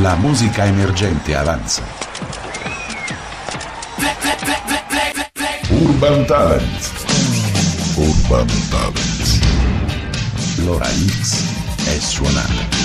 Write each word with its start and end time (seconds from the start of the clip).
La 0.00 0.14
musica 0.14 0.64
emergente 0.64 1.34
avanza. 1.34 1.82
Urban 5.70 6.24
Talent. 6.24 6.90
Urban 7.96 8.46
Talent. 8.68 9.40
L'ora 10.58 10.86
X 10.86 11.42
è 11.84 11.98
suonata. 11.98 12.77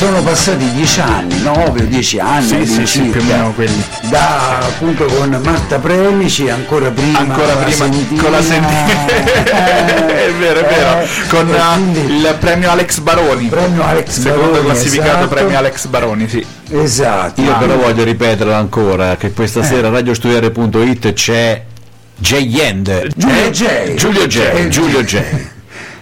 Sono 0.00 0.22
passati 0.22 0.70
dieci 0.72 0.98
anni, 1.00 1.42
nove 1.42 1.82
o 1.82 1.84
dieci 1.84 2.18
anni 2.18 2.64
Sì, 2.64 2.64
sì, 2.66 2.86
sì, 2.86 3.00
più 3.02 3.20
o 3.20 3.24
meno 3.24 3.52
quelli. 3.52 3.84
da 4.08 4.56
appunto 4.60 5.04
con 5.04 5.38
Marta 5.44 5.78
Premici, 5.78 6.48
ancora 6.48 6.90
prima 6.90 7.18
Ancora 7.18 7.54
prima 7.56 7.70
Sentina, 7.84 8.22
con 8.22 8.30
la 8.32 8.40
sentina. 8.42 9.04
è 10.08 10.32
vero, 10.38 10.60
è 10.60 10.64
vero. 10.74 11.00
eh, 11.02 11.06
Con 11.28 11.54
quindi 11.54 12.14
il 12.16 12.36
premio 12.40 12.70
Alex 12.70 12.98
Baroni. 13.00 13.48
premio 13.48 13.84
Alex 13.84 14.08
Secondo 14.20 14.46
Baroni, 14.52 14.64
classificato 14.70 15.10
esatto. 15.18 15.28
premio 15.28 15.58
Alex 15.58 15.86
Baroni, 15.86 16.28
sì. 16.30 16.46
Esatto. 16.70 17.40
Io 17.42 17.52
Ah, 17.54 17.58
però 17.58 17.76
voglio 17.76 18.02
ripetere 18.02 18.54
ancora 18.54 19.16
che 19.16 19.32
questa 19.32 19.62
sera 19.62 19.88
a 19.88 19.90
radiostudiare.it 19.90 21.12
c'è 21.12 21.62
J-End. 22.16 23.06
Giulio 23.14 23.44
Eh? 23.44 23.50
J. 23.50 23.94
Giulio 23.96 24.26
J. 24.26 24.36
Eh, 24.38 24.68
Giulio 24.68 25.02
J. 25.04 25.22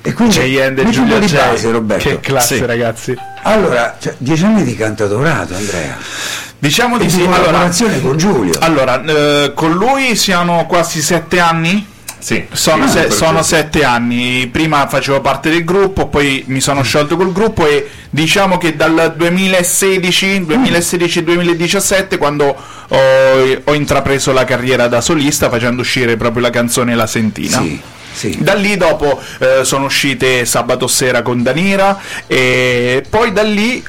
E 0.09 0.13
quindi 0.15 0.35
J-End 0.39 0.79
e 0.79 0.89
Giulio 0.91 1.19
base, 1.19 1.71
Roberto. 1.71 2.09
Che 2.09 2.21
classe, 2.21 2.57
Sì. 2.57 2.65
ragazzi. 2.65 3.17
Allora, 3.43 3.97
cioè, 4.01 4.15
dieci 4.17 4.43
anni 4.45 4.65
di 4.65 4.75
cantautorato, 4.75 5.55
Andrea. 5.55 5.97
Diciamo 6.59 6.97
E 6.97 7.01
di 7.05 7.11
sì. 7.11 7.21
Allora, 7.23 7.37
collaborazione 7.39 8.01
con 8.01 8.17
Giulio. 8.17 8.55
allora 8.61 9.03
eh, 9.05 9.53
con 9.55 9.73
lui 9.75 10.17
siamo 10.17 10.65
quasi 10.67 11.03
sette 11.03 11.39
anni. 11.41 11.87
Sì, 12.21 12.47
Sono, 12.51 12.87
sì, 12.89 12.95
se- 12.99 13.11
sono 13.11 13.43
sette 13.45 13.85
anni, 13.85 14.49
prima 14.49 14.89
facevo 14.89 15.21
parte 15.21 15.51
del 15.51 15.63
gruppo, 15.65 16.09
poi 16.09 16.43
mi 16.49 16.61
sono 16.61 16.83
sciolto 16.83 17.17
col 17.17 17.31
gruppo 17.33 17.65
e 17.65 17.89
diciamo 18.11 18.59
che 18.59 18.75
dal 18.75 19.15
2016, 19.17 20.41
2016-2017 20.41 22.19
quando 22.19 22.47
ho, 22.89 22.99
ho 23.65 23.75
intrapreso 23.75 24.33
la 24.33 24.45
carriera 24.45 24.89
da 24.89 25.01
solista 25.01 25.49
facendo 25.49 25.83
uscire 25.83 26.17
proprio 26.17 26.43
la 26.43 26.51
canzone 26.51 26.95
La 26.97 27.07
Sentina. 27.07 27.61
Sì, 27.61 27.81
sì. 28.19 28.37
Da 28.41 28.55
lì 28.55 28.77
dopo 28.77 29.21
eh, 29.39 29.65
sono 29.65 29.85
uscite 29.85 30.45
Sabato 30.45 30.89
Sera 30.89 31.23
con 31.23 31.45
Danira 31.45 32.01
e 32.27 33.05
poi 33.09 33.33
da 33.33 33.43
lì 33.43 33.81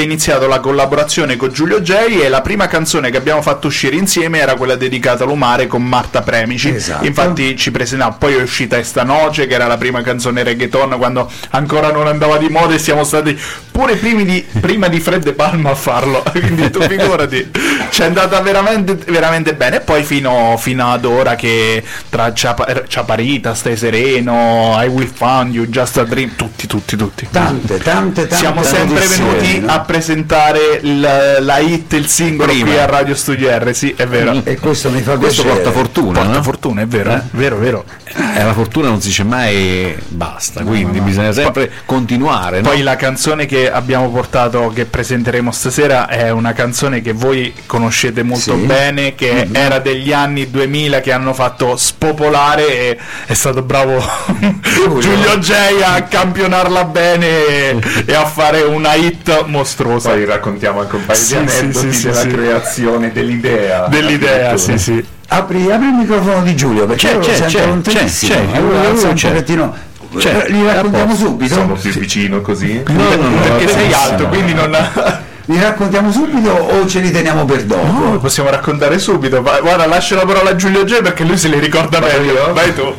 è 0.00 0.04
iniziata 0.04 0.46
la 0.46 0.60
collaborazione 0.60 1.36
con 1.36 1.52
Giulio 1.52 1.80
J 1.80 1.92
e 2.22 2.28
la 2.28 2.40
prima 2.40 2.66
canzone 2.66 3.10
che 3.10 3.18
abbiamo 3.18 3.42
fatto 3.42 3.66
uscire 3.66 3.96
insieme 3.96 4.38
era 4.38 4.54
quella 4.54 4.74
dedicata 4.74 5.24
all'Umare 5.24 5.66
con 5.66 5.82
Marta 5.82 6.22
Premici. 6.22 6.70
Esatto. 6.70 7.04
Infatti 7.04 7.56
ci 7.56 7.70
presentiamo, 7.70 8.16
poi 8.18 8.34
è 8.34 8.42
uscita 8.42 8.78
Esta 8.78 9.02
Noce 9.04 9.46
che 9.46 9.54
era 9.54 9.66
la 9.66 9.76
prima 9.76 10.00
canzone 10.02 10.42
reggaeton 10.42 10.96
quando 10.96 11.30
ancora 11.50 11.92
non 11.92 12.06
andava 12.06 12.38
di 12.38 12.48
moda 12.48 12.74
e 12.74 12.78
siamo 12.78 13.04
stati 13.04 13.38
pure 13.70 13.96
primi 13.96 14.24
di, 14.24 14.44
prima 14.60 14.88
di 14.88 15.00
Fred 15.00 15.22
De 15.22 15.32
Palma 15.32 15.70
a 15.70 15.74
farlo. 15.74 16.22
Quindi 16.30 16.70
tu 16.70 16.80
figurati, 16.82 17.50
ci 17.90 18.02
è 18.02 18.04
andata 18.04 18.40
veramente, 18.40 18.98
veramente 19.10 19.54
bene. 19.54 19.76
E 19.76 19.80
poi 19.80 20.02
fino, 20.02 20.56
fino 20.58 20.92
ad 20.92 21.04
ora 21.04 21.34
che 21.34 21.82
tra 22.08 22.32
Ciapa- 22.32 22.84
Ciaparita, 22.86 23.54
Stai 23.54 23.76
Sereno, 23.76 24.76
I 24.78 24.86
Will 24.86 25.10
Find 25.12 25.54
You, 25.54 25.66
Just 25.66 25.98
a 25.98 26.04
Dream, 26.04 26.34
tutti, 26.36 26.66
tutti, 26.66 26.96
tutti. 26.96 27.28
Tante, 27.30 27.78
tante, 27.78 28.26
tante 28.26 28.36
Siamo 28.36 28.62
sempre 28.62 29.06
venuti 29.06 29.62
a 29.64 29.80
presentare 29.94 30.78
il- 30.82 31.36
la 31.40 31.58
hit, 31.58 31.94
il 31.94 32.06
singolo 32.06 32.52
Prima. 32.52 32.68
qui 32.68 32.78
a 32.78 32.86
Radio 32.86 33.16
Studio 33.16 33.50
R, 33.50 33.74
sì, 33.74 33.92
è 33.96 34.06
vero. 34.06 34.40
E 34.44 34.56
questo 34.58 34.88
mi 34.88 35.02
fa 35.02 35.16
Questo 35.16 35.42
piacere. 35.42 35.62
porta 35.64 35.76
fortuna, 35.76 36.18
Porta 36.20 36.36
no? 36.36 36.42
fortuna, 36.44 36.82
è 36.82 36.86
vero, 36.86 37.10
Eh? 37.12 37.20
vero, 37.32 37.56
vero. 37.58 37.84
Eh, 38.36 38.42
la 38.44 38.52
fortuna 38.54 38.88
non 38.88 39.00
si 39.00 39.08
dice 39.08 39.24
mai 39.24 39.96
basta, 40.08 40.62
quindi 40.62 41.00
bisogna 41.00 41.32
sempre 41.32 41.70
continuare. 41.84 42.60
no? 42.60 42.68
Poi 42.68 42.82
la 42.82 42.94
canzone 42.96 43.46
che 43.46 43.68
abbiamo 43.70 44.10
portato, 44.10 44.70
che 44.72 44.84
presenteremo 44.84 45.50
stasera, 45.50 46.06
è 46.08 46.30
una 46.30 46.52
canzone 46.52 47.00
che 47.02 47.12
voi 47.12 47.52
conoscete 47.66 48.22
molto 48.22 48.56
Sì. 48.56 48.64
bene, 48.66 49.14
che 49.16 49.48
era 49.52 49.80
degli 49.80 50.12
anni 50.12 50.50
2000 50.50 51.00
che 51.00 51.10
hanno 51.12 51.34
fatto 51.34 51.76
spopolare 51.76 52.66
e 52.68 52.98
è 53.26 53.34
stato 53.34 53.62
bravo 53.62 54.00
Giulio 55.00 55.38
J 55.38 55.52
a 55.84 56.02
campionarla 56.02 56.84
bene 56.84 57.26
e, 57.46 57.78
e 58.06 58.14
a 58.14 58.24
fare 58.26 58.62
una 58.62 58.94
hit 58.94 59.44
mostruosa. 59.46 59.79
Poi 59.84 60.24
raccontiamo 60.24 60.80
anche 60.80 60.96
un 60.96 61.04
paio 61.06 61.18
Sì, 61.18 61.36
di 61.36 61.40
aneddoti 61.40 61.92
sì, 61.92 61.98
sì, 61.98 62.06
della 62.08 62.20
sì. 62.20 62.28
creazione 62.28 63.12
dell'idea. 63.12 63.86
Dell'idea, 63.88 64.56
sì, 64.56 64.78
sì. 64.78 65.04
Apri, 65.28 65.70
apri 65.70 65.86
il 65.86 65.94
microfono 65.94 66.42
di 66.42 66.56
Giulio 66.56 66.86
perché 66.86 67.18
C'è, 67.18 67.18
c'è, 67.18 67.46
c'è, 67.46 67.80
c'è, 67.82 68.04
c'è, 68.04 68.44
allora 68.52 68.88
lui 68.88 69.00
è 69.00 69.06
un 69.06 69.14
pochettino. 69.14 69.74
C'è. 70.16 70.46
Li 70.48 70.64
raccontiamo 70.64 71.14
subito? 71.14 71.54
Sono 71.54 71.74
più 71.74 71.92
vicino 71.92 72.40
così. 72.40 72.82
No, 72.86 73.14
no, 73.14 73.28
no, 73.28 73.40
Perché 73.42 73.68
sei 73.68 73.76
benissimo. 73.76 74.02
alto, 74.02 74.26
quindi 74.26 74.54
non. 74.54 74.76
Li 75.46 75.60
raccontiamo 75.60 76.12
subito 76.12 76.50
o 76.50 76.86
ce 76.86 77.00
li 77.00 77.10
teniamo 77.10 77.44
per 77.44 77.64
dopo? 77.64 77.84
No, 77.84 78.18
possiamo 78.18 78.50
raccontare 78.50 78.98
subito. 79.00 79.42
Guarda, 79.42 79.86
lascio 79.86 80.14
la 80.14 80.24
parola 80.24 80.50
a 80.50 80.56
Giulio 80.56 80.84
J 80.84 81.00
perché 81.02 81.24
lui 81.24 81.36
se 81.36 81.48
li 81.48 81.58
ricorda 81.58 81.98
meglio. 81.98 82.52
Vai 82.52 82.72
tu. 82.72 82.94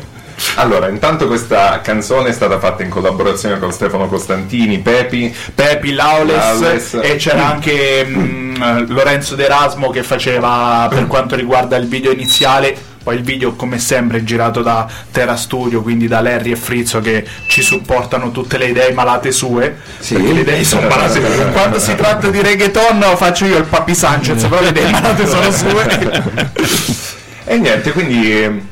Allora, 0.56 0.88
intanto 0.88 1.26
questa 1.26 1.80
canzone 1.80 2.28
è 2.28 2.32
stata 2.32 2.58
fatta 2.58 2.82
in 2.82 2.90
collaborazione 2.90 3.58
con 3.58 3.72
Stefano 3.72 4.06
Costantini, 4.06 4.78
Pepi. 4.78 5.34
Pepi, 5.54 5.92
Laules, 5.92 6.36
Laules. 6.36 6.98
e 7.02 7.16
c'era 7.16 7.46
anche 7.46 8.04
mm, 8.06 8.84
Lorenzo 8.88 9.34
D'Erasmo 9.34 9.90
che 9.90 10.02
faceva 10.02 10.86
per 10.90 11.06
quanto 11.06 11.36
riguarda 11.36 11.76
il 11.76 11.86
video 11.86 12.12
iniziale. 12.12 12.90
Poi 13.02 13.16
il 13.16 13.22
video, 13.22 13.54
come 13.54 13.80
sempre, 13.80 14.18
è 14.18 14.22
girato 14.22 14.62
da 14.62 14.86
Terra 15.10 15.34
Studio, 15.34 15.82
quindi 15.82 16.06
da 16.06 16.20
Larry 16.20 16.52
e 16.52 16.56
Frizzo 16.56 17.00
che 17.00 17.26
ci 17.48 17.60
supportano 17.60 18.30
tutte 18.30 18.58
le 18.58 18.66
idee 18.66 18.92
malate 18.92 19.32
sue. 19.32 19.76
Sì. 19.98 20.14
Perché 20.14 20.32
le 20.32 20.40
idee 20.40 20.64
sono 20.64 20.86
malate. 20.86 21.20
Quando 21.50 21.80
si 21.80 21.96
tratta 21.96 22.28
di 22.28 22.40
reggaeton 22.40 23.02
faccio 23.16 23.46
io 23.46 23.58
il 23.58 23.64
Papi 23.64 23.94
Sanchez, 23.94 24.42
però 24.44 24.62
le 24.62 24.68
idee 24.68 24.90
malate 24.90 25.26
sono 25.26 25.50
sue. 25.50 27.10
E 27.44 27.58
niente, 27.58 27.90
quindi 27.90 28.70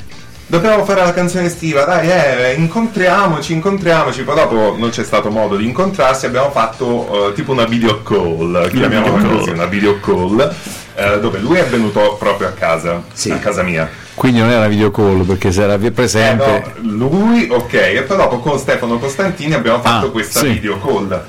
dovevamo 0.51 0.85
fare 0.85 1.03
la 1.03 1.13
canzone 1.13 1.47
estiva, 1.47 1.85
dai, 1.85 2.11
eh, 2.11 2.55
incontriamoci, 2.59 3.53
incontriamoci. 3.53 4.23
Poi 4.25 4.35
dopo 4.35 4.75
non 4.77 4.91
c'è 4.91 5.05
stato 5.05 5.31
modo 5.31 5.57
di 5.57 5.65
incontrarsi, 5.65 6.27
abbiamo 6.27 6.51
fatto 6.51 7.29
eh, 7.29 7.33
tipo 7.35 7.53
una 7.53 7.65
video 7.65 8.03
call, 8.03 8.69
chiamiamola 8.71 9.17
video 9.17 9.31
così, 9.37 9.45
call. 9.47 9.55
una 9.55 9.67
video 9.67 10.01
call, 10.01 10.55
eh, 10.97 11.21
dove 11.21 11.39
lui 11.39 11.59
è 11.59 11.65
venuto 11.65 12.17
proprio 12.19 12.49
a 12.49 12.51
casa, 12.51 13.01
Sì. 13.13 13.31
a 13.31 13.37
casa 13.39 13.63
mia. 13.63 13.89
Quindi 14.15 14.41
non 14.41 14.51
era 14.51 14.67
video 14.67 14.91
call 14.91 15.25
perché 15.25 15.51
se 15.53 15.63
era 15.63 15.77
via 15.79 15.89
Eh, 15.89 15.93
presente. 15.93 16.73
no, 16.81 17.09
lui, 17.09 17.49
ok, 17.51 17.73
e 17.73 18.03
poi 18.07 18.17
dopo 18.19 18.39
con 18.41 18.59
Stefano 18.59 18.99
Costantini 18.99 19.55
abbiamo 19.55 19.81
fatto 19.81 20.07
Ah, 20.07 20.11
questa 20.11 20.41
sì. 20.41 20.49
video 20.49 20.79
call. 20.79 21.25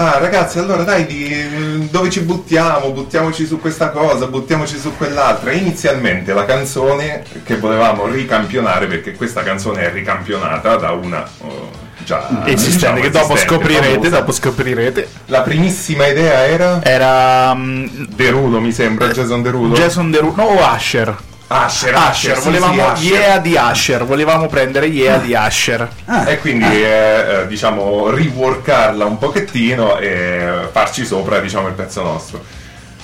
Ah 0.00 0.16
ragazzi, 0.18 0.60
allora 0.60 0.84
dai, 0.84 1.06
di- 1.06 1.88
dove 1.90 2.08
ci 2.08 2.20
buttiamo? 2.20 2.92
Buttiamoci 2.92 3.44
su 3.44 3.58
questa 3.58 3.90
cosa, 3.90 4.28
buttiamoci 4.28 4.78
su 4.78 4.96
quell'altra. 4.96 5.50
Inizialmente 5.50 6.32
la 6.32 6.44
canzone 6.44 7.24
che 7.42 7.56
volevamo 7.56 8.06
ricampionare, 8.06 8.86
perché 8.86 9.16
questa 9.16 9.42
canzone 9.42 9.82
è 9.82 9.92
ricampionata 9.92 10.76
da 10.76 10.92
una 10.92 11.28
oh, 11.38 11.70
già 12.04 12.28
Esistente, 12.44 12.76
diciamo, 12.76 13.00
che 13.00 13.10
dopo 13.10 13.34
esistente, 13.34 13.54
scoprirete, 13.64 13.94
famosa. 13.94 14.08
dopo 14.10 14.30
scoprirete. 14.30 15.08
La 15.26 15.40
primissima 15.40 16.06
idea 16.06 16.46
era 16.46 16.80
Era 16.84 17.52
mm, 17.56 17.86
Derulo, 18.14 18.60
mi 18.60 18.70
sembra, 18.70 19.08
Jason 19.08 19.42
Derulo. 19.42 19.74
Jason 19.74 20.12
Derulo, 20.12 20.34
no, 20.36 20.44
o 20.44 20.64
Asher. 20.64 21.16
Asher, 21.50 21.94
Asher, 21.94 22.36
sì, 22.36 22.42
volevamo 22.44 22.74
sì, 22.74 22.80
Asher. 22.80 23.12
Yeah 23.18 23.38
di 23.38 23.56
Asher, 23.56 24.04
volevamo 24.04 24.46
prendere 24.48 24.86
Yeah 24.86 25.16
di 25.18 25.34
Asher. 25.34 25.88
E 26.26 26.38
quindi 26.40 26.66
eh, 26.66 27.40
eh, 27.42 27.46
diciamo 27.46 28.10
reworkarla 28.10 29.06
un 29.06 29.16
pochettino 29.16 29.96
e 29.96 30.68
farci 30.70 31.06
sopra 31.06 31.38
diciamo 31.40 31.68
il 31.68 31.74
pezzo 31.74 32.02
nostro. 32.02 32.44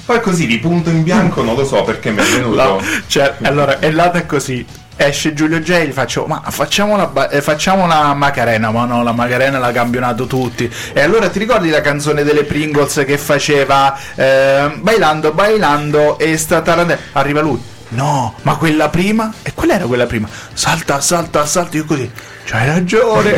Poi 0.05 0.21
così 0.21 0.47
di 0.47 0.59
punto 0.59 0.91
in 0.91 1.03
bianco 1.03 1.43
non 1.43 1.55
lo 1.55 1.65
so 1.65 1.83
perché 1.85 2.11
mi 2.11 2.19
è 2.21 2.25
venuto. 2.37 2.63
No, 2.63 2.81
cioè, 3.07 3.35
allora 3.43 3.79
è 3.79 3.89
nata 3.91 4.25
così. 4.27 4.67
Esce 4.97 5.33
Giulio 5.33 5.59
J, 5.59 5.87
gli 5.87 5.91
faccio, 5.93 6.27
ma 6.27 6.41
facciamo 6.51 6.93
una, 6.95 7.07
ba- 7.07 7.29
eh, 7.31 7.41
facciamo 7.43 7.83
una 7.83 8.15
Macarena, 8.15 8.71
ma 8.71 8.85
no, 8.85 9.03
la 9.03 9.11
Macarena 9.13 9.59
l'ha 9.59 9.73
campionato 9.73 10.27
tutti. 10.27 10.71
E 10.93 11.01
allora 11.01 11.29
ti 11.31 11.39
ricordi 11.41 11.69
la 11.71 11.81
canzone 11.81 12.23
delle 12.23 12.45
Pringles 12.45 13.03
che 13.07 13.17
faceva 13.19 13.99
eh, 14.15 14.71
Bailando, 14.77 15.33
bailando 15.33 16.17
e 16.19 16.37
sta 16.37 16.61
tarante- 16.61 16.97
Arriva 17.13 17.41
lui, 17.41 17.61
no, 17.95 18.35
ma 18.43 18.57
quella 18.57 18.89
prima? 18.89 19.33
E 19.43 19.53
qual 19.55 19.71
era 19.71 19.85
quella 19.87 20.07
prima? 20.07 20.29
Salta, 20.53 21.01
salta, 21.01 21.45
salta, 21.47 21.77
io 21.77 21.85
così, 21.85 22.11
c'hai 22.45 22.67
ragione. 22.67 23.33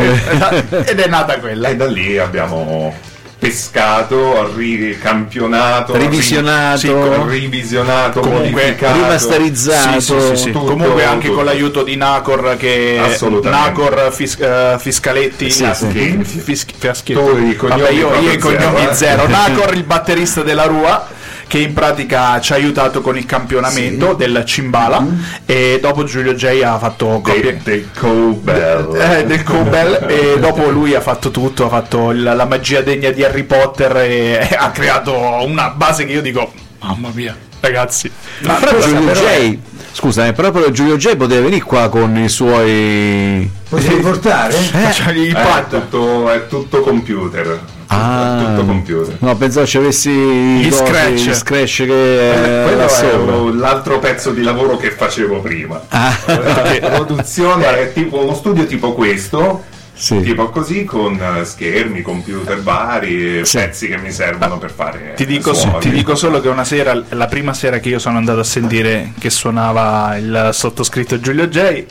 Ed 0.87 0.99
è 1.01 1.07
nata 1.09 1.39
quella. 1.39 1.69
E 1.69 1.77
da 1.77 1.87
lì 1.87 2.19
abbiamo 2.19 2.95
pescato, 3.39 4.51
ricampionato, 4.57 5.93
Revisionato. 5.93 6.79
sì, 6.79 6.89
con- 6.89 7.29
rivisionato, 7.29 8.21
Comunque, 8.21 8.51
modificato. 8.63 8.95
rimasterizzato. 8.95 10.01
Sì, 10.01 10.13
sì, 10.13 10.21
sì, 10.21 10.37
sì. 10.37 10.51
tutto- 10.53 10.65
comunque 10.73 11.05
anche 11.05 11.27
tutto. 11.27 11.37
con 11.37 11.45
l'aiuto 11.45 11.83
di 11.83 11.97
Nacor 11.97 12.57
che. 12.59 13.01
Nacor 13.43 14.09
Fis- 14.13 14.39
eh, 14.41 14.77
Fiscaletti 14.79 15.51
Sì, 15.51 15.69
sì. 15.75 16.19
Fis- 16.25 16.67
Fiaschetti. 16.79 17.13
Tu 17.13 17.47
i 17.49 17.57
cognomi 17.57 17.81
Vabbè, 17.83 17.93
io, 17.93 18.15
io 18.21 18.31
i 18.33 18.39
cognomi 18.39 18.81
zero, 18.93 18.95
zero. 18.95 19.29
Nacor 19.29 19.75
il 19.75 19.85
batterista 19.85 20.43
della 20.43 20.65
Rua 20.65 21.07
che 21.49 21.59
in 21.59 21.73
pratica 21.75 22.41
ci 22.41 22.53
ha 22.53 22.57
aiutato 22.57 23.01
con 23.01 23.17
il 23.17 23.25
campionamento 23.25 24.15
del 24.15 24.43
Cimbala 24.45 25.01
Mm-hmm. 25.01 25.21
e 25.47 25.79
dopo 25.81 26.03
Giulio 26.05 26.35
J 26.35 26.61
ha 26.65 26.79
fatto 26.79 27.21
coppie 27.23 27.61
Del, 27.63 27.89
Cobel. 27.97 28.97
eh, 29.01 29.25
del 29.27 29.43
Cobel 29.45 30.07
e 30.09 30.39
dopo 30.41 30.69
lui 30.71 30.95
ha 30.95 31.01
fatto 31.01 31.31
tutto, 31.31 31.67
ha 31.67 31.69
fatto 31.69 32.11
il- 32.11 32.23
la 32.23 32.45
magia 32.47 32.81
degna 32.81 33.11
di 33.11 33.23
Harry 33.23 33.45
Potter 33.45 33.97
e, 33.99 34.49
e 34.51 34.55
ha 34.59 34.71
creato 34.71 35.15
una 35.45 35.71
base 35.71 36.05
che 36.05 36.13
io 36.13 36.23
dico, 36.23 36.53
mamma 36.81 37.11
mia, 37.13 37.37
ragazzi. 37.61 38.11
Ma 38.41 38.55
Però 38.55 38.71
questa 38.73 38.91
Giulio 38.91 39.13
però 39.13 39.21
J, 39.21 39.59
scusa, 39.93 40.27
eh, 40.27 40.33
proprio 40.33 40.71
Giulio 40.73 40.97
J 40.97 41.15
poteva 41.17 41.43
venire 41.43 41.63
qua 41.65 41.89
con 41.89 42.17
i 42.17 42.29
suoi... 42.29 43.49
Potevi 43.69 44.01
portare? 44.01 44.53
Facciamo 44.53 45.11
il 45.13 45.35
Eh, 45.37 45.59
è, 45.59 45.65
tutto, 45.69 46.31
è 46.31 46.47
tutto 46.49 46.81
computer. 46.81 47.61
Ah. 47.89 48.45
Tutto 48.47 48.67
computer. 48.67 49.17
No, 49.21 49.37
pensavo 49.37 49.67
ci 49.67 49.77
avessi 49.79 50.11
Gli 50.11 50.67
i 50.67 50.69
cosi, 50.71 50.85
scratch. 50.85 51.13
gli 51.29 51.35
scratch 51.35 51.85
che 51.85 51.93
Eh, 51.93 52.61
eh, 52.61 52.63
Quello 52.65 52.85
è 52.85 52.89
sopra. 52.89 53.55
l'altro 53.59 53.99
pezzo 53.99 54.33
di 54.33 54.43
lavoro 54.43 54.77
che 54.77 54.91
facevo 54.91 55.41
prima. 55.41 55.81
Ah. 55.89 56.15
La 56.27 56.91
produzione 56.91 57.67
è 57.81 57.93
tipo 57.93 58.19
uno 58.25 58.35
studio 58.35 58.67
tipo 58.67 58.93
questo, 58.93 59.63
Sì. 59.95 60.21
tipo 60.23 60.51
così, 60.51 60.85
con 60.85 61.15
eh, 61.21 61.45
schermi, 61.45 62.03
computer 62.03 62.61
vari, 62.61 63.45
Sì. 63.47 63.59
pezzi 63.59 63.87
che 63.89 63.97
mi 63.99 64.11
servono 64.11 64.59
per 64.59 64.73
fare. 64.73 65.15
Ti 65.17 65.25
dico, 65.25 65.55
suoni. 65.55 65.79
ti 65.79 65.91
dico 65.91 66.15
solo 66.17 66.41
che 66.41 66.49
una 66.49 66.65
sera, 66.65 67.01
la 67.11 67.27
prima 67.27 67.55
sera 67.55 67.79
che 67.79 67.89
io 67.89 67.99
sono 68.01 68.19
andato 68.19 68.41
a 68.41 68.45
sentire 68.45 69.13
che 69.19 69.31
suonava 69.31 70.17
il 70.17 70.49
sottoscritto 70.53 71.21
Giulio 71.21 71.47
J, 71.47 71.85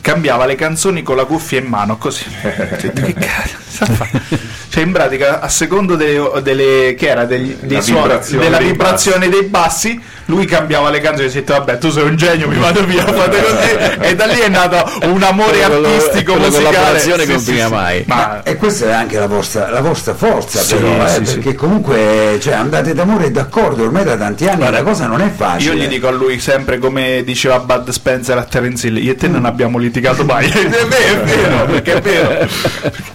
cambiava 0.00 0.46
le 0.46 0.54
canzoni 0.54 1.02
con 1.02 1.16
la 1.16 1.26
cuffia 1.26 1.58
in 1.60 1.66
mano, 1.66 1.98
così. 1.98 2.24
Cioè, 2.32 2.92
che 2.92 3.14
cazzo? 3.14 3.58
Cioè, 4.70 4.84
in 4.84 4.92
pratica, 4.92 5.40
a 5.40 5.48
secondo 5.48 5.96
delle, 5.96 6.30
delle- 6.42 6.94
che 6.96 7.08
era 7.08 7.24
degli, 7.24 7.56
dei 7.60 7.82
suoni, 7.82 8.02
vibrazione 8.02 8.44
della 8.44 8.58
dei 8.58 8.66
vibrazione 8.68 9.28
dei 9.28 9.42
bassi, 9.42 10.00
lui 10.26 10.46
cambiava 10.46 10.90
le 10.90 11.00
canzoni 11.00 11.26
e 11.26 11.32
detto, 11.32 11.54
vabbè, 11.54 11.78
tu 11.78 11.90
sei 11.90 12.04
un 12.04 12.14
genio, 12.14 12.46
mi 12.46 12.54
vado 12.56 12.84
via, 12.84 13.02
fate 13.12 13.42
così. 13.42 14.08
E 14.08 14.14
da 14.14 14.26
lì 14.26 14.38
è 14.38 14.48
nato 14.48 14.88
un 15.08 15.20
amore 15.24 15.58
Quello- 15.58 15.88
artistico, 15.88 16.32
quella 16.34 16.46
musicale. 16.46 16.74
collaborazione 16.76 17.24
che 17.24 17.32
non 17.32 17.38
Sì, 17.40 17.44
sì, 17.46 17.50
finiva 17.50 17.66
sì. 17.66 17.72
mai. 17.74 18.04
Ma 18.06 18.42
E 18.44 18.56
questa 18.56 18.86
è 18.86 18.92
anche 18.92 19.18
la 19.18 19.26
vostra, 19.26 19.70
la 19.70 19.80
vostra 19.80 20.14
forza, 20.14 20.60
Sì, 20.60 20.76
però, 20.76 21.04
eh, 21.04 21.08
sì, 21.08 21.26
sì. 21.26 21.34
perché 21.34 21.54
comunque 21.56 22.38
cioè, 22.40 22.52
andate 22.54 22.94
d'amore 22.94 23.24
e 23.24 23.30
d'accordo 23.32 23.82
ormai 23.82 24.04
da 24.04 24.16
tanti 24.16 24.46
anni, 24.46 24.58
Guarda, 24.58 24.78
la 24.78 24.84
cosa 24.84 25.06
non 25.08 25.20
è 25.20 25.30
facile. 25.34 25.74
Io 25.74 25.82
gli 25.82 25.88
dico 25.88 26.06
a 26.06 26.12
lui 26.12 26.38
sempre 26.38 26.78
come 26.78 27.24
diceva 27.24 27.58
Bud 27.58 27.90
Spencer 27.90 28.38
a 28.38 28.44
Terence 28.44 28.86
Hill, 28.86 28.98
io 29.02 29.12
e 29.12 29.16
te 29.16 29.26
non 29.26 29.44
abbiamo 29.46 29.78
litigato 29.78 30.22
mai. 30.24 30.46
è 30.48 30.68
vero, 30.68 30.86
è 30.86 31.24
vero, 31.24 31.64
perché 31.64 31.92
è 31.94 32.00
vero. 32.00 32.48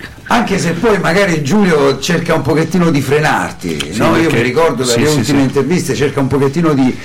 Anche 0.27 0.57
se 0.57 0.71
poi 0.71 0.97
magari 0.99 1.43
Giulio 1.43 1.99
cerca 1.99 2.33
un 2.33 2.41
pochettino 2.41 2.89
di 2.89 3.01
frenarti, 3.01 3.93
no? 3.95 4.15
Io 4.15 4.23
perché- 4.23 4.35
mi 4.37 4.41
ricordo 4.41 4.83
sì, 4.83 4.95
dalle 4.95 5.09
sì, 5.09 5.17
ultime 5.19 5.37
sì. 5.39 5.43
interviste, 5.45 5.93
cerca 5.95 6.19
un 6.19 6.27
pochettino 6.27 6.73
di... 6.73 6.97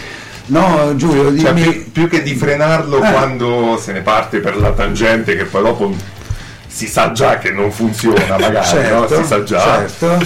No 0.47 0.95
Giulio, 0.97 1.25
Cioè, 1.39 1.53
dimmi... 1.53 1.71
più, 1.71 1.91
più 1.93 2.09
che 2.09 2.23
di 2.23 2.35
frenarlo 2.35 2.97
Eh. 3.03 3.13
quando 3.13 3.79
se 3.81 3.93
ne 3.93 4.01
parte 4.01 4.39
per 4.39 4.57
la 4.57 4.73
tangente, 4.73 5.37
che 5.37 5.45
poi 5.45 5.63
dopo 5.63 5.95
si 6.73 6.87
sa 6.87 7.11
già 7.11 7.39
che 7.39 7.51
non 7.51 7.73
funziona, 7.73 8.39
magari, 8.39 8.65
certo, 8.67 9.17
no? 9.17 9.23
si 9.23 9.27
sa 9.29 9.43
già. 9.43 9.61
certo. 9.61 10.19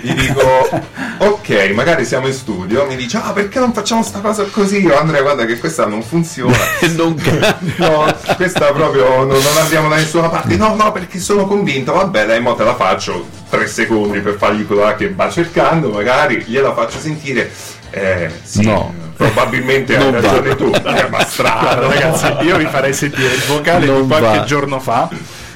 Gli 0.00 0.12
dico, 0.14 0.68
ok, 1.18 1.70
magari 1.74 2.04
siamo 2.06 2.26
in 2.26 2.32
studio, 2.32 2.86
mi 2.86 2.96
dice, 2.96 3.18
ah 3.18 3.32
perché 3.32 3.58
non 3.58 3.72
facciamo 3.74 4.02
sta 4.02 4.20
cosa 4.20 4.42
così? 4.44 4.80
Io, 4.82 4.98
Andrea, 4.98 5.20
guarda 5.20 5.44
che 5.44 5.58
questa 5.58 5.86
non 5.86 6.02
funziona. 6.02 6.56
non. 6.96 7.14
No, 7.76 8.04
questa 8.36 8.72
proprio 8.72 9.06
non, 9.24 9.28
non 9.28 9.56
andiamo 9.60 9.88
da 9.88 9.96
nessuna 9.96 10.28
parte. 10.28 10.56
No, 10.56 10.74
no, 10.74 10.92
perché 10.92 11.18
sono 11.18 11.46
convinto. 11.46 11.92
Vabbè, 11.92 12.26
dai, 12.26 12.40
mo 12.40 12.54
te 12.54 12.64
la 12.64 12.74
faccio 12.74 13.26
tre 13.50 13.66
secondi 13.66 14.20
per 14.20 14.36
fargli 14.36 14.66
quello 14.66 14.94
che 14.96 15.12
va 15.12 15.28
cercando, 15.30 15.90
magari 15.90 16.42
gliela 16.46 16.72
faccio 16.74 16.98
sentire. 16.98 17.50
Eh, 17.90 18.30
sì, 18.42 18.62
No. 18.64 18.92
probabilmente 19.16 19.96
hai 19.96 20.02
Non 20.02 20.12
va. 20.12 20.20
ragione 20.20 20.56
tu. 20.56 20.70
Eh, 20.72 21.08
ma 21.10 21.24
strano, 21.24 21.88
ragazzi, 21.88 22.26
io 22.44 22.56
vi 22.56 22.66
farei 22.66 22.94
sentire 22.94 23.34
il 23.34 23.42
vocale 23.46 23.86
Non 23.86 24.02
di 24.02 24.08
qualche 24.08 24.38
va. 24.38 24.44
giorno 24.44 24.80
fa 24.80 25.08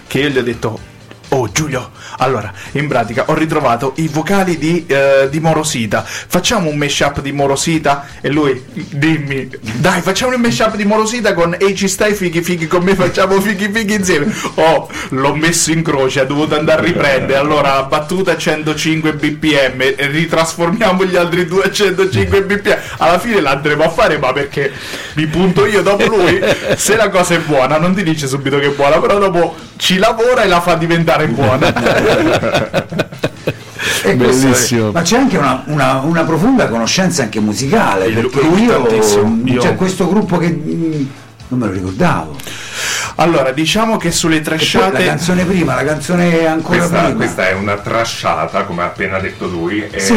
che 0.07 0.21
io 0.21 0.29
gli 0.29 0.39
ho 0.39 0.43
detto 0.43 0.96
Oh 1.37 1.53
Giulio, 1.53 1.91
allora 2.17 2.51
in 2.73 2.89
pratica 2.89 3.25
ho 3.27 3.35
ritrovato 3.35 3.93
i 3.97 4.09
vocali 4.09 4.57
di, 4.57 4.87
eh, 4.87 5.29
di 5.31 5.39
Morosita. 5.39 6.03
Facciamo 6.03 6.71
un 6.71 6.79
mashup 6.79 7.21
di 7.21 7.31
Morosita? 7.31 8.07
E 8.23 8.31
lui, 8.31 8.65
dimmi, 8.73 9.51
dai, 9.75 10.01
facciamo 10.01 10.35
un 10.35 10.41
mashup 10.41 10.77
di 10.77 10.87
Morosita 10.87 11.35
con 11.35 11.55
Ehi 11.61 11.77
ci 11.77 11.89
stai 11.89 12.15
fighi 12.15 12.41
fighi 12.41 12.67
con 12.67 12.83
me, 12.83 12.95
facciamo 12.95 13.39
fighi 13.39 13.69
fighi 13.71 13.93
insieme. 13.93 14.35
Oh, 14.55 14.89
l'ho 15.11 15.35
messo 15.35 15.73
in 15.73 15.83
croce, 15.83 16.21
ha 16.21 16.25
dovuto 16.25 16.57
andare 16.57 16.81
a 16.81 16.85
riprendere. 16.85 17.39
Allora, 17.39 17.83
battuta 17.83 18.33
a 18.33 18.39
105 18.39 19.13
bpm, 19.13 19.81
e 19.95 20.07
ritrasformiamo 20.07 21.05
gli 21.05 21.17
altri 21.17 21.45
due 21.45 21.65
a 21.65 21.71
105 21.71 22.45
bpm. 22.45 22.79
Alla 22.97 23.19
fine 23.19 23.43
l'andremo 23.43 23.85
a 23.85 23.91
fare, 23.91 24.17
ma 24.17 24.33
perché 24.33 24.73
mi 25.17 25.27
punto 25.27 25.67
io 25.67 25.83
dopo 25.83 26.07
lui. 26.07 26.43
Se 26.77 26.97
la 26.97 27.11
cosa 27.11 27.35
è 27.35 27.41
buona, 27.41 27.77
non 27.77 27.95
ti 27.95 28.03
dice 28.03 28.27
subito 28.27 28.59
che 28.59 28.69
è 28.69 28.71
buona, 28.71 28.99
però 29.01 29.19
dopo 29.19 29.55
ci 29.77 29.99
lavora 29.99 30.43
e 30.43 30.47
la 30.47 30.63
fa 30.63 30.75
diventare 30.77 31.26
buona. 31.29 31.73
E 34.03 34.17
questo 34.17 34.47
Bellissimo. 34.49 34.89
è- 34.89 34.93
ma 34.93 35.03
c'è 35.03 35.17
anche 35.17 35.37
una, 35.37 35.63
una- 35.67 36.01
una 36.01 36.23
profonda 36.25 36.69
conoscenza 36.69 37.23
anche 37.23 37.41
musicale, 37.41 38.09
Lui- 38.09 38.29
perché 38.29 38.47
io, 38.47 38.87
io- 39.45 39.61
c'è 39.61 39.75
questo 39.75 40.09
gruppo 40.09 40.39
che 40.39 40.49
mm, 40.49 41.05
non 41.49 41.59
me 41.61 41.67
lo 41.67 41.73
ricordavo. 41.73 42.37
Allora, 43.19 43.51
diciamo 43.53 43.97
che 43.97 44.11
sulle 44.13 44.37
E 44.37 44.41
poi 44.41 44.51
la 44.51 44.57
trasciate. 44.57 45.05
canzone 45.05 45.45
prima, 45.45 45.75
la 45.75 45.85
canzone 45.85 46.47
ancora 46.47 46.79
Questa, 46.79 46.99
prima. 47.01 47.15
questa 47.15 47.49
è 47.49 47.53
una 47.55 47.77
trasciata, 47.77 48.65
come 48.65 48.83
ha 48.83 48.87
appena 48.87 49.19
detto 49.19 49.47
lui. 49.47 49.87
E 49.91 49.99
Sì. 50.01 50.15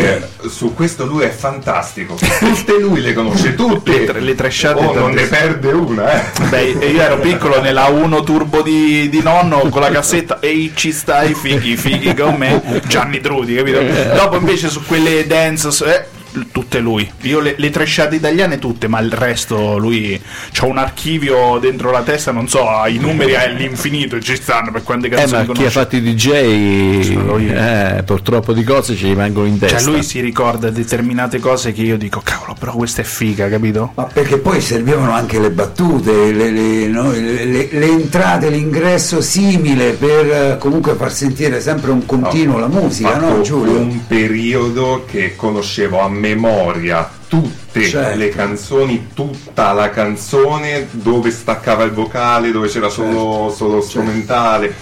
Su 0.49 0.73
questo 0.73 1.05
lui 1.05 1.23
è 1.23 1.29
fantastico. 1.29 2.15
Tutte 2.39 2.77
lui 2.79 2.99
le 3.01 3.13
conosce 3.13 3.55
tutte. 3.55 3.91
Le 3.99 4.03
tra- 4.05 4.19
le 4.19 4.35
trasciate 4.35 4.83
Oh, 4.83 4.93
non 4.93 5.11
ne 5.11 5.23
perde 5.27 5.71
una, 5.71 6.11
eh. 6.11 6.23
Beh, 6.49 6.61
io 6.87 7.01
ero 7.01 7.19
piccolo 7.19 7.61
nella 7.61 7.85
1 7.85 8.21
turbo 8.23 8.61
di, 8.61 9.07
di 9.09 9.21
nonno 9.21 9.59
con 9.69 9.81
la 9.81 9.89
cassetta 9.91 10.39
Ehi 10.41 10.73
ci 10.75 10.91
stai 10.91 11.33
fighi 11.33 11.75
fighi 11.77 12.13
con 12.13 12.35
me 12.35 12.81
Gianni 12.85 13.19
Trudi 13.21 13.55
capito? 13.55 13.79
Dopo 14.13 14.37
invece 14.37 14.69
su 14.69 14.83
quelle 14.85 15.25
dance 15.25 15.69
eh, 15.85 16.05
tutte 16.51 16.79
lui 16.79 17.09
io 17.21 17.39
le, 17.39 17.55
le 17.57 17.69
tresciate 17.69 18.15
italiane 18.15 18.59
tutte 18.59 18.87
ma 18.87 18.99
il 18.99 19.11
resto 19.11 19.77
lui 19.77 20.19
c'ha 20.51 20.65
un 20.65 20.77
archivio 20.77 21.57
dentro 21.59 21.91
la 21.91 22.01
testa 22.01 22.31
non 22.31 22.47
so 22.47 22.65
i 22.87 22.97
numeri 22.97 23.35
all'infinito 23.35 24.19
ci 24.19 24.35
stanno 24.35 24.71
per 24.71 24.83
quante 24.83 25.07
Eh, 25.07 25.09
canzoni 25.11 25.47
ma 25.47 25.53
chi 25.53 25.65
ha 25.65 25.69
fatto 25.69 25.95
i 25.95 26.01
DJ, 26.01 26.27
eh, 26.29 28.03
purtroppo 28.05 28.53
di 28.53 28.63
cose 28.63 28.95
ci 28.95 29.07
rimangono 29.07 29.47
in 29.47 29.57
testa. 29.59 29.77
cioè 29.79 29.91
lui 29.91 30.03
si 30.03 30.19
ricorda 30.19 30.69
determinate 30.69 31.39
cose 31.39 31.71
che 31.73 31.81
io 31.81 31.97
dico 31.97 32.21
cavolo 32.23 32.55
però 32.57 32.73
questa 32.73 33.01
è 33.01 33.05
figa 33.05 33.49
capito? 33.49 33.91
Ma 33.95 34.03
perché 34.05 34.37
poi 34.37 34.61
servivano 34.61 35.11
anche 35.11 35.39
le 35.39 35.49
battute, 35.51 36.31
le, 36.31 36.49
le- 36.51 36.87
no, 36.87 37.11
le- 37.11 37.45
le- 37.45 37.69
le 37.71 37.85
entrate, 37.85 38.49
l'ingresso 38.49 39.21
simile 39.21 39.91
per 39.93 40.31
eh, 40.31 40.57
comunque 40.59 40.93
far 40.95 41.11
sentire 41.11 41.61
sempre 41.61 41.91
un 41.91 42.05
continuo 42.05 42.57
la 42.59 42.67
musica, 42.67 43.17
no 43.17 43.41
Giulio? 43.41 43.79
un 43.79 44.05
periodo 44.07 45.05
che 45.07 45.35
conoscevo 45.35 46.01
a 46.01 46.09
memoria 46.19 47.09
tutte 47.27 47.87
Certo. 47.87 48.17
le 48.17 48.29
canzoni, 48.29 49.07
tutta 49.13 49.71
la 49.71 49.89
canzone 49.89 50.87
dove 50.91 51.31
staccava 51.31 51.83
il 51.83 51.91
vocale, 51.91 52.51
dove 52.51 52.67
c'era 52.67 52.89
solo, 52.89 53.53
solo 53.55 53.81
strumentale. 53.81 54.73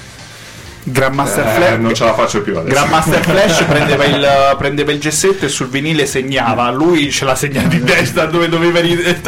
Grandmaster 0.90 1.46
Eh, 1.46 1.50
Flash 1.50 1.78
non 1.80 1.94
ce 1.94 2.04
la 2.06 2.14
faccio 2.14 2.42
più 2.42 2.58
adesso. 2.58 2.74
Grandmaster 2.74 3.22
Flash 3.22 3.64
prendeva 3.68 4.06
il, 4.06 4.56
prendeva 4.58 4.92
il 4.92 5.00
gessetto 5.00 5.46
e 5.46 5.50
sul 5.50 5.68
vinile 5.68 6.06
segnava, 6.06 6.72
lui 6.72 7.12
ce 7.12 7.26
l'ha 7.26 7.36
segnato 7.36 7.76
in 7.76 7.84
testa 7.84 8.26
dove 8.26 8.48
doveva 8.48 8.80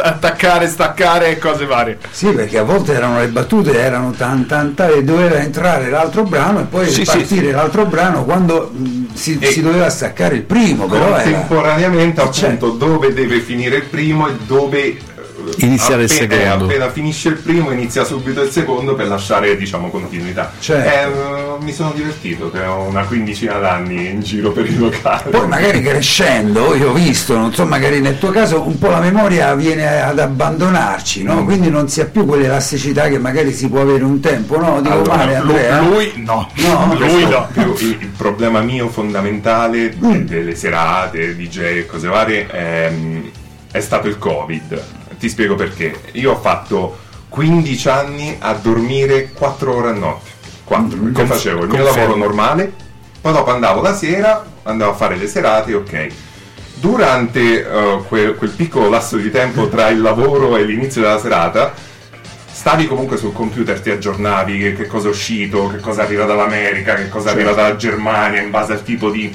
attaccare, 0.02 0.68
staccare 0.68 1.30
e 1.32 1.38
cose 1.38 1.66
varie. 1.66 1.98
Sì, 2.12 2.28
perché 2.28 2.58
a 2.58 2.64
volte 2.64 2.94
erano 2.94 3.20
le 3.20 3.28
battute, 3.28 3.78
erano 3.78 4.12
tan 4.12 4.46
tan 4.46 4.74
tan 4.74 4.92
e 4.92 5.04
doveva 5.04 5.36
entrare 5.36 5.90
l'altro 5.90 6.24
brano 6.24 6.62
e 6.62 6.64
poi 6.64 6.90
Sì, 6.90 7.04
partire 7.04 7.52
l'altro 7.52 7.86
brano 7.86 8.24
quando 8.24 8.72
mh, 8.74 9.14
si, 9.14 9.38
si 9.42 9.62
doveva 9.62 9.90
staccare 9.90 10.36
il 10.36 10.44
primo, 10.44 10.86
però 10.86 11.08
era... 11.08 11.24
Contemporaneamente 11.24 12.28
C'è. 12.30 12.46
appunto 12.46 12.70
dove 12.72 13.14
deve 13.14 13.40
finire 13.42 13.78
il 13.78 13.84
primo 13.84 14.28
e 14.28 14.34
dove 14.46 14.98
Iniziare 15.58 16.04
il 16.04 16.12
appena- 16.12 16.36
secondo. 16.36 16.64
eh, 16.66 16.68
appena 16.76 16.90
finisce 16.92 17.30
il 17.30 17.36
primo 17.36 17.72
inizia 17.72 18.04
subito 18.04 18.42
il 18.42 18.50
secondo 18.50 18.96
per 18.96 19.08
lasciare 19.08 19.56
diciamo 19.58 19.90
continuità 19.90 20.52
Certo. 20.60 21.58
Eh, 21.60 21.64
mi 21.64 21.74
sono 21.74 21.92
divertito 21.94 22.50
che 22.52 22.62
ho 22.64 22.82
una 22.84 23.04
quindicina 23.04 23.58
d'anni 23.60 24.10
in 24.10 24.22
giro 24.22 24.52
per 24.52 24.66
i 24.66 24.78
locali 24.78 25.30
Poi 25.32 25.48
magari 25.48 25.82
crescendo, 25.82 26.74
io 26.76 26.90
ho 26.90 26.94
visto, 26.94 27.36
non 27.38 27.54
so, 27.54 27.66
magari 27.66 28.00
nel 28.02 28.18
tuo 28.18 28.32
caso 28.32 28.66
un 28.66 28.78
po' 28.80 28.90
la 28.90 29.00
memoria 29.00 29.54
viene 29.56 30.02
ad 30.02 30.20
abbandonarci, 30.20 31.24
no? 31.24 31.42
Mm. 31.42 31.46
Quindi 31.46 31.70
non 31.70 31.90
si 31.90 32.02
ha 32.02 32.06
più 32.06 32.26
quell'elasticità 32.26 33.08
che 33.08 33.20
magari 33.20 33.52
si 33.54 33.68
può 33.70 33.82
avere 33.82 34.04
un 34.04 34.20
tempo, 34.20 34.58
no? 34.58 34.82
Dico 34.82 34.94
Allora, 34.94 35.16
male 35.16 35.36
Andrea? 35.36 35.80
lui 35.82 36.12
no, 36.18 36.50
No? 36.56 36.96
lui 36.98 37.26
no. 37.28 37.48
Più 37.52 37.74
il, 37.80 37.98
il 38.02 38.12
problema 38.16 38.62
mio 38.62 38.88
fondamentale 38.90 39.94
Mm. 40.04 40.26
delle 40.26 40.56
serate, 40.56 41.36
DJ 41.36 41.60
e 41.60 41.86
cose 41.86 42.08
varie 42.08 42.48
ehm, 42.52 43.30
è 43.72 43.80
stato 43.80 44.08
il 44.08 44.18
covid 44.18 44.82
ti 45.20 45.30
spiego 45.30 45.56
perché. 45.56 46.00
Io 46.14 46.32
ho 46.32 46.40
fatto 46.40 46.98
15 47.30 47.90
anni 47.90 48.36
a 48.40 48.54
dormire 48.54 49.32
4 49.34 49.76
ore 49.76 49.90
a 49.90 49.94
notte. 49.94 50.30
4 50.64 50.98
Mm, 50.98 51.14
che 51.14 51.26
facevo 51.26 51.64
il 51.64 51.70
mio 51.70 51.84
lavoro 51.84 52.16
normale 52.16 52.88
poi 53.22 53.34
dopo 53.34 53.52
andavo 53.52 53.82
la 53.82 53.94
sera 53.94 54.46
andavo 54.64 54.92
a 54.92 54.96
fare 54.96 55.16
le 55.16 55.28
serate 55.28 55.74
ok. 55.74 56.08
Durante 56.76 57.70
eh, 57.70 58.04
quel, 58.08 58.36
quel 58.36 58.52
piccolo 58.52 58.88
lasso 58.88 59.18
di 59.18 59.30
tempo 59.30 59.68
tra 59.68 59.90
il 59.90 60.00
lavoro 60.00 60.56
e 60.56 60.64
l'inizio 60.64 61.02
della 61.02 61.20
serata, 61.20 61.74
stavi 62.50 62.88
comunque 62.88 63.18
sul 63.18 63.34
computer, 63.34 63.82
ti 63.82 63.90
aggiornavi 63.90 64.58
che, 64.58 64.74
che 64.74 64.88
cosa 64.88 65.08
è 65.08 65.10
uscito, 65.10 65.68
che 65.68 65.80
cosa 65.80 66.04
arriva 66.04 66.24
dall'America, 66.24 66.94
che 66.94 67.10
cosa 67.10 67.32
arriva 67.32 67.52
dalla 67.52 67.76
Germania, 67.76 68.42
in 68.42 68.50
base 68.50 68.72
al 68.74 68.84
tipo 68.84 69.10
di, 69.10 69.34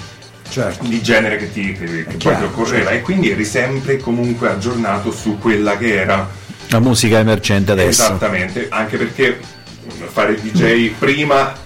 Certo. 0.49 0.87
di 0.87 1.03
genere 1.03 1.37
che 1.37 1.53
ti, 1.53 1.73
che, 1.73 2.05
che 2.07 2.17
poi 2.17 2.37
ti 2.37 2.43
occorreva. 2.45 2.91
E 2.91 3.01
quindi 3.01 3.31
eri 3.31 3.45
sempre 3.45 3.97
comunque 3.97 4.49
aggiornato 4.49 5.11
su 5.11 5.39
quella 5.39 5.77
che 5.77 5.95
era 5.95 6.29
La 6.69 6.81
musica 6.81 7.19
emergente 7.19 7.73
adesso. 7.73 8.03
Esattamente, 8.03 8.67
anche 8.71 8.97
perché 8.97 9.39
fare 10.11 10.33
il 10.33 10.41
DJ 10.41 10.93
prima 10.99 11.63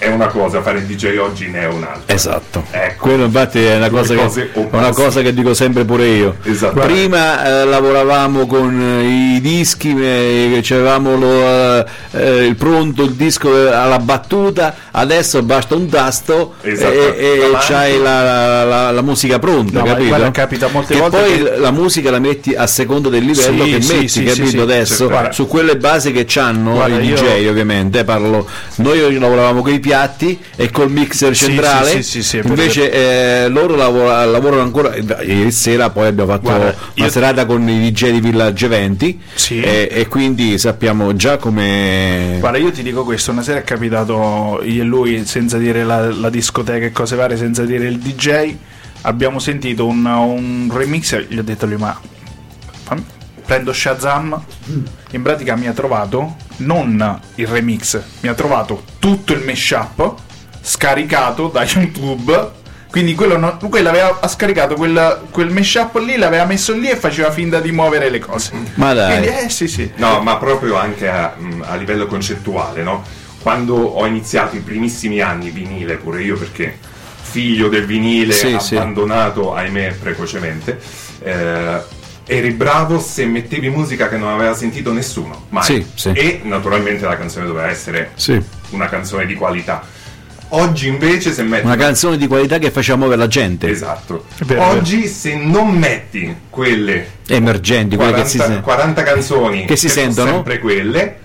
è 0.00 0.08
una 0.08 0.28
cosa, 0.28 0.62
fare 0.62 0.78
il 0.78 0.86
DJ 0.86 1.18
oggi 1.18 1.48
ne 1.48 1.60
è 1.60 1.66
un'altra. 1.66 2.14
Esatto, 2.14 2.64
Ecco. 2.70 3.02
quello 3.06 3.24
infatti 3.24 3.62
è 3.62 3.76
una 3.76 3.90
cosa, 3.90 4.14
che, 4.14 4.50
una 4.70 4.90
cosa 4.92 5.20
che 5.20 5.34
dico 5.34 5.52
sempre 5.52 5.84
pure 5.84 6.06
io. 6.06 6.36
Esatto. 6.42 6.80
Prima 6.80 7.44
eh, 7.60 7.64
lavoravamo 7.66 8.46
con 8.46 8.80
eh, 8.80 9.34
i 9.36 9.40
dischi, 9.42 9.94
eh, 9.94 10.62
avevamo 10.70 11.16
lo, 11.18 11.84
eh, 12.12 12.46
il 12.46 12.56
pronto, 12.56 13.02
il 13.02 13.12
disco 13.12 13.54
eh, 13.54 13.70
alla 13.72 13.98
battuta, 13.98 14.74
adesso 14.92 15.42
basta 15.42 15.74
un 15.74 15.86
tasto 15.88 16.54
Esatto. 16.62 16.92
e, 17.14 17.50
e 17.52 17.56
c'hai 17.60 17.98
la, 18.00 18.64
la- 18.64 18.90
la- 18.92 19.02
musica 19.02 19.38
pronta, 19.38 19.80
No, 19.80 19.84
capito? 19.84 20.30
capita 20.30 20.68
molte 20.68 20.94
che 20.94 21.00
volte 21.00 21.18
poi 21.18 21.42
che- 21.42 21.56
la 21.58 21.70
musica 21.72 22.10
la 22.10 22.18
metti 22.20 22.54
a 22.54 22.66
secondo 22.66 23.10
del 23.10 23.24
livello 23.24 23.64
Sì, 23.64 23.70
che 23.70 23.80
sì, 23.82 23.92
metti, 23.94 24.08
sì, 24.08 24.24
capito 24.24 24.62
adesso? 24.62 25.08
Guarda. 25.08 25.32
Su 25.32 25.46
quelle 25.46 25.76
basi 25.76 26.10
che 26.12 26.24
c'hanno 26.26 26.72
Guarda, 26.72 26.98
i 27.00 27.06
io- 27.06 27.16
DJ 27.16 27.46
ovviamente, 27.48 28.04
parlo, 28.04 28.46
noi 28.76 29.18
lavoravamo 29.18 29.60
con 29.60 29.72
i 29.72 29.80
piatti 29.90 30.38
e 30.54 30.70
col 30.70 30.88
mixer 30.88 31.34
centrale, 31.34 31.90
sì, 31.90 32.02
sì, 32.02 32.22
sì, 32.22 32.40
invece 32.44 32.92
eh, 32.92 33.48
loro 33.48 33.74
lavora- 33.74 34.24
lavorano 34.24 34.62
ancora, 34.62 34.94
ieri 34.94 35.50
sera 35.50 35.90
poi 35.90 36.06
abbiamo 36.06 36.30
fatto 36.30 36.42
Guarda, 36.42 36.76
una 36.96 37.08
serata 37.08 37.44
con 37.44 37.68
i 37.68 37.90
DJ 37.90 38.12
di 38.12 38.20
Village 38.20 38.68
20 38.68 39.20
Sì. 39.34 39.60
e, 39.60 39.88
e 39.90 40.06
quindi 40.06 40.58
sappiamo 40.58 41.16
già 41.16 41.38
come... 41.38 42.36
Guarda, 42.38 42.58
io 42.58 42.70
ti 42.70 42.84
dico 42.84 43.02
questo, 43.02 43.32
una 43.32 43.42
sera 43.42 43.58
è 43.58 43.64
capitato 43.64 44.60
io 44.62 44.82
e 44.82 44.84
lui, 44.84 45.24
senza 45.26 45.58
dire 45.58 45.82
la, 45.82 46.08
la 46.12 46.30
discoteca 46.30 46.86
e 46.86 46.92
cose 46.92 47.16
varie, 47.16 47.36
senza 47.36 47.64
dire 47.64 47.88
il 47.88 47.98
DJ, 47.98 48.54
abbiamo 49.02 49.40
sentito 49.40 49.86
un, 49.86 50.04
un 50.04 50.70
remix 50.72 51.26
gli 51.26 51.38
ho 51.38 51.42
detto 51.42 51.66
lui, 51.66 51.76
ma 51.78 51.98
prendo 53.50 53.72
Shazam, 53.72 54.40
in 55.10 55.22
pratica 55.22 55.56
mi 55.56 55.66
ha 55.66 55.72
trovato 55.72 56.36
non 56.58 57.20
il 57.34 57.48
remix, 57.48 58.00
mi 58.20 58.28
ha 58.28 58.34
trovato 58.34 58.84
tutto 59.00 59.32
il 59.32 59.42
mashup 59.44 60.14
scaricato 60.62 61.48
da 61.48 61.64
YouTube. 61.64 62.58
Quindi 62.88 63.16
quello, 63.16 63.36
non- 63.36 63.56
quello 63.68 63.88
aveva 63.88 64.18
ha 64.20 64.28
scaricato 64.28 64.76
quel, 64.76 65.22
quel 65.32 65.50
mashup 65.50 65.96
lì, 65.96 66.16
l'aveva 66.16 66.44
messo 66.44 66.72
lì 66.74 66.88
e 66.90 66.94
faceva 66.94 67.32
finta 67.32 67.58
di 67.58 67.72
muovere 67.72 68.08
le 68.08 68.20
cose. 68.20 68.52
Ma 68.74 68.92
dai. 68.92 69.18
Quindi, 69.18 69.36
eh 69.44 69.48
sì, 69.48 69.66
sì. 69.66 69.90
No, 69.96 70.20
ma 70.20 70.36
proprio 70.36 70.76
anche 70.76 71.08
a, 71.08 71.34
a 71.62 71.74
livello 71.74 72.06
concettuale, 72.06 72.84
no? 72.84 73.02
Quando 73.42 73.74
ho 73.74 74.06
iniziato 74.06 74.54
i 74.54 74.60
primissimi 74.60 75.20
anni 75.20 75.50
vinile, 75.50 75.96
pure 75.96 76.22
io 76.22 76.36
perché 76.38 76.78
figlio 77.20 77.68
del 77.68 77.84
vinile, 77.84 78.32
Sì, 78.32 78.56
sì. 78.60 78.76
abbandonato, 78.76 79.54
ahimè, 79.54 79.94
precocemente, 80.00 80.80
eh, 81.22 81.98
eri 82.30 82.52
bravo 82.52 83.00
se 83.00 83.26
mettevi 83.26 83.68
musica 83.70 84.08
che 84.08 84.16
non 84.16 84.28
aveva 84.32 84.54
sentito 84.54 84.92
nessuno, 84.92 85.46
mai. 85.48 85.64
Sì, 85.64 85.84
sì. 85.94 86.08
E 86.10 86.40
naturalmente 86.44 87.04
la 87.04 87.16
canzone 87.16 87.44
doveva 87.46 87.68
essere 87.68 88.12
Sì. 88.14 88.40
una 88.70 88.88
canzone 88.88 89.26
di 89.26 89.34
qualità. 89.34 89.82
Oggi 90.52 90.88
invece 90.88 91.32
se 91.32 91.42
metti 91.42 91.64
Una 91.64 91.76
canzone 91.76 92.16
di 92.16 92.26
qualità 92.26 92.58
che 92.58 92.70
faceva 92.70 92.98
muovere 92.98 93.20
la 93.20 93.26
gente, 93.28 93.68
Esatto. 93.68 94.24
Vero, 94.44 94.64
Oggi 94.64 95.06
se 95.06 95.34
non 95.36 95.76
metti 95.76 96.34
quelle 96.50 97.06
emergenti, 97.28 97.94
quelle 97.96 98.10
40, 98.12 98.22
che 98.22 98.28
si 98.28 98.38
sen- 98.38 98.60
40 98.62 99.02
canzoni 99.02 99.64
Che 99.64 99.76
si 99.76 99.88
sono 99.88 100.04
sentono? 100.06 100.30
sempre 100.34 100.58
quelle 100.58 101.18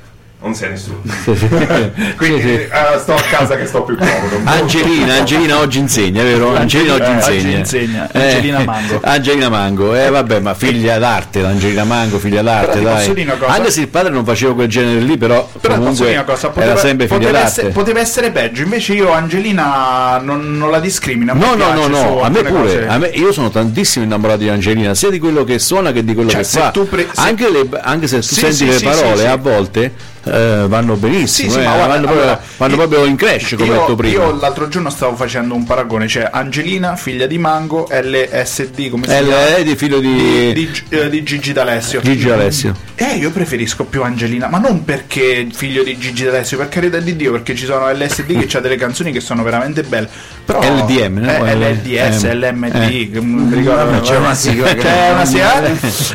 non 0.45 0.53
sei 0.53 0.69
nessuno 0.69 1.01
Sì, 1.25 1.49
quindi 2.17 2.41
sì. 2.41 2.47
eh, 2.47 2.69
sto 2.99 3.15
a 3.15 3.21
casa 3.29 3.57
che 3.57 3.65
sto 3.65 3.81
più 3.83 3.97
comodo 3.97 4.39
Angelina, 4.45 5.15
Angelina 5.15 5.57
oggi 5.59 5.79
insegna, 5.79 6.21
vero? 6.23 6.55
Angelina 6.55 6.93
oggi 6.93 7.03
Eh, 7.03 7.13
insegna. 7.13 7.37
oggi 7.49 7.53
insegna. 7.57 8.11
Eh, 8.11 8.21
Angelina 8.25 8.59
Mango. 8.63 8.99
Angelina 9.03 9.49
Mango, 9.49 9.95
eh 9.95 10.09
vabbè, 10.09 10.39
ma 10.39 10.53
figlia 10.53 10.97
d'arte, 10.99 11.41
l'Angelina 11.41 11.83
Mango, 11.83 12.19
figlia 12.19 12.41
d'arte, 12.43 12.81
dai. 12.81 13.13
Anche 13.47 13.71
se 13.71 13.81
il 13.81 13.87
padre 13.87 14.11
non 14.11 14.23
faceva 14.23 14.53
quel 14.53 14.67
genere 14.67 14.99
lì, 14.99 15.17
però, 15.17 15.49
Però 15.59 15.75
comunque 15.75 16.23
cosa, 16.25 16.49
poteva, 16.49 16.71
era 16.71 16.79
sempre 16.79 17.07
figlia 17.07 17.19
poteva 17.19 17.37
d'arte. 17.39 17.47
essere, 17.59 17.69
poteva 17.71 17.99
essere 17.99 18.31
peggio, 18.31 18.61
invece 18.63 18.93
io 18.93 19.11
Angelina 19.11 20.19
non, 20.21 20.57
non 20.57 20.69
la 20.69 20.79
discrimino. 20.79 21.31
a 21.31 21.35
me 21.35 21.45
No, 21.45 21.55
no, 21.55 21.73
no, 21.73 21.87
no, 21.87 22.21
a 22.21 22.29
me 22.29 22.43
pure, 22.43 22.87
a 22.87 22.97
me- 22.97 23.07
io 23.07 23.31
sono 23.31 23.49
tantissimo 23.49 24.05
innamorato 24.05 24.39
di 24.39 24.49
Angelina, 24.49 24.93
sia 24.93 25.09
di 25.09 25.19
quello 25.19 25.43
che 25.43 25.57
suona 25.59 25.91
che 25.91 26.03
di 26.03 26.13
quello 26.13 26.29
Cioè, 26.29 26.41
che 26.41 26.47
fa. 26.47 26.71
pre- 26.71 27.07
anche, 27.15 27.49
le- 27.49 27.67
anche 27.81 28.07
se 28.07 28.17
tu 28.17 28.23
Sì, 28.23 28.33
senti 28.35 28.55
sì, 28.55 28.65
le 28.67 28.77
sì, 28.77 28.83
parole 28.85 29.15
sì, 29.15 29.21
sì. 29.21 29.25
a 29.27 29.35
volte 29.37 29.91
eh, 30.25 30.65
vanno 30.67 30.95
benissimo, 30.95 31.49
Sì, 31.49 31.55
sì, 31.55 31.59
eh, 31.59 31.63
guarda, 31.63 31.85
vanno, 31.87 32.01
proprio, 32.05 32.21
allora, 32.23 32.41
vanno 32.57 32.71
io- 32.71 32.77
proprio 32.79 33.05
in 33.05 33.15
crash, 33.15 33.53
come 33.57 33.65
io, 33.65 33.75
ho 33.75 33.79
detto 33.81 33.95
prima. 33.95 34.23
Io 34.23 34.39
l'altro 34.39 34.67
giorno 34.67 34.89
stavo 34.89 35.15
facendo 35.15 35.53
un 35.55 35.63
paragone, 35.63 36.07
cioè 36.07 36.29
Angelina, 36.31 36.95
figlia 36.95 37.27
di 37.27 37.37
Mango, 37.37 37.87
LSD, 37.91 38.89
come 38.89 39.07
si 39.07 39.13
chiama? 39.23 39.61
di 39.63 39.75
figlio 39.75 39.99
Di, 39.99 40.13
di, 40.15 40.53
di, 40.53 40.71
eh, 40.89 41.09
di 41.09 41.23
Gigi 41.23 41.53
D'Alessio. 41.53 42.01
Gigi 42.01 42.29
Alessio. 42.29 42.75
Eh, 42.95 43.15
io 43.17 43.29
preferisco 43.31 43.83
più 43.85 44.03
Angelina, 44.03 44.47
ma 44.47 44.57
non 44.57 44.83
perché 44.83 45.47
figlio 45.51 45.83
di 45.83 45.97
Gigi 45.97 46.23
D'Alessio, 46.23 46.57
per 46.57 46.69
carità 46.69 46.99
di 46.99 47.15
Dio, 47.15 47.31
perché 47.31 47.55
ci 47.55 47.65
sono 47.65 47.89
LSD 47.91 48.45
che 48.45 48.57
ha 48.57 48.59
delle 48.61 48.77
canzoni 48.77 49.11
che 49.11 49.19
sono 49.19 49.43
veramente 49.43 49.83
belle. 49.83 50.09
Però, 50.45 50.59
LDM, 50.61 51.17
no? 51.19 51.45
Eh, 51.45 51.55
LDS, 51.73 52.23
eh. 52.23 52.35
LMD, 52.35 52.75
Eh. 52.75 53.09
non 53.13 53.25
mi 53.27 53.55
ricordo. 53.55 53.99
C'è 54.01 54.17
una 54.17 54.33
sigla 54.33 54.73
C'è 54.73 55.11
una 55.11 55.25
sigla. 55.25 55.63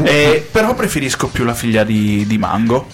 Eh, 0.10 0.46
però 0.50 0.74
preferisco 0.74 1.28
più 1.28 1.44
la 1.44 1.54
figlia 1.54 1.84
di, 1.84 2.24
di 2.26 2.38
Mango. 2.38 2.86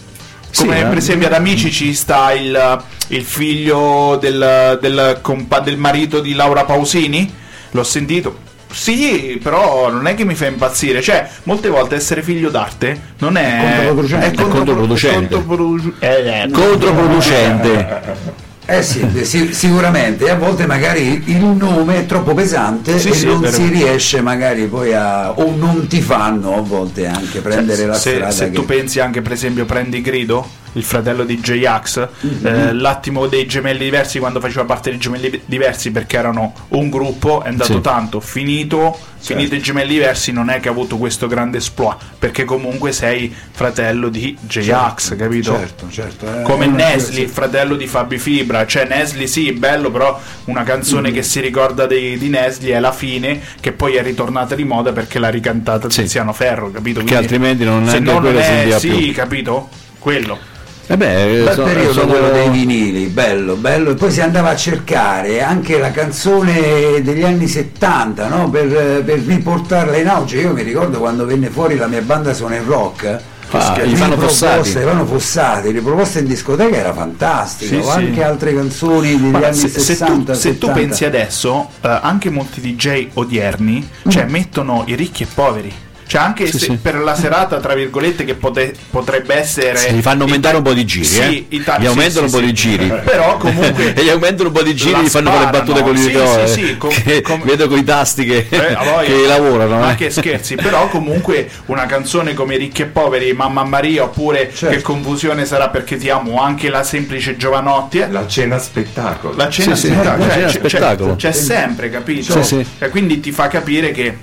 Come 0.57 0.77
Sì, 0.77 0.83
eh. 0.83 0.87
per 0.87 0.97
esempio 0.97 1.27
ad 1.27 1.33
Amici 1.35 1.71
ci 1.71 1.95
sta 1.95 2.33
il, 2.33 2.83
il 3.09 3.23
figlio 3.25 4.17
del, 4.21 4.79
del, 4.81 5.19
compa- 5.21 5.61
del 5.61 5.77
marito 5.77 6.21
di 6.21 6.35
Laura 6.35 6.65
Pausini. 6.65 7.33
L'ho 7.73 7.85
sentito. 7.85 8.45
Sì, 8.73 9.39
però 9.43 9.91
non 9.91 10.07
è 10.07 10.15
che 10.15 10.25
mi 10.25 10.35
fa 10.35 10.47
impazzire. 10.47 11.01
Cioè, 11.01 11.29
molte 11.45 11.69
volte 11.69 11.95
essere 11.95 12.23
figlio 12.23 12.51
d'arte 12.51 13.01
non 13.19 13.37
è. 13.37 13.85
controproducente. 13.87 14.27
È, 14.27 14.31
È 14.31 14.35
controproducente. 14.49 15.35
controprodu- 15.35 15.95
eh, 16.03 16.43
eh, 16.43 16.51
Controproducente. 16.51 18.45
Eh 18.69 18.83
sì, 18.83 19.07
sì, 19.25 19.55
sicuramente, 19.55 20.29
a 20.29 20.35
volte 20.35 20.67
magari 20.67 21.23
il 21.27 21.37
nome 21.45 21.99
è 21.99 22.07
troppo 22.07 22.35
pesante 22.35 22.99
Sì, 22.99 23.11
e 23.11 23.15
sì, 23.15 23.27
non 23.27 23.41
vero. 23.41 23.55
si 23.55 23.69
riesce 23.69 24.21
magari 24.21 24.67
poi 24.67 24.93
a... 24.93 25.31
o 25.33 25.55
non 25.57 25.87
ti 25.87 26.01
fanno 26.01 26.57
a 26.57 26.61
volte 26.63 27.07
anche 27.07 27.39
prendere 27.41 27.79
Cioè, 27.79 27.87
la 27.87 27.95
se, 27.95 28.11
strada 28.15 28.31
se 28.33 28.47
che... 28.47 28.51
tu 28.53 28.65
pensi 28.65 28.99
anche 28.99 29.23
per 29.23 29.31
esempio 29.33 29.65
prendi 29.67 30.01
Grido 30.01 30.45
il 30.73 30.83
fratello 30.83 31.23
di 31.25 31.39
J-Ax 31.39 32.09
Mhm. 32.23 32.47
eh, 32.47 32.73
l'attimo 32.75 33.27
dei 33.29 33.47
gemelli 33.47 33.85
diversi 33.85 34.19
quando 34.19 34.41
faceva 34.41 34.65
parte 34.65 34.91
dei 34.91 34.99
gemelli 34.99 35.41
diversi 35.47 35.93
perché 35.93 36.17
erano 36.17 36.53
un 36.71 36.91
gruppo 36.91 37.43
è 37.45 37.49
andato 37.49 37.81
tanto 37.81 38.19
finito 38.19 38.99
finito 39.27 39.55
i 39.55 39.61
gemelli 39.61 39.93
diversi 39.95 40.33
non 40.33 40.49
è 40.51 40.61
che 40.61 40.69
ha 40.69 40.71
avuto 40.71 40.97
questo 40.97 41.27
grande 41.27 41.59
esploit 41.59 41.99
perché 42.19 42.45
comunque 42.45 42.93
sei 42.93 43.35
fratello 43.51 44.09
di 44.09 44.37
J-Ax 44.41 45.17
capito? 45.17 45.53
Certo, 45.53 45.89
certo. 45.91 46.27
eh, 46.41 46.43
come 46.43 46.67
è 46.67 46.69
Nesli, 46.69 47.23
il 47.23 47.29
fratello 47.29 47.75
di 47.77 47.87
Fabi 47.87 48.19
Fibra, 48.19 48.67
cioè 48.67 48.87
Nesli 48.87 49.27
sì, 49.27 49.53
bello, 49.53 49.91
però 49.91 50.19
una 50.45 50.63
canzone 50.63 51.11
che 51.11 51.23
si 51.23 51.41
ricorda 51.41 51.87
di, 51.87 52.17
di 52.19 52.29
Nesli 52.29 52.71
è 52.71 52.81
La 52.81 52.93
fine, 52.93 53.41
che 53.61 53.73
poi 53.73 53.95
è 53.97 54.03
ritornata 54.03 54.55
di 54.55 54.65
moda 54.65 54.93
perché 54.93 55.19
l'ha 55.19 55.29
ricantata 55.31 55.91
Sì. 55.91 56.03
Tiziano 56.03 56.33
Ferro, 56.33 56.71
capito? 56.71 57.01
Perché 57.01 57.17
altrimenti 57.17 57.65
non- 57.65 57.87
se 57.87 57.99
neanche 57.99 58.29
no 58.29 58.31
non 58.33 58.41
è, 58.41 58.79
sì, 58.79 58.89
più. 58.89 59.13
capito? 59.13 59.69
Quello. 59.99 60.55
Eh 60.89 60.97
beh, 60.97 61.43
Bel 61.45 61.53
so- 61.55 61.63
periodo 61.65 61.93
sono- 61.93 62.07
quello 62.07 62.31
dei 62.31 62.49
vinili, 62.49 63.07
bello, 63.07 63.57
bello, 63.57 63.91
e 63.91 63.95
poi 63.95 64.11
si 64.13 64.21
andava 64.21 64.51
a 64.51 64.57
cercare 64.57 65.43
anche 65.43 65.79
la 65.79 65.91
canzone 65.91 67.03
degli 67.03 67.23
anni 67.25 67.49
70 67.49 68.29
no? 68.29 68.49
per, 68.51 69.03
per 69.05 69.19
riportarla 69.19 69.97
in 69.97 70.07
auge. 70.09 70.41
Io 70.41 70.53
mi 70.53 70.63
ricordo 70.63 70.99
quando 71.01 71.25
venne 71.27 71.49
fuori 71.49 71.77
la 71.77 71.89
mia 71.89 72.03
banda 72.03 72.33
Sono 72.35 72.55
in 72.55 72.65
Rock. 72.67 73.21
Ah, 73.53 73.75
riproposta- 73.81 74.57
Fossati. 74.57 74.79
Ivano 74.79 75.07
Fossati, 75.07 75.71
riproposta 75.71 76.19
in 76.19 76.27
discoteca 76.27 76.77
era 76.77 76.93
fantastica, 76.93 77.71
Sì, 77.75 77.77
o 77.81 77.91
sì. 77.93 77.99
anche 77.99 78.23
altre 78.25 78.53
canzoni 78.55 79.11
degli 79.21 79.31
Ma 79.31 79.39
anni 79.39 79.55
se, 79.55 79.69
se 79.69 79.81
60. 79.81 80.33
tu, 80.33 80.39
se 80.39 80.59
tu 80.59 80.67
70. 80.67 80.73
pensi 80.73 81.05
adesso, 81.05 81.69
eh, 81.81 81.99
anche 82.03 82.29
molti 82.31 82.61
DJ 82.61 83.09
odierni, 83.15 83.89
cioè 84.09 84.25
mettono 84.25 84.83
i 84.87 84.97
ricchi 84.97 85.23
e 85.23 85.27
poveri. 85.33 85.73
Cioè, 86.07 86.21
anche 86.21 86.47
Sì, 86.47 86.53
se 86.59 86.65
sì. 86.67 86.77
per 86.81 86.97
la 86.99 87.15
serata, 87.17 87.59
tra 87.59 87.75
virgolette, 87.75 88.25
che 88.25 88.35
pote- 88.35 88.75
potrebbe 88.91 89.35
essere. 89.35 89.77
Sì, 89.77 89.93
gli 89.93 90.01
fanno 90.03 90.23
aumentare 90.25 90.57
un 90.57 90.63
po' 90.63 90.73
di 90.73 90.85
giri, 90.85 91.05
Sì, 91.05 91.21
eh. 91.21 91.47
Ita- 91.57 91.79
Gli 91.79 91.83
sì, 91.83 91.87
aumentano 91.89 92.29
sì, 92.29 92.35
un 92.35 92.41
po' 92.41 92.47
sì. 92.47 92.53
di 92.53 92.53
giri. 92.53 92.93
Però 93.05 93.37
comunque. 93.39 93.93
e 93.95 94.05
gli 94.05 94.09
aumentano 94.09 94.49
un 94.51 94.55
po' 94.55 94.63
di 94.63 94.75
giri 94.77 95.01
gli 95.03 95.09
fanno 95.09 95.33
fare 95.33 95.51
battute 95.51 95.83
con 95.83 95.97
i 95.97 95.99
Sì, 95.99 96.13
eh, 96.13 96.47
sì, 96.47 96.53
sì, 96.67 96.77
com- 96.77 96.91
che 96.91 97.21
com- 97.23 97.43
vedo 97.43 97.67
con 97.69 97.79
i 97.79 97.85
tasti 97.85 98.25
che, 98.25 98.47
Eh, 98.49 98.77
che 99.05 99.27
lavorano 99.27 99.79
Ma 99.81 99.93
eh. 99.93 99.95
che 99.97 100.11
scherzi, 100.11 100.55
però 100.55 100.89
comunque 100.89 101.49
una 101.67 101.87
canzone 101.87 102.35
come 102.35 102.57
Ricchi 102.57 102.83
e 102.83 102.87
Poveri, 102.87 103.33
Mamma 103.33 103.65
Maria, 103.65 104.05
oppure 104.05 104.53
Certo. 104.55 104.75
Che 104.77 104.83
confusione 104.83 105.45
sarà 105.45 105.69
perché 105.71 105.97
ti 105.97 106.09
amo, 106.09 106.41
anche 106.41 106.69
la 106.71 106.83
semplice 106.85 107.37
Giovanotti. 107.37 107.99
eh, 107.99 108.09
la 108.11 108.27
cena 108.29 108.59
spettacolo 108.59 109.35
La 109.37 109.49
cena 109.49 109.75
spettacolo, 109.75 110.29
cioè, 110.31 110.49
spettacolo. 110.51 111.17
C'è, 111.17 111.31
c'è 111.31 111.33
sempre, 111.37 111.91
capito? 111.91 112.33
Sì, 112.43 112.57
sì. 112.63 112.67
E 112.79 112.89
quindi 112.91 113.19
ti 113.21 113.33
fa 113.33 113.49
capire 113.49 113.91
che 113.91 114.17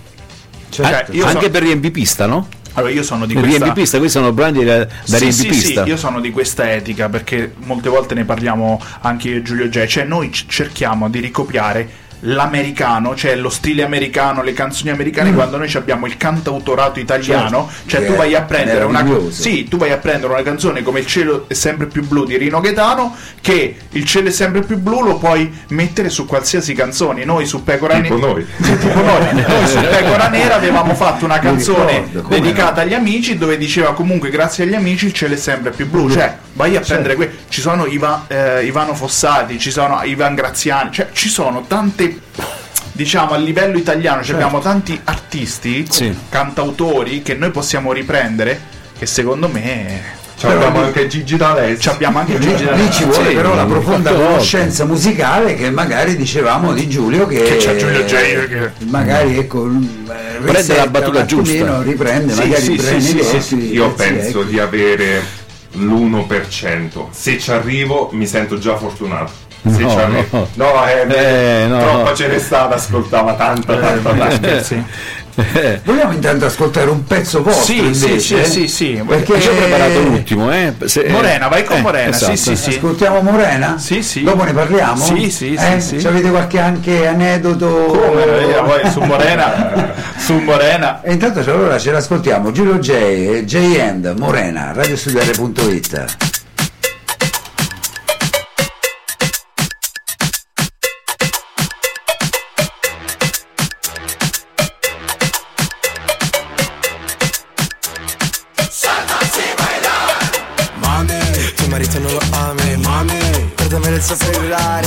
Cioè, 0.74 0.86
Anche- 0.86 1.46
so- 1.46 1.50
per 1.52 1.62
riempipista, 1.64 2.26
no? 2.26 2.48
allora, 2.76 2.92
io 2.92 3.04
sono 3.04 3.26
di 3.28 3.34
questa 3.36 3.50
riempipista, 3.58 3.98
questi 4.00 4.18
sono 4.18 4.32
brani 4.34 4.64
da, 4.64 4.80
da 4.80 4.88
Sì, 5.04 5.32
sì, 5.32 5.42
riempipista. 5.44 5.84
sì, 5.84 5.90
io 5.90 5.98
sono 5.98 6.20
di 6.20 6.32
questa 6.32 6.72
etica 6.72 7.08
perché 7.08 7.54
molte 7.66 7.90
volte 7.90 8.16
ne 8.16 8.26
parliamo 8.26 8.82
anche 9.02 9.30
io 9.30 9.36
e 9.38 9.42
Giulio 9.44 9.68
J. 9.68 9.86
Cioè, 9.86 10.04
noi 10.06 10.30
c- 10.32 10.46
cerchiamo 10.48 11.08
di 11.10 11.20
ricopiare 11.20 11.88
l'americano, 12.26 13.16
cioè 13.16 13.36
lo 13.36 13.50
stile 13.50 13.84
americano, 13.84 14.44
le 14.44 14.54
canzoni 14.54 14.90
americane, 14.92 15.32
Mm. 15.32 15.36
quando 15.36 15.58
noi 15.58 15.72
abbiamo 15.74 16.06
il 16.06 16.18
cantautorato 16.18 17.00
italiano, 17.00 17.70
cioè 17.86 18.02
che 18.02 18.08
tu 18.08 18.16
vai 18.16 18.34
a 18.36 18.42
prendere 18.44 18.84
una. 18.86 19.06
Sì, 19.30 19.68
tu 19.68 19.78
vai 19.78 19.92
a 19.92 19.98
prendere 19.98 20.32
una 20.34 20.42
canzone 20.44 20.82
come 20.84 21.00
Il 21.00 21.08
cielo 21.08 21.46
è 21.48 21.54
sempre 21.54 21.88
più 21.88 22.06
blu 22.08 22.26
di 22.26 22.38
Rino 22.38 22.62
Gaetano, 22.62 23.16
che 23.42 23.76
il 23.90 24.06
cielo 24.06 24.30
è 24.30 24.32
sempre 24.32 24.62
più 24.62 24.78
blu 24.78 25.02
lo 25.04 25.18
puoi 25.18 25.52
mettere 25.70 26.10
su 26.10 26.26
qualsiasi 26.26 26.74
canzone. 26.74 27.26
Noi 27.26 27.46
su 27.46 27.64
Pecora 27.64 27.98
Nera 27.98 28.16
noi. 28.16 28.46
noi, 28.58 29.44
noi 29.46 29.68
su 29.68 29.80
Pecora 29.80 30.28
Nera 30.30 30.56
avevamo 30.56 30.96
fatto 30.96 31.26
una 31.26 31.40
canzone 31.40 32.04
ricordo, 32.06 32.28
dedicata 32.30 32.82
agli 32.82 32.94
amici 32.94 33.38
dove 33.38 33.58
diceva 33.58 33.94
comunque 33.94 34.30
grazie 34.30 34.64
agli 34.64 34.74
amici 34.76 35.08
il 35.08 35.14
cielo 35.14 35.34
è 35.34 35.38
sempre 35.38 35.72
più 35.72 35.88
blu 35.90 36.10
cioè 36.10 36.38
vai 36.54 36.76
a 36.76 36.80
prendere 36.82 37.16
que- 37.16 37.32
ci 37.50 37.62
sono 37.62 37.86
Iva- 37.86 38.26
eh, 38.28 38.66
Ivano 38.66 38.94
Fossati 38.94 39.60
ci 39.60 39.72
sono 39.72 40.02
Ivan 40.04 40.36
Graziani 40.36 40.92
cioè 40.92 41.10
ci 41.14 41.30
sono 41.30 41.66
tante 41.68 42.13
diciamo 42.92 43.34
a 43.34 43.38
livello 43.38 43.78
italiano 43.78 44.24
cioè, 44.24 44.36
abbiamo 44.36 44.60
tanti 44.60 45.00
artisti 45.04 45.86
Sì. 45.90 46.16
cantautori 46.30 47.22
che 47.22 47.34
noi 47.34 47.50
possiamo 47.52 47.92
riprendere 47.92 48.60
che 48.98 49.06
secondo 49.06 49.48
me 49.48 50.22
abbiamo 50.44 50.82
anche 50.84 51.08
Gigi 51.08 51.38
D'Alessio. 51.38 51.92
abbiamo 51.92 52.20
anche 52.20 52.38
Gigi 52.38 52.68
Lì 52.74 52.92
ci 52.92 53.06
vuole 53.06 53.30
Sì, 53.30 53.34
però 53.36 53.56
la 53.56 53.66
profonda 53.66 54.12
conoscenza 54.14 54.84
musicale 54.86 55.56
che 55.56 55.72
magari 55.72 56.16
dicevamo 56.18 56.74
di 56.74 56.88
Giulio 56.90 57.26
che, 57.28 57.42
Che 57.42 57.58
c'ha 57.58 57.76
Giulio 57.78 58.04
J, 58.04 58.12
che- 58.48 58.72
magari 58.88 59.38
ecco 59.38 59.68
eh, 59.70 60.42
Prende 60.44 60.76
la 60.76 60.88
battuta 60.88 61.26
giusta. 61.26 61.82
riprende 61.82 62.34
Sì, 62.34 62.40
magari 62.42 62.62
sì, 62.62 62.74
i 62.74 62.80
sì, 62.80 63.24
sì, 63.24 63.42
sì, 63.42 63.72
Io 63.74 63.90
sì, 63.90 63.96
penso 63.96 64.28
ecco. 64.42 64.44
di 64.44 64.60
avere 64.60 65.24
l'1%. 65.76 67.06
Se 67.12 67.40
ci 67.40 67.52
arrivo 67.52 68.10
mi 68.12 68.28
sento 68.28 68.58
già 68.60 68.76
fortunato. 68.78 69.32
No, 69.66 69.78
ci 69.78 69.84
arrivo. 69.98 70.26
no. 70.32 70.48
No, 70.56 70.88
eh, 70.88 71.64
Eh, 71.64 71.68
no. 71.68 71.80
troppa 71.80 72.14
ce 72.14 72.28
n'è 72.28 72.40
stata, 72.40 72.76
ascoltava 72.76 73.34
tanta, 73.34 73.78
tanta, 73.78 74.10
tanta. 74.12 74.62
sì. 74.64 74.84
Vogliamo 75.84 76.12
intanto 76.14 76.46
ascoltare 76.46 76.92
un 76.92 77.06
pezzo 77.06 77.42
vostro 77.42 77.64
Sì, 77.66 77.78
invece? 77.80 78.20
sì, 78.20 78.44
sì, 78.44 78.44
sì, 78.44 78.68
sì. 78.68 79.04
Perché 79.08 79.40
Ci 79.42 79.48
ho 79.48 79.54
preparato 79.56 80.00
l'ultimo, 80.02 80.52
eh? 80.54 80.74
Se- 80.86 81.08
Morena, 81.10 81.48
vai 81.48 81.64
con 81.64 81.78
eh, 81.78 81.82
Morena, 81.82 82.10
esatto. 82.10 82.36
sì, 82.36 82.56
sì, 82.56 82.56
sì. 82.56 82.70
Ascoltiamo 82.76 83.22
Morena? 83.22 83.78
Sì, 83.80 84.04
sì. 84.04 84.22
Dopo 84.22 84.44
ne 84.44 84.54
parliamo? 84.54 85.04
Sì, 85.04 85.32
sì, 85.32 85.54
Eh? 85.56 85.80
sì, 85.80 85.88
sì. 85.96 86.00
Ci 86.02 86.08
avete 86.08 86.30
qualche 86.30 86.60
anche 86.60 87.08
aneddoto? 87.08 87.68
Come? 87.68 88.24
Eh, 88.56 88.62
poi 88.62 88.92
su 88.92 89.00
Morena 89.00 89.94
su 90.18 90.34
Morena 90.36 91.02
E 91.02 91.14
intanto 91.14 91.44
cioè, 91.44 91.54
allora 91.56 91.80
ce 91.80 91.92
l'ascoltiamo 91.92 92.52
Giulio 92.52 92.78
J, 92.78 92.90
e 92.92 93.44
J-End, 93.46 94.14
Morena, 94.20 94.72
radiostudiare.it 94.74 96.06
Ferrari 114.54 114.83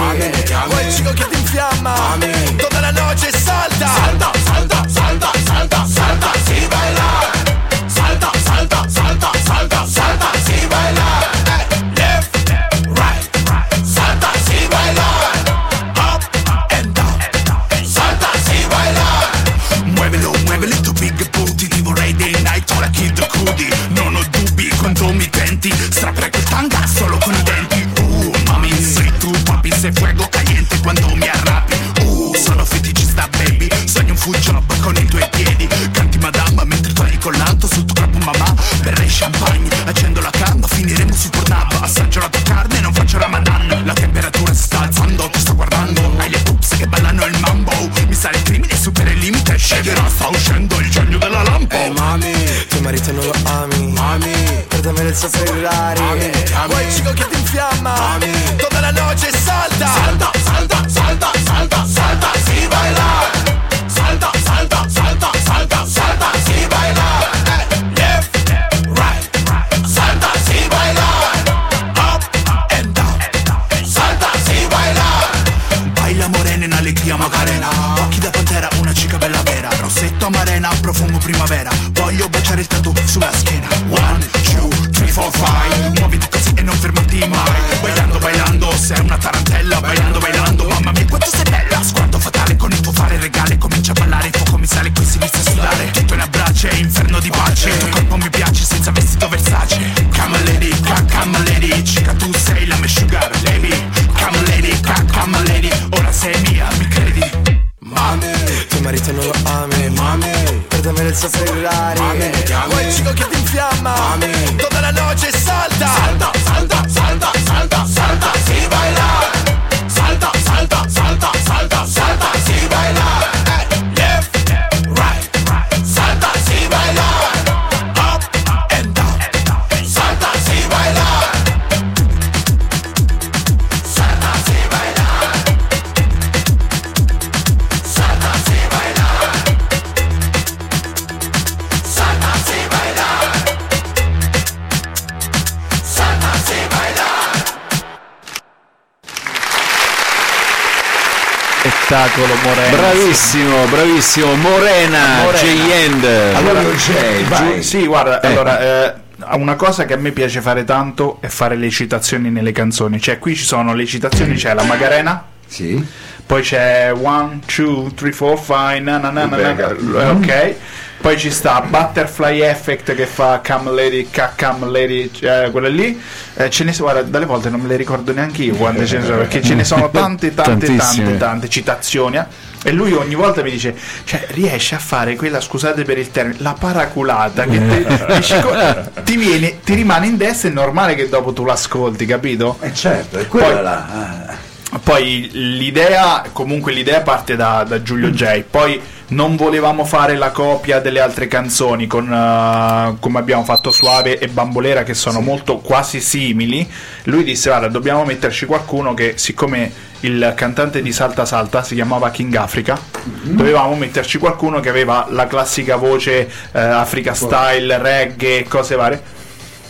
spettacolo 151.97 152.35
Morena 152.45 152.77
Bravissimo, 152.77 153.65
bravissimo. 153.71 154.35
Morena, 154.35 155.23
Morena. 155.23 155.39
J-End. 155.39 156.05
Allora, 156.35 156.61
Giu- 156.75 157.25
vai. 157.29 157.63
sì, 157.63 157.87
guarda, 157.87 158.21
Eh. 158.21 158.27
allora, 158.29 158.61
eh, 158.61 158.95
una 159.37 159.55
cosa 159.55 159.87
che 159.87 159.95
a 159.95 159.97
me 159.97 160.11
piace 160.11 160.43
fare 160.43 160.65
tanto 160.65 161.19
è 161.21 161.29
fare 161.29 161.57
le 161.57 161.71
citazioni 161.71 162.31
nelle 162.31 162.53
canzoni. 162.53 163.01
Cioè, 163.01 163.19
qui 163.19 163.35
ci 163.35 163.45
sono 163.45 163.73
le 163.75 163.87
citazioni, 163.87 164.35
c'è 164.35 164.53
la 164.53 164.63
Magarena, 164.65 165.25
Sì. 165.47 165.83
Poi 166.27 166.43
c'è 166.43 166.91
1, 166.91 167.41
2, 167.57 167.95
3, 167.95 168.11
4, 168.13 168.37
5, 168.37 168.81
na 168.81 168.99
na 168.99 169.11
na 169.11 169.25
na 169.27 169.37
na, 169.37 169.37
Bega. 169.37 169.77
na, 169.79 170.11
ok. 170.11 170.55
Poi 170.99 171.17
ci 171.19 171.31
sta 171.31 171.61
Butterfly 171.61 172.41
Effect 172.41 172.95
che 172.97 173.07
fa 173.07 173.41
Come 173.47 173.71
Lady, 173.71 174.09
Ca- 174.11 174.33
Come 174.37 174.69
Lady, 174.71 175.09
eh, 175.21 175.51
quella 175.53 175.69
lì. 175.69 176.01
Eh, 176.35 176.51
ce 176.51 176.65
ne 176.65 176.73
sono, 176.73 176.91
guarda, 176.91 177.09
dalle 177.09 177.27
volte 177.27 177.49
non 177.49 177.61
me 177.61 177.69
le 177.69 177.77
ricordo 177.77 178.13
neanche 178.13 178.43
io 178.43 178.55
quante 178.57 178.87
ce 178.87 178.99
ne 178.99 179.05
sono, 179.05 179.17
perché 179.19 179.41
ce 179.43 179.55
ne 179.55 179.63
sono 179.63 179.89
tante, 179.91 180.35
tante, 180.35 180.75
tante, 180.75 181.17
tante 181.17 181.49
citazioni. 181.49 182.17
eh. 182.17 182.25
E 182.65 182.73
lui 182.73 182.93
ogni 182.93 183.15
volta 183.15 183.43
mi 183.45 183.51
dice, 183.53 183.77
cioè 184.05 184.27
riesce 184.31 184.75
a 184.75 184.79
fare 184.81 185.15
quella, 185.15 185.41
scusate 185.41 185.85
per 185.85 185.99
il 185.99 186.11
termine, 186.11 186.39
la 186.41 186.57
paraculata 186.59 187.45
che 187.45 187.61
te- 187.65 188.41
co- 188.43 189.03
ti, 189.05 189.17
viene, 189.17 189.61
ti 189.63 189.75
rimane 189.75 190.07
in 190.07 190.17
destra, 190.17 190.49
è 190.49 190.53
normale 190.53 190.97
che 190.97 191.09
dopo 191.09 191.33
tu 191.33 191.45
l'ascolti, 191.45 192.05
capito? 192.07 192.57
Eh 192.63 192.75
certo, 192.75 193.19
è 193.19 193.29
quella 193.29 193.47
Poi- 193.55 193.63
là. 193.63 194.45
Poi 194.83 195.29
l'idea, 195.33 196.25
comunque 196.33 196.73
l'idea 196.73 197.03
parte 197.03 197.37
da, 197.37 197.65
da 197.67 197.83
Giulio 197.83 198.11
J. 198.11 198.43
Poi 198.51 198.81
non 199.09 199.37
volevamo 199.37 199.85
fare 199.85 200.17
la 200.17 200.31
copia 200.31 200.81
delle 200.81 201.01
altre 201.01 201.29
canzoni 201.29 201.87
con, 201.87 202.13
eh, 202.13 202.97
come 202.99 203.19
abbiamo 203.19 203.45
fatto 203.45 203.71
Suave 203.71 204.19
e 204.19 204.29
Bambolera 204.29 204.83
che 204.83 204.95
sono 204.95 205.21
molto 205.21 205.59
quasi 205.59 206.01
simili. 206.01 206.69
Lui 207.05 207.23
disse 207.23 207.49
guarda 207.49 207.69
dobbiamo 207.69 208.05
metterci 208.05 208.47
qualcuno 208.47 208.95
che 208.95 209.15
siccome 209.17 209.85
il 210.01 210.33
cantante 210.35 210.83
di 210.83 210.93
Salta 210.93 211.25
Salta 211.25 211.63
si 211.63 211.75
chiamava 211.75 212.11
King 212.11 212.35
Africa, 212.35 212.79
dovevamo 213.23 213.75
metterci 213.77 214.19
qualcuno 214.19 214.61
che 214.61 214.69
aveva 214.69 215.07
la 215.11 215.27
classica 215.27 215.77
voce 215.77 216.29
eh, 216.53 216.61
Africa 216.61 217.15
style, 217.15 217.79
reggae, 217.79 218.45
cose 218.45 218.75
varie. 218.75 219.15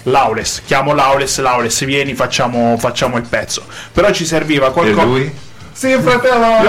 Laules, 0.09 0.63
chiamo 0.65 0.93
Laules, 0.95 1.39
Laules, 1.39 1.85
vieni, 1.85 2.15
facciamo, 2.15 2.77
facciamo 2.79 3.17
il 3.17 3.25
pezzo. 3.29 3.65
Però 3.93 4.11
ci 4.13 4.25
serviva 4.25 4.69
E 4.69 4.71
qualcosa. 4.73 5.05
lui? 5.05 5.33
Sì, 5.73 5.95
fratello! 6.01 6.65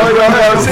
Sì, 0.60 0.72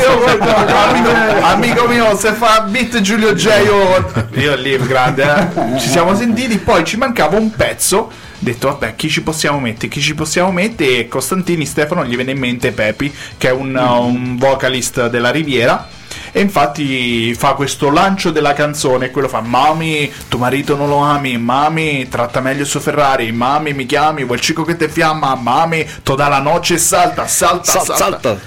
amico, 0.73 1.10
amico 1.45 1.88
mio, 1.88 2.17
se 2.17 2.34
fa 2.34 2.65
beat 2.67 2.99
Giulio 3.01 3.34
J, 3.34 3.45
io, 3.63 4.12
io 4.41 4.56
lì 4.56 4.75
grande, 4.78 5.23
eh. 5.23 5.80
ci 5.80 5.88
siamo 5.88 6.15
sentiti. 6.15 6.58
Poi 6.58 6.84
ci 6.84 6.97
mancava 6.97 7.38
un 7.38 7.51
pezzo. 7.51 8.12
Detto, 8.45 8.67
vabbè, 8.67 8.93
chi 8.95 9.10
ci 9.10 9.23
possiamo 9.23 9.60
mettere? 9.60 9.88
Chi 9.88 9.99
ci 9.99 10.13
possiamo 10.13 10.51
mettere? 10.51 10.97
E 10.99 11.08
Costantini 11.08 11.65
Stefano 11.65 12.05
gli 12.05 12.15
viene 12.15 12.29
in 12.29 12.38
mente 12.38 12.71
Pepi, 12.73 13.12
che 13.39 13.47
è 13.47 13.51
un, 13.51 13.75
un 13.75 14.38
vocalist 14.38 15.08
della 15.08 15.31
Riviera. 15.31 15.88
E 16.31 16.41
infatti 16.41 17.34
fa 17.34 17.53
questo 17.53 17.89
lancio 17.89 18.29
della 18.29 18.53
canzone, 18.53 19.10
quello 19.10 19.27
fa 19.27 19.41
Mami, 19.41 20.12
tuo 20.27 20.38
marito 20.38 20.75
non 20.75 20.89
lo 20.89 20.97
ami, 20.97 21.39
Mami, 21.39 22.08
tratta 22.08 22.39
meglio 22.39 22.62
il 22.62 22.67
suo 22.67 22.79
Ferrari, 22.79 23.31
Mami, 23.31 23.73
mi 23.73 23.88
chiami, 23.88 24.23
vuoi 24.23 24.38
il 24.38 24.43
cico 24.43 24.63
che 24.63 24.75
te 24.75 24.89
fiamma, 24.89 25.34
Mami, 25.34 25.84
toda 26.03 26.27
la 26.27 26.39
noce 26.39 26.77
salta, 26.77 27.25
salta, 27.25 27.63
Sal- 27.63 27.95
salta. 27.95 28.38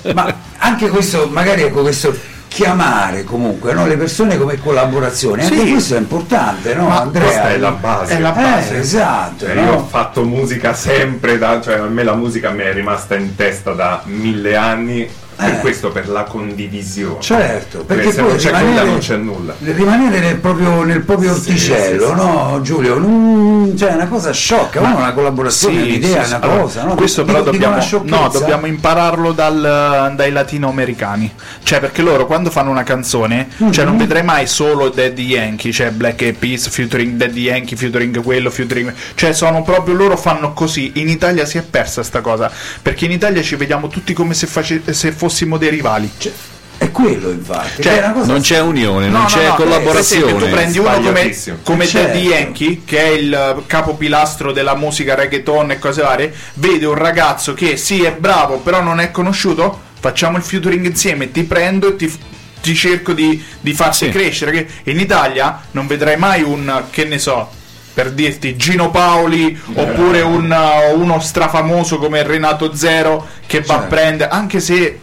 salta. 0.00 0.12
Ma 0.14 0.34
anche 0.56 0.88
questo, 0.88 1.28
magari 1.30 1.62
ecco 1.64 1.82
questo 1.82 2.16
chiamare 2.48 3.24
comunque 3.24 3.72
no, 3.74 3.86
le 3.86 3.96
persone 3.96 4.36
come 4.38 4.58
collaborazione, 4.58 5.44
anche 5.44 5.58
Sì. 5.58 5.70
questo 5.70 5.94
è 5.94 5.98
importante, 5.98 6.74
no? 6.74 6.88
Ma 6.88 7.00
Andrea? 7.00 7.24
Questa 7.24 7.50
è 7.50 7.58
la 7.58 7.70
base. 7.70 8.16
È 8.16 8.20
la 8.20 8.32
Eh, 8.36 8.42
base. 8.42 8.78
esatto, 8.78 9.44
Cioè, 9.46 9.54
no? 9.54 9.60
Io 9.62 9.72
ho 9.74 9.86
fatto 9.86 10.24
musica 10.24 10.74
sempre 10.74 11.38
da, 11.38 11.60
cioè 11.60 11.76
a 11.78 11.82
me 11.84 12.02
la 12.02 12.14
musica 12.14 12.50
mi 12.50 12.62
è 12.62 12.72
rimasta 12.72 13.14
in 13.16 13.34
testa 13.36 13.72
da 13.72 14.00
mille 14.04 14.56
anni, 14.56 15.08
per 15.38 15.54
Eh. 15.54 15.58
questo 15.60 15.90
per 15.90 16.08
la 16.08 16.24
condivisione. 16.24 17.20
Certo, 17.20 17.84
perché 17.84 18.02
Perché 18.02 18.10
se 18.12 18.20
poi 18.20 18.28
non 18.30 18.38
c'è 18.38 18.50
quella 18.50 18.82
non 18.82 18.98
c'è 18.98 19.16
nulla. 19.16 19.54
rimanere 19.60 20.18
nel 20.20 20.36
proprio, 20.36 20.82
nel 20.82 21.02
proprio 21.02 21.32
Sì, 21.34 21.38
orticello, 21.50 22.06
sì, 22.06 22.08
sì. 22.10 22.14
no 22.26 22.60
Giulio? 22.62 22.98
Mm, 22.98 23.76
cioè 23.76 23.90
è 23.90 23.94
una 23.94 24.08
cosa 24.08 24.32
sciocca, 24.32 24.80
uno 24.80 24.96
una 24.96 25.12
collaborazione, 25.12 25.80
un'idea, 25.82 26.26
una. 26.26 26.40
Allora, 26.40 26.60
cosa, 26.62 26.82
no? 26.84 26.94
Questo 26.94 27.24
però 27.24 27.42
dobbiamo, 27.42 27.76
no, 28.04 28.28
dobbiamo 28.32 28.66
impararlo 28.66 29.32
dal- 29.32 30.12
dai 30.16 30.32
latinoamericani. 30.32 31.32
Cioè, 31.62 31.80
perché 31.80 32.02
loro 32.02 32.26
quando 32.26 32.50
fanno 32.50 32.70
una 32.70 32.82
canzone, 32.82 33.48
cioè 33.70 33.84
Mhm. 33.84 33.90
non 33.90 33.96
vedrai 33.96 34.22
mai 34.24 34.46
solo 34.46 34.88
Daddy 34.88 35.22
Yankee, 35.24 35.72
cioè 35.72 35.90
Black 35.90 36.20
Eyed 36.22 36.34
Peas, 36.36 36.68
featuring 36.68 37.12
Daddy 37.16 37.42
Yankee, 37.42 37.76
featuring 37.76 38.22
quello, 38.22 38.50
featuring. 38.50 38.92
Cioè, 39.14 39.32
sono 39.32 39.62
proprio 39.62 39.94
loro 39.94 40.16
fanno 40.16 40.52
così. 40.52 40.92
In 40.96 41.08
Italia 41.08 41.44
si 41.44 41.58
è 41.58 41.62
persa 41.62 42.02
sta 42.02 42.20
cosa. 42.20 42.50
Perché 42.82 43.04
in 43.04 43.12
Italia 43.12 43.42
ci 43.42 43.54
vediamo 43.56 43.88
tutti 43.88 44.12
come 44.12 44.34
se, 44.34 44.46
face- 44.46 44.82
se 44.92 45.12
fossimo 45.28 45.58
dei 45.58 45.68
rivali. 45.70 46.10
Cioè, 46.16 46.32
è 46.78 46.90
quello 46.92 47.30
infatti, 47.30 47.82
Cioè, 47.82 48.00
è 48.00 48.04
una 48.04 48.12
cosa 48.12 48.32
Non 48.32 48.40
c'è 48.40 48.60
unione, 48.60 49.06
No, 49.06 49.12
non 49.12 49.20
no, 49.22 49.26
c'è 49.26 49.46
no, 49.48 49.54
per 49.56 49.66
collaborazione. 49.66 50.22
esempio, 50.24 50.46
tu 50.46 50.52
prendi 50.52 50.78
uno 50.78 51.00
come, 51.00 51.36
come 51.64 51.86
Certo. 51.86 52.06
Daddy 52.08 52.26
Yankee, 52.28 52.80
che 52.84 52.98
è 53.02 53.08
il 53.08 53.32
eh, 53.34 53.62
capopilastro 53.66 54.52
della 54.52 54.74
musica 54.76 55.14
reggaeton 55.14 55.72
e 55.72 55.78
cose 55.78 56.02
varie, 56.02 56.32
vede 56.54 56.86
un 56.86 56.94
ragazzo 56.94 57.52
che 57.54 57.76
sì 57.76 58.04
è 58.04 58.12
bravo, 58.12 58.58
però 58.58 58.80
non 58.80 59.00
è 59.00 59.10
conosciuto, 59.10 59.80
facciamo 60.00 60.36
il 60.36 60.42
featuring 60.44 60.84
insieme, 60.86 61.30
ti 61.32 61.42
prendo 61.42 61.88
e 61.88 61.96
ti, 61.96 62.18
ti 62.62 62.74
cerco 62.76 63.12
di, 63.12 63.42
di 63.60 63.72
farti 63.74 64.04
Sì. 64.06 64.10
crescere. 64.10 64.52
Che 64.52 64.66
in 64.90 65.00
Italia 65.00 65.60
non 65.72 65.86
vedrai 65.88 66.16
mai 66.16 66.42
un, 66.42 66.84
che 66.90 67.04
ne 67.06 67.18
so, 67.18 67.50
per 67.92 68.12
dirti 68.12 68.54
Gino 68.56 68.90
Paoli 68.92 69.60
oppure 69.74 70.20
un, 70.20 70.48
uh, 70.48 70.96
uno 71.00 71.18
strafamoso 71.18 71.98
come 71.98 72.22
Renato 72.22 72.72
Zero 72.72 73.26
che 73.48 73.62
va 73.62 73.74
a 73.74 73.78
Certo. 73.80 73.94
prendere, 73.96 74.30
anche 74.30 74.60
se 74.60 75.00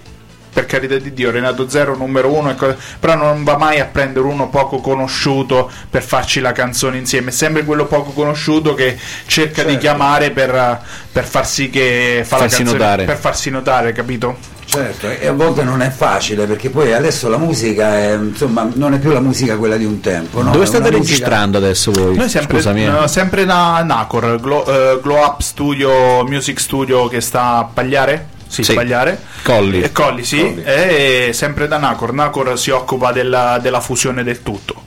per 0.55 0.65
carità 0.67 0.95
di 0.97 1.13
Dio, 1.13 1.31
Renato 1.31 1.67
Zero 1.67 1.97
numero 1.97 2.33
uno, 2.33 2.55
co- 2.55 2.75
però 2.97 3.15
non 3.15 3.43
va 3.43 3.57
mai 3.57 3.81
a 3.81 3.85
prendere 3.85 4.25
uno 4.25 4.47
poco 4.47 4.79
conosciuto 4.79 5.69
per 5.89 6.01
farci 6.01 6.39
la 6.39 6.53
canzone 6.53 6.95
insieme, 6.97 7.29
è 7.31 7.33
sempre 7.33 7.65
quello 7.65 7.85
poco 7.87 8.11
conosciuto 8.11 8.73
che 8.73 8.97
cerca 9.27 9.63
di 9.63 9.71
Certo. 9.73 9.79
chiamare 9.81 10.31
per, 10.31 10.79
per 11.11 11.25
far 11.25 11.45
sì 11.45 11.69
che 11.69 12.21
fa 12.25 12.37
Farsi 12.37 12.63
la 12.63 12.63
canzone, 12.63 12.77
notare. 12.79 13.03
per 13.03 13.17
farsi 13.17 13.49
notare, 13.49 13.91
capito? 13.91 14.37
Certo, 14.67 15.09
e 15.09 15.27
a 15.27 15.33
volte 15.33 15.63
non 15.63 15.81
è 15.81 15.89
facile 15.89 16.45
perché 16.45 16.69
poi 16.69 16.93
adesso 16.93 17.27
la 17.29 17.37
musica 17.37 17.97
è, 17.97 18.13
insomma, 18.15 18.67
non 18.73 18.93
è 18.93 18.99
più 18.99 19.11
la 19.11 19.19
musica 19.19 19.57
quella 19.57 19.75
di 19.75 19.83
un 19.85 19.99
tempo. 19.99 20.41
No? 20.41 20.51
Dove 20.51 20.65
state 20.65 20.87
una 20.87 20.97
musica- 20.97 21.13
registrando 21.17 21.57
adesso 21.57 21.91
voi? 21.91 22.15
Noi 22.15 22.29
sempre, 22.29 22.55
Scusami. 22.57 22.85
eh. 22.85 23.03
eh, 23.03 23.07
sempre 23.09 23.43
da 23.45 23.83
Nacor, 23.83 24.39
Glow, 24.39 24.63
eh, 24.67 24.99
Glow 25.01 25.17
Up 25.21 25.41
Studio, 25.41 26.23
Music 26.23 26.59
Studio 26.61 27.07
che 27.09 27.19
sta 27.19 27.57
a 27.57 27.63
Pagliare? 27.71 28.27
Sì, 28.55 28.63
Sì. 28.63 28.73
Pagliare. 28.73 29.19
Colli. 29.43 29.81
E 29.81 29.91
Colli, 29.91 30.23
sì, 30.23 30.39
Colli. 30.39 30.63
e 30.63 31.29
sempre 31.33 31.67
da 31.67 31.77
Nacor. 31.77 32.13
Nacor 32.13 32.57
si 32.57 32.69
occupa 32.69 33.11
della, 33.11 33.59
della 33.61 33.79
fusione 33.81 34.23
del 34.23 34.41
tutto. 34.43 34.83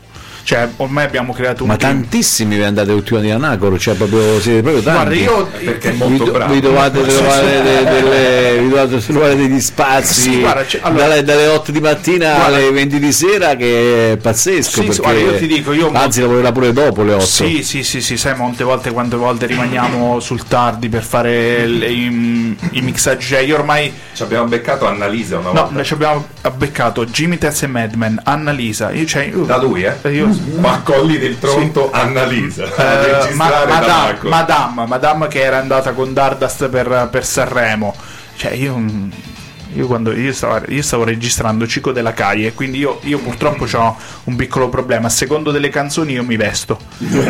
Cioè, 0.48 0.66
ormai 0.76 1.04
abbiamo 1.04 1.34
creato 1.34 1.64
un 1.64 1.68
Ma 1.68 1.76
team. 1.76 2.00
tantissimi 2.00 2.56
vi 2.56 2.62
andate 2.62 2.90
ultimamente 2.92 3.34
a 3.34 3.36
Nacor, 3.36 3.78
cioè 3.78 3.94
proprio, 3.96 4.40
siete 4.40 4.62
proprio 4.62 4.82
tanti. 4.82 5.22
Guarda, 5.24 5.42
io 5.42 5.46
Perché 5.62 5.88
è 5.90 5.92
vi, 5.92 5.98
molto 5.98 6.30
bravo. 6.30 6.52
vi 6.54 6.60
dovete 6.60 7.02
trovare, 7.06 7.62
de- 7.62 7.84
delle- 7.84 8.58
vi 8.62 8.68
dovete 8.70 9.06
trovare 9.06 9.36
degli 9.36 9.60
spazi 9.60 10.20
Sì, 10.22 10.40
guarda, 10.40 10.64
c'è- 10.64 10.78
allora- 10.80 11.06
dalle, 11.08 11.22
dalle 11.22 11.46
8 11.48 11.70
di 11.70 11.80
mattina 11.80 12.32
Guarda- 12.32 12.56
alle 12.56 12.70
20 12.70 12.98
di 12.98 13.12
sera 13.12 13.56
che 13.56 14.12
è 14.12 14.16
pazzesco 14.16 14.80
Sì, 14.80 14.86
perché- 14.86 15.02
guarda, 15.02 15.20
io 15.20 15.36
ti 15.36 15.46
dico, 15.48 15.72
io- 15.72 15.90
anzi 15.92 16.20
lavorerà 16.22 16.50
pure 16.50 16.72
dopo 16.72 17.02
le 17.02 17.12
8 17.12 17.24
Sì, 17.26 17.62
sì, 17.62 17.82
sì, 17.82 18.00
sì, 18.00 18.16
sai 18.16 18.34
molte 18.34 18.64
volte 18.64 18.90
quante 18.90 19.16
volte 19.16 19.44
rimaniamo 19.44 20.18
sul 20.18 20.44
tardi 20.44 20.88
per 20.88 21.02
fare 21.02 21.66
le- 21.66 21.90
i, 21.90 22.56
i 22.70 22.80
mixaggi. 22.80 23.26
Cioè, 23.26 23.40
io 23.40 23.56
ormai 23.56 23.92
Ci 24.14 24.22
abbiamo 24.22 24.46
beccato 24.46 24.86
Annalisa 24.86 25.36
una 25.36 25.48
No, 25.48 25.52
volta. 25.60 25.74
noi 25.74 25.84
ci 25.84 25.92
abbiamo 25.92 26.26
beccato 26.56 27.04
Jimmy 27.04 27.36
Tez 27.36 27.64
e 27.64 27.66
Madman, 27.66 28.18
Annalisa. 28.24 28.90
Io, 28.92 29.04
cioè, 29.04 29.24
io, 29.24 29.44
Da 29.44 29.58
lui, 29.58 29.82
eh? 29.82 29.94
Io, 30.10 30.36
Ma 30.58 30.72
a 30.74 30.80
Colli 30.82 31.18
del 31.18 31.38
Tronto 31.38 31.90
Annalisa. 31.90 32.64
A 32.76 32.82
Eh, 32.82 33.06
registrare 33.12 33.34
ma- 33.34 33.48
da 33.48 33.66
Madame. 33.66 34.18
Madame, 34.22 34.86
Madame 34.86 35.26
che 35.28 35.40
era 35.42 35.58
andata 35.58 35.92
con 35.92 36.12
Dardust 36.12 36.68
per, 36.68 37.08
per 37.10 37.24
Sanremo. 37.24 37.94
Cioè, 38.36 38.52
io. 38.52 39.26
Io, 39.74 39.86
quando, 39.86 40.12
io, 40.12 40.32
stavo, 40.32 40.62
io 40.68 40.82
stavo 40.82 41.04
registrando 41.04 41.66
Cico 41.66 41.92
della 41.92 42.14
Caie, 42.14 42.54
quindi 42.54 42.78
io, 42.78 43.00
io 43.02 43.18
purtroppo 43.18 43.66
ho 43.70 43.96
un 44.24 44.34
piccolo 44.34 44.70
problema. 44.70 45.08
A 45.08 45.10
secondo 45.10 45.50
delle 45.50 45.68
canzoni 45.68 46.12
io 46.14 46.24
mi 46.24 46.36
vesto. 46.36 46.78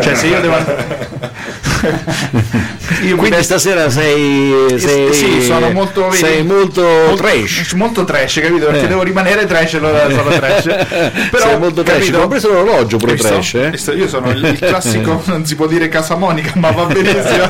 Cioè, 0.01 0.14
se 0.14 0.27
io 0.29 0.40
devo. 0.40 0.55
quindi 1.79 3.29
vesto- 3.31 3.59
stasera 3.59 3.91
sei, 3.91 4.67
sei, 4.77 5.12
sì, 5.14 5.43
sono 5.43 5.71
molto- 5.71 6.11
sei 6.12 6.43
molto, 6.43 6.83
molto- 6.83 7.14
trash 7.23 7.73
molto 7.79 8.05
trash, 8.05 8.41
capito? 8.41 8.67
Perché 8.67 8.85
Eh. 8.85 8.88
devo 8.88 9.03
rimanere 9.03 9.47
trash, 9.47 9.75
allora 9.75 10.09
sono 10.11 10.31
trash. 10.38 10.64
Però, 11.31 11.49
sei 11.49 11.59
molto 11.59 11.83
trash 11.83 12.09
ho 12.11 12.29
preso 12.29 12.49
l'orologio 12.53 12.97
pure 12.97 13.12
Visto? 13.12 13.29
trash 13.29 13.55
eh? 13.55 13.73
Io 13.95 14.09
sono 14.09 14.31
il, 14.31 14.45
il 14.45 14.59
classico, 14.59 15.23
non 15.27 15.45
si 15.47 15.55
può 15.55 15.67
dire 15.67 15.88
Casa 15.88 16.17
Monica, 16.17 16.53
ma 16.57 16.71
va 16.71 16.85
benissimo. 16.85 17.47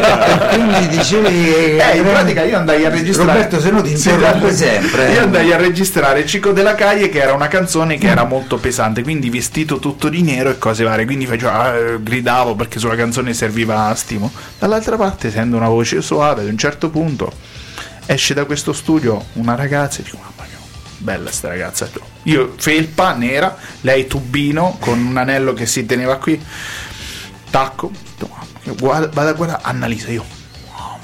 Quindi 0.51 0.88
dicevi 0.88 1.77
Eh, 1.79 1.97
in 1.97 2.03
pratica 2.05 2.43
io 2.45 2.57
andai 2.59 2.85
a 2.85 2.88
registrare. 2.91 3.33
Roberto, 3.33 3.61
se 3.61 3.71
no 3.71 3.83
ti 3.83 3.91
interrompe 3.93 4.51
sì. 4.51 4.57
sempre. 4.64 5.09
eh. 5.09 5.12
Io 5.14 5.21
andai 5.23 5.53
a 5.53 5.57
registrare 5.57 6.27
Cico 6.27 6.53
della 6.53 6.75
Caie, 6.75 7.09
che 7.09 7.21
era 7.21 7.33
una 7.33 7.49
canzone 7.49 7.99
che 7.99 8.07
era 8.09 8.25
molto 8.25 8.57
pesante, 8.57 9.03
quindi 9.03 9.31
vestito 9.31 9.79
tutto 9.79 10.09
di 10.09 10.23
nero 10.23 10.51
e 10.51 10.59
cose 10.59 10.85
varie. 10.85 11.05
Quindi 11.05 11.27
facevo, 11.27 11.51
ah, 11.51 11.75
eh, 11.75 11.97
gridavo 12.03 12.55
perché 12.55 12.79
sulla 12.79 12.97
canzone 12.97 13.33
serviva 13.35 13.87
stimo. 14.18 14.31
Dall'altra 14.59 14.96
parte 14.96 15.31
sento 15.31 15.57
una 15.57 15.68
voce 15.68 16.02
suave, 16.02 16.42
ad 16.42 16.48
un 16.48 16.59
certo 16.59 16.90
punto 16.90 17.33
esce 18.07 18.35
da 18.35 18.44
questo 18.44 18.72
studio 18.72 19.26
una 19.35 19.54
ragazza 19.54 20.00
e 20.00 20.02
dico, 20.02 20.16
mamma 20.16 20.48
mia, 20.48 20.59
bella 20.98 21.31
sta 21.31 21.48
ragazza. 21.48 21.88
Io 22.24 22.54
felpa 22.57 23.14
nera, 23.14 23.57
lei 23.83 24.07
tubino 24.07 24.76
con 24.81 24.98
un 24.98 25.16
anello 25.16 25.54
che 25.54 25.66
si 25.66 25.87
teneva 25.87 26.16
qui. 26.16 26.42
Tacco, 27.50 27.90
guarda, 28.76 29.09
vado 29.09 29.28
a 29.28 29.33
guardare 29.33 29.62
Annalisa, 29.62 30.11
io, 30.11 30.24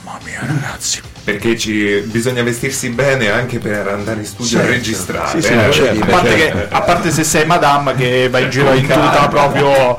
mamma 0.05 0.19
mia 0.25 0.41
ragazzi 0.41 1.13
perché 1.25 1.57
ci, 1.59 2.03
bisogna 2.05 2.43
vestirsi 2.43 2.91
bene 2.91 3.31
anche 3.31 3.59
per 3.59 3.89
andare 3.89 4.21
in 4.21 4.27
studio 4.27 4.59
a 4.59 4.61
Certo. 4.61 4.77
registrare. 4.77 5.41
Sì, 5.41 5.47
sì, 5.47 5.53
eh. 5.55 5.73
certo. 5.73 6.03
a, 6.03 6.07
parte 6.07 6.35
che- 6.35 6.53
a 6.71 6.81
parte 6.83 7.11
se 7.11 7.25
sei 7.25 7.47
Madame 7.47 7.95
che 7.95 8.29
vai 8.31 8.45
in 8.45 8.51
giro 8.51 8.73
in 8.75 8.83
tuta 8.87 9.27
proprio 9.29 9.99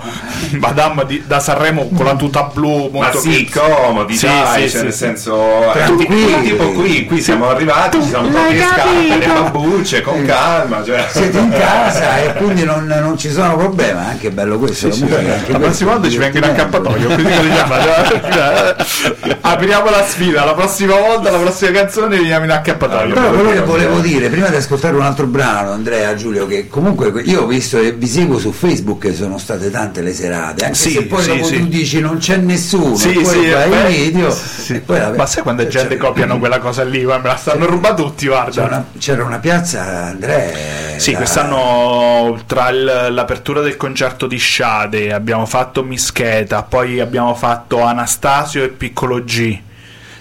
Madame 0.59 1.05
di- 1.07 1.23
da 1.25 1.39
Sanremo 1.39 1.89
con 1.95 2.05
la 2.05 2.15
tuta 2.15 2.43
blu 2.53 2.89
Ma 2.91 2.99
molto 3.03 3.19
sì, 3.19 3.45
che- 3.45 3.59
comodi, 3.59 4.15
Sì, 4.15 4.27
dai, 4.27 4.69
sì, 4.69 4.69
cioè, 4.69 4.69
sì, 4.69 4.83
nel 4.83 4.91
sì. 4.93 4.97
senso, 4.99 5.69
eh, 5.69 5.71
Tranquilli. 5.73 6.41
tipo, 6.43 6.71
qui, 6.73 7.05
qui 7.05 7.21
siamo 7.21 7.49
arrivati, 7.49 8.01
ci 8.03 8.07
siamo 8.09 8.29
tolti 8.29 8.53
le 8.55 8.61
scarpe, 8.63 9.17
le 9.17 9.25
babbucce, 9.25 10.01
con 10.01 10.25
calma, 10.25 10.83
cioè. 10.83 11.05
Siete 11.09 11.37
in 11.39 11.49
casa 11.51 12.17
e 12.21 12.33
quindi 12.33 12.63
non, 12.63 12.85
non 12.85 13.17
ci 13.17 13.31
sono 13.31 13.55
problemi, 13.57 13.99
è 13.99 14.03
anche 14.09 14.29
bello 14.29 14.57
questo. 14.59 14.87
la 14.89 14.93
anche 14.93 15.07
la 15.17 15.33
questo 15.35 15.57
prossima 15.59 15.91
volta 15.93 16.09
ci 16.09 16.15
è 16.17 16.19
vengo 16.19 16.37
in 16.37 16.43
accappatoio 16.43 17.07
quindi 17.07 17.23
cosa 17.23 17.41
diciamo? 17.41 17.73
apriamo 19.41 19.89
la 19.89 20.03
sfida 20.05 20.43
la 20.45 20.53
prossima 20.53 20.95
volta 20.95 21.13
la 21.21 21.37
prossima 21.37 21.71
canzone 21.71 22.17
veniamo 22.17 22.45
in 22.45 22.51
accappatoio 22.51 23.13
Però 23.13 23.29
quello 23.31 23.51
che 23.51 23.61
volevo 23.61 23.99
dire, 23.99 24.29
prima 24.29 24.47
di 24.47 24.55
ascoltare 24.55 24.95
un 24.95 25.01
altro 25.01 25.25
brano, 25.27 25.71
Andrea, 25.71 26.13
Giulio, 26.15 26.45
che 26.47 26.67
comunque 26.67 27.11
io 27.23 27.41
ho 27.43 27.45
visto 27.47 27.79
e 27.79 27.91
vi 27.93 28.07
seguo 28.07 28.37
su 28.39 28.51
Facebook 28.51 29.01
che 29.01 29.13
sono 29.13 29.37
state 29.37 29.69
tante 29.71 30.01
le 30.01 30.13
serate, 30.13 30.65
anche 30.65 30.75
Sì, 30.77 30.91
se 30.91 31.03
poi 31.05 31.21
sì, 31.23 31.27
dopo 31.29 31.43
sì. 31.45 31.57
tu 31.59 31.67
dici 31.67 31.99
non 31.99 32.17
c'è 32.17 32.37
nessuno, 32.37 32.95
Sì, 32.95 33.09
poi 33.11 33.25
sì, 33.25 33.45
fai 33.47 33.69
beh, 33.69 33.89
i 33.89 34.03
video, 34.11 34.31
sì. 34.31 34.73
e 34.75 34.79
poi 34.79 34.99
vabbè, 34.99 35.17
ma 35.17 35.25
sai 35.25 35.43
quanta 35.43 35.67
gente 35.67 35.95
c'è- 35.95 35.97
copiano 35.97 36.37
quella 36.39 36.59
cosa 36.59 36.83
lì 36.83 37.03
ma 37.05 37.17
me 37.17 37.27
la 37.27 37.35
stanno 37.35 37.65
rubando 37.65 38.03
tutti 38.03 38.27
guarda 38.27 38.51
c'era 38.51 38.65
una, 38.67 38.85
c'era 38.97 39.23
una 39.23 39.39
piazza, 39.39 39.81
Andrea. 40.07 40.97
Sì, 40.97 41.11
da- 41.11 41.17
quest'anno 41.17 42.39
tra 42.45 42.69
il- 42.69 43.07
l'apertura 43.11 43.61
del 43.61 43.77
concerto 43.77 44.27
di 44.27 44.39
Shade 44.39 45.11
abbiamo 45.13 45.45
fatto 45.45 45.83
Mischeta, 45.83 46.63
poi 46.63 46.99
abbiamo 46.99 47.35
fatto 47.35 47.81
Anastasio 47.81 48.63
e 48.63 48.69
Piccolo 48.69 49.23
G. 49.23 49.59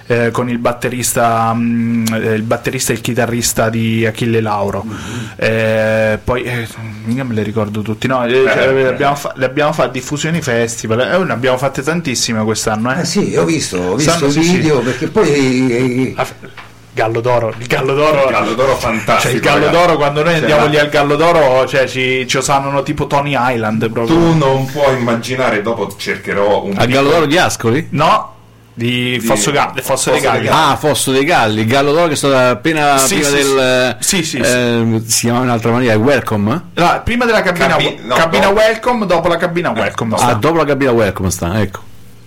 eh, 0.07 0.31
con 0.31 0.49
il 0.51 0.59
batterista, 0.59 1.53
mm, 1.55 2.07
eh, 2.12 2.33
il 2.35 2.43
batterista 2.43 2.93
e 2.93 2.97
il 2.97 3.01
chitarrista 3.01 3.69
di 3.71 4.05
Achille 4.07 4.40
Lauro, 4.40 4.85
Eh, 5.37 6.19
poi 6.23 6.43
eh, 6.43 6.67
mica 7.05 7.25
me 7.25 7.35
le 7.35 7.43
ricordo 7.43 7.81
tutti. 7.83 8.07
No, 8.07 8.25
eh, 8.25 8.31
cioè, 8.31 8.69
eh. 8.75 8.87
abbiamo 8.87 9.14
fa- 9.17 9.33
le 9.37 9.45
abbiamo 9.47 9.73
fatte 9.73 9.93
diffusioni 9.93 10.40
festival, 10.43 11.01
eh, 11.01 11.19
ne 11.25 11.33
abbiamo 11.33 11.57
fatte 11.59 11.83
tantissime 11.83 12.43
quest'anno. 12.45 12.93
Eh. 12.95 13.01
Eh 13.01 13.05
sì, 13.05 13.35
ho 13.37 13.45
visto, 13.45 13.79
ho 13.79 13.95
visto 13.97 14.11
Sanno, 14.12 14.27
i 14.27 14.31
sì, 14.33 14.43
sì. 14.43 14.57
video 14.57 14.81
perché 14.81 15.09
poi 15.09 15.29
eh, 15.71 16.14
Ah, 16.17 16.27
Gallo 16.95 17.21
d'oro, 17.21 17.53
il 17.59 17.67
gallo 17.67 17.93
d'oro, 17.93 18.27
Il 18.27 18.31
gallo 18.31 18.55
d'oro 18.55 18.77
fantastico. 18.77 19.21
cioè 19.23 19.33
il 19.33 19.40
gallo 19.40 19.64
ragazzi. 19.67 19.85
d'oro 19.85 19.97
quando 19.97 20.23
noi 20.23 20.33
Cioè, 20.35 20.40
andiamo 20.43 20.67
lì 20.67 20.79
al 20.79 20.88
gallo 20.90 21.17
d'oro 21.17 21.67
cioè, 21.67 21.88
ci, 21.88 22.25
ci 22.29 22.37
osannano 22.37 22.85
tipo 22.85 23.09
Tony 23.09 23.35
Island 23.37 23.90
proprio. 23.90 24.14
Tu 24.17 24.37
non 24.37 24.64
puoi 24.67 24.97
immaginare, 24.97 25.61
dopo 25.61 25.93
cercherò 25.97 26.62
un 26.62 26.75
Al 26.77 26.87
Gallo 26.87 27.11
d'Oro 27.11 27.27
di 27.27 27.37
Ascoli? 27.37 27.88
No, 27.90 28.34
di 28.75 29.21
Fosso, 29.23 29.51
Ga- 29.53 29.73
Fosso 29.77 29.83
Fosso 29.83 30.11
dei 30.11 30.21
Galli. 30.21 30.45
Galli. 30.47 30.71
Ah, 30.73 30.77
Fosso 30.77 31.13
dei 31.13 31.25
Galli, 31.25 31.61
il 31.61 31.67
Gallo 31.67 31.93
d'Oro 31.93 32.07
che 32.09 32.13
è 32.15 32.17
stato 32.17 32.37
appena 32.37 32.99
Sì, 32.99 33.15
prima 33.15 33.29
sì, 33.29 33.35
del... 33.35 33.97
sì. 34.01 34.17
Sì, 34.17 34.25
sì, 34.25 34.37
eh, 34.39 35.03
Si 35.07 35.21
chiama 35.21 35.39
in 35.39 35.45
un'altra 35.45 35.71
maniera, 35.71 35.97
Welcome? 35.97 36.63
No, 36.75 37.01
prima 37.05 37.25
della 37.25 37.43
cabina, 37.43 37.69
Cabi- 37.69 37.99
no, 38.03 38.15
cabina 38.17 38.47
dopo. 38.47 38.59
welcome, 38.59 39.07
dopo 39.07 39.29
la 39.29 39.37
cabina 39.37 39.71
welcome. 39.71 40.15
Ah, 40.19 40.35
dopo 40.35 40.57
la 40.57 40.65
cabina 40.65 40.91
Welcome 40.93 41.31
sta, 41.31 41.61
ecco. 41.61 41.81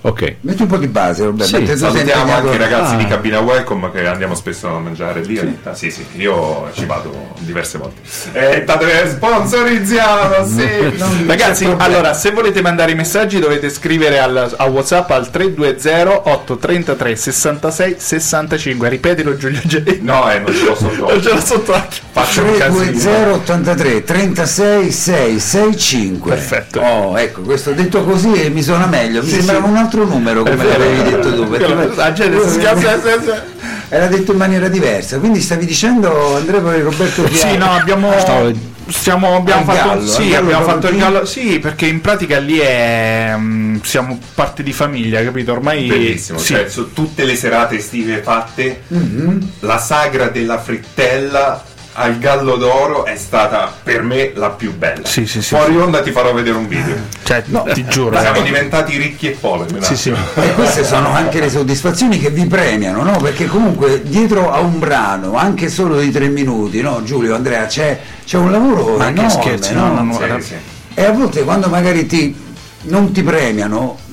Ok. 0.08 0.36
metti 0.41 0.62
un 0.62 0.67
po' 0.70 0.78
di 0.78 0.88
base, 0.88 1.26
Roberto, 1.26 1.58
Sì, 1.58 1.78
Salutiamo 1.78 2.34
anche 2.34 2.56
i 2.56 2.58
ragazzi 2.58 2.93
Ah. 2.93 2.98
di 2.98 3.06
Cabina 3.08 3.39
Welcome 3.41 3.91
che 3.91 4.08
andiamo 4.08 4.36
spesso 4.36 4.70
a 4.70 4.80
mangiare 4.80 5.22
lì. 5.22 5.38
ogni 5.38 5.60
tanto. 5.62 5.78
Sì, 5.78 5.91
sì, 5.91 6.06
io 6.15 6.70
ci 6.74 6.86
vado 6.86 7.34
diverse 7.39 7.78
volte. 7.78 8.00
Eh, 8.32 8.63
tate- 8.63 9.10
sponsorizziamo, 9.10 10.46
sì. 10.46 10.67
Ragazzi, 11.28 11.65
allora, 11.78 12.13
se 12.13 12.32
volete 12.32 12.62
mandare 12.62 12.91
i 12.91 12.96
messaggi 12.96 13.39
dovete 13.39 13.70
scrivere 13.70 14.20
al, 14.20 14.54
a 14.56 14.65
WhatsApp 14.65 15.10
al 15.12 15.30
320 15.30 16.22
833 16.24 17.15
66 17.17 17.96
65. 17.98 18.89
Ripetilo 18.89 19.36
Giulio 19.36 19.60
J. 19.63 20.00
No, 20.02 20.32
eh, 20.32 20.39
non 20.39 20.54
ci 20.56 20.63
posso 20.63 20.86
Non 20.86 20.96
togliere. 20.98 21.22
ce 21.22 21.30
l'ho 21.34 21.41
sotto 21.41 21.74
occhio. 21.74 22.02
Faccio 22.12 22.43
un 22.43 22.58
casino. 22.58 22.76
320 22.91 23.34
83 23.52 24.04
36 24.06 24.91
665 24.91 26.30
Perfetto. 26.30 26.80
oh 26.80 27.17
ecco 27.17 27.41
questo 27.41 27.72
detto 27.72 28.04
così 28.04 28.50
mi 28.50 28.62
suona 28.63 28.86
meglio 28.86 29.22
mi 29.22 29.28
Sì, 29.28 29.36
sembrava 29.36 29.65
sì. 29.65 29.70
un 29.72 29.78
altro 29.78 29.97
numero 30.06 30.44
come 30.44 30.56
vero. 30.56 30.70
l'avevi 30.80 31.04
detto 31.10 31.34
tu 31.36 31.48
perché 31.50 31.96
La 31.96 32.14
gente 32.14 32.48
si 32.48 32.54
schiaccia- 32.56 33.44
era 33.90 34.08
detto 34.08 34.32
in 34.34 34.38
maniera 34.38 34.68
diversa 34.68 35.18
quindi 35.20 35.40
stavi 35.42 35.66
dicendo 35.66 36.36
Andrea 36.36 36.60
per 36.62 36.82
Roberto 36.82 37.26
Sì, 37.28 37.34
Chiari 37.34 37.58
no, 37.58 37.72
abbiamo, 37.72 38.12
Stavo- 38.20 38.52
stiamo, 38.88 39.36
abbiamo 39.36 39.64
fatto, 39.64 39.88
gallo, 39.90 40.06
sì, 40.06 40.22
al 40.22 40.28
gallo 40.30 40.44
abbiamo 40.46 40.64
fatto 40.66 40.88
il 40.90 40.98
gallo. 40.98 41.26
Sì, 41.26 41.60
perché 41.60 41.86
in 41.88 42.02
pratica 42.02 42.38
lì 42.40 42.58
è. 42.58 43.34
mm, 43.36 43.78
siamo 43.84 44.18
parte 44.34 44.64
di 44.64 44.72
famiglia, 44.74 45.22
capito? 45.24 45.52
Ormai. 45.54 45.88
Bellissimo, 45.88 46.38
sì. 46.38 46.54
cioè, 46.54 46.70
su 46.70 46.94
tutte 46.94 47.24
le 47.26 47.36
serate 47.36 47.78
estive 47.78 48.22
fatte, 48.22 48.84
Mhm. 48.88 49.52
la 49.62 49.78
sagra 49.78 50.28
della 50.28 50.58
frittella 50.58 51.64
al 52.00 52.20
Gallo 52.20 52.58
d'Oro 52.58 53.06
è 53.06 53.16
stata 53.16 53.74
per 53.82 54.04
me 54.04 54.32
la 54.36 54.52
più 54.52 54.76
bella. 54.76 55.06
Sì, 55.06 55.26
sì, 55.26 55.42
sì, 55.42 55.56
Fuori 55.56 55.76
onda 55.78 56.02
ti 56.02 56.12
farò 56.12 56.32
vedere 56.32 56.56
un 56.56 56.68
video. 56.68 56.96
Cioè, 57.24 57.44
ti 57.74 57.86
giuro. 57.86 58.20
Siamo 58.20 58.40
eh. 58.40 58.44
diventati 58.44 58.98
ricchi 58.98 59.30
e 59.30 59.32
poveri. 59.32 59.84
Sì, 59.84 59.98
sì. 59.98 60.10
e 60.12 60.54
queste 60.54 60.84
sono 60.84 61.12
anche 61.12 61.40
le 61.40 61.50
soddisfazioni 61.50 62.20
che 62.20 62.30
vi 62.30 62.46
premiano, 62.46 63.02
no? 63.02 63.18
Perché 63.18 63.48
comunque 63.48 64.04
dietro 64.04 64.52
a 64.52 64.60
un 64.60 64.78
brano, 64.78 65.36
anche 65.36 65.70
solo 65.70 66.00
di 66.00 66.12
tre 66.12 66.28
minuti, 66.28 66.82
no? 66.82 67.02
Giulio, 67.04 67.34
Andrea, 67.34 67.66
c'è, 67.66 68.00
c'è 68.24 68.38
un 68.38 68.52
lavoro 68.52 68.98
Ma 68.98 69.06
che 69.06 69.10
enorme, 69.10 69.30
scherzi, 69.30 69.74
no? 69.74 69.88
no, 69.88 70.04
no, 70.04 70.04
no. 70.04 70.40
Sì, 70.40 70.48
sì. 70.48 70.56
E 70.94 71.04
a 71.04 71.12
volte 71.12 71.44
quando 71.44 71.68
magari 71.68 72.06
ti, 72.06 72.36
non 72.84 73.12
ti 73.12 73.24
premiano 73.24 73.98
eh, 73.98 74.07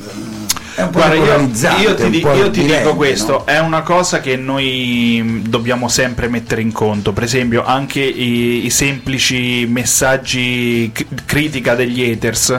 è 0.74 0.82
un 0.82 0.90
po' 0.90 0.98
Guarda, 0.98 1.14
io, 1.14 1.50
io 1.80 1.94
ti, 1.94 2.10
di- 2.10 2.18
io 2.20 2.50
ti 2.50 2.64
dico 2.64 2.94
questo, 2.96 3.32
no? 3.32 3.44
è 3.44 3.58
una 3.60 3.82
cosa 3.82 4.20
che 4.20 4.36
noi 4.36 5.20
mh, 5.22 5.48
dobbiamo 5.48 5.88
sempre 5.88 6.28
mettere 6.28 6.60
in 6.62 6.72
conto, 6.72 7.12
per 7.12 7.22
esempio 7.24 7.64
anche 7.64 8.00
i, 8.00 8.66
i 8.66 8.70
semplici 8.70 9.66
messaggi 9.68 10.90
c- 10.92 11.06
critica 11.24 11.74
degli 11.74 12.02
haters. 12.10 12.58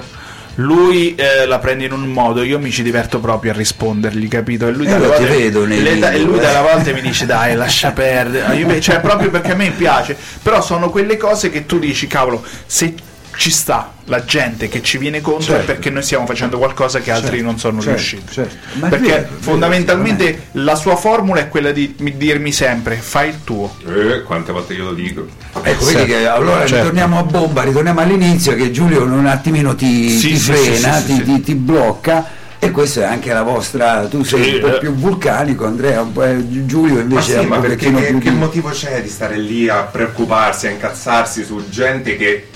Lui 0.59 1.15
eh, 1.15 1.45
la 1.45 1.59
prende 1.59 1.83
in 1.83 1.91
un 1.91 2.05
modo, 2.05 2.41
io 2.41 2.57
mi 2.59 2.71
ci 2.71 2.81
diverto 2.81 3.19
proprio 3.19 3.51
a 3.51 3.55
rispondergli, 3.55 4.29
capito? 4.29 4.65
E 4.67 4.71
lui 4.71 4.85
Eh, 4.85 4.97
volte- 4.97 5.25
vedo 5.25 5.65
le- 5.65 5.75
video, 5.75 6.09
e 6.09 6.19
lui 6.19 6.37
eh. 6.37 6.41
dalle 6.41 6.71
volte 6.71 6.93
mi 6.93 7.01
dice 7.01 7.25
dai 7.25 7.55
lascia 7.55 7.91
perdere, 7.91 8.55
Io- 8.55 8.79
cioè 8.79 9.01
proprio 9.01 9.29
perché 9.29 9.51
a 9.51 9.55
me 9.55 9.71
piace, 9.71 10.15
però 10.41 10.61
sono 10.61 10.89
quelle 10.89 11.17
cose 11.17 11.49
che 11.49 11.65
tu 11.65 11.77
dici 11.77 12.07
cavolo, 12.07 12.41
se 12.65 12.93
ci 13.37 13.51
sta 13.51 13.93
la 14.05 14.23
gente 14.23 14.67
che 14.69 14.81
ci 14.81 14.97
viene 14.97 15.19
contro 15.19 15.53
è 15.53 15.57
Certo. 15.57 15.65
perché 15.73 15.89
noi 15.89 16.03
stiamo 16.03 16.25
facendo 16.25 16.57
qualcosa 16.57 16.99
che 16.99 17.11
altri 17.11 17.41
non 17.41 17.57
sono 17.59 17.79
certo, 17.81 17.95
riusciti. 17.97 18.31
certo. 18.33 18.55
Ma 18.73 18.87
è 18.87 18.89
Perché 18.89 19.05
vero, 19.07 19.17
è 19.21 19.25
vero, 19.25 19.35
fondamentalmente 19.39 20.47
la 20.53 20.75
sua 20.75 20.95
formula 20.95 21.39
è 21.41 21.47
quella 21.49 21.71
di 21.71 21.95
mi- 21.99 22.15
dirmi 22.17 22.51
sempre 22.51 22.95
fai 22.95 23.29
il 23.29 23.43
tuo. 23.43 23.75
Eh, 23.87 24.23
quante 24.23 24.51
volte 24.51 24.73
io 24.73 24.85
lo 24.85 24.93
dico. 24.93 25.25
Ecco, 25.61 25.85
vedi 25.85 26.05
che 26.05 26.27
allora 26.27 26.59
certo. 26.59 26.75
ritorniamo 26.75 27.19
a 27.19 27.23
bomba, 27.23 27.63
ritorniamo 27.63 27.99
all'inizio 27.99 28.55
che 28.55 28.71
Giulio 28.71 29.03
un 29.03 29.25
attimino 29.25 29.75
ti, 29.75 30.09
Sì, 30.17 30.29
ti 30.29 30.37
sì, 30.37 30.51
frena, 30.51 30.95
sì, 30.99 31.01
sì, 31.01 31.07
ti, 31.07 31.13
sì. 31.15 31.23
ti- 31.23 31.41
ti 31.41 31.55
blocca 31.55 32.25
e 32.59 32.71
questa 32.71 33.01
è 33.01 33.03
anche 33.05 33.33
la 33.33 33.43
vostra, 33.43 34.07
tu 34.07 34.23
sei 34.23 34.43
Sì, 34.43 34.53
un 34.55 34.59
po' 34.61 34.75
eh. 34.75 34.79
più 34.79 34.93
vulcanico, 34.93 35.65
Andrea, 35.65 36.01
un 36.01 36.11
po', 36.13 36.23
eh, 36.23 36.65
Giulio 36.65 36.95
Ma 36.95 37.01
invece 37.01 37.21
sì, 37.31 37.31
è 37.33 37.39
un 37.39 37.47
ma 37.47 37.57
perché 37.59 37.91
che, 37.93 38.01
più 38.07 38.19
che 38.19 38.31
motivo 38.31 38.69
c'è 38.69 39.01
di 39.01 39.09
stare 39.09 39.37
lì 39.37 39.67
a 39.67 39.81
preoccuparsi, 39.81 40.67
a 40.67 40.71
incazzarsi 40.71 41.43
su 41.43 41.63
gente 41.69 42.15
che 42.17 42.47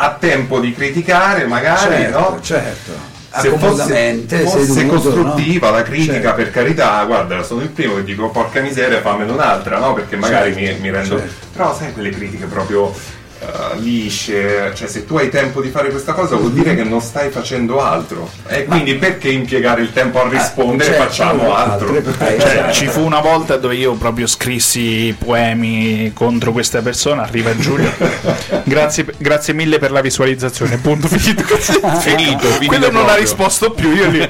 ha 0.00 0.16
tempo 0.18 0.60
di 0.60 0.72
criticare, 0.72 1.44
magari, 1.46 1.90
certo, 2.02 2.18
no? 2.18 2.38
certo. 2.40 3.16
Se 3.30 3.50
fosse, 3.58 4.24
fosse 4.26 4.64
seduto, 4.64 4.94
costruttiva 4.94 5.68
no? 5.68 5.76
la 5.76 5.82
critica, 5.82 6.12
Certo. 6.14 6.34
per 6.34 6.50
carità, 6.50 7.04
guarda, 7.04 7.42
sono 7.42 7.60
il 7.60 7.68
primo 7.68 7.96
che 7.96 8.04
dico 8.04 8.30
porca 8.30 8.60
miseria, 8.60 9.00
fammene 9.00 9.30
un'altra, 9.30 9.78
no? 9.78 9.92
Perché 9.92 10.16
magari 10.16 10.54
Certo, 10.54 10.74
mi, 10.76 10.80
mi 10.80 10.90
rendo. 10.90 11.18
certo. 11.18 11.46
Però 11.52 11.76
sai 11.76 11.92
quelle 11.92 12.10
critiche 12.10 12.46
proprio 12.46 12.92
eh, 13.40 13.78
lisce, 13.78 14.72
cioè 14.74 14.88
se 14.88 15.04
tu 15.06 15.16
hai 15.16 15.28
tempo 15.30 15.60
di 15.60 15.68
fare 15.70 15.90
questa 15.90 16.12
cosa 16.12 16.36
vuol 16.36 16.52
dire 16.52 16.74
che 16.74 16.82
non 16.84 17.00
stai 17.00 17.30
facendo 17.30 17.80
altro. 17.80 18.28
E 18.46 18.64
quindi 18.64 18.94
perché 18.96 19.28
impiegare 19.30 19.82
il 19.82 19.92
tempo 19.92 20.20
a 20.22 20.28
rispondere? 20.28 20.90
certo, 20.90 21.02
Facciamo 21.04 21.54
altro. 21.54 21.88
altre 21.94 22.00
perché- 22.00 22.38
Cioè, 22.48 22.72
ci 22.72 22.86
fu 22.86 23.00
una 23.02 23.20
volta 23.20 23.56
dove 23.56 23.76
io 23.76 23.94
proprio 23.94 24.26
scrissi 24.26 25.14
poemi 25.18 26.12
contro 26.14 26.52
questa 26.52 26.80
persona, 26.82 27.22
arriva 27.22 27.56
Giulio. 27.56 27.92
grazie, 28.64 29.06
grazie 29.18 29.52
mille 29.54 29.78
per 29.78 29.90
la 29.92 30.00
visualizzazione. 30.00 30.76
Punto 30.78 31.06
finito. 31.08 31.42
Finito, 31.56 32.46
finito 32.48 32.66
Quello 32.66 32.90
non 32.90 33.08
ha 33.08 33.14
risposto 33.14 33.70
più. 33.70 33.92
Io 33.94 34.08
lì. 34.10 34.20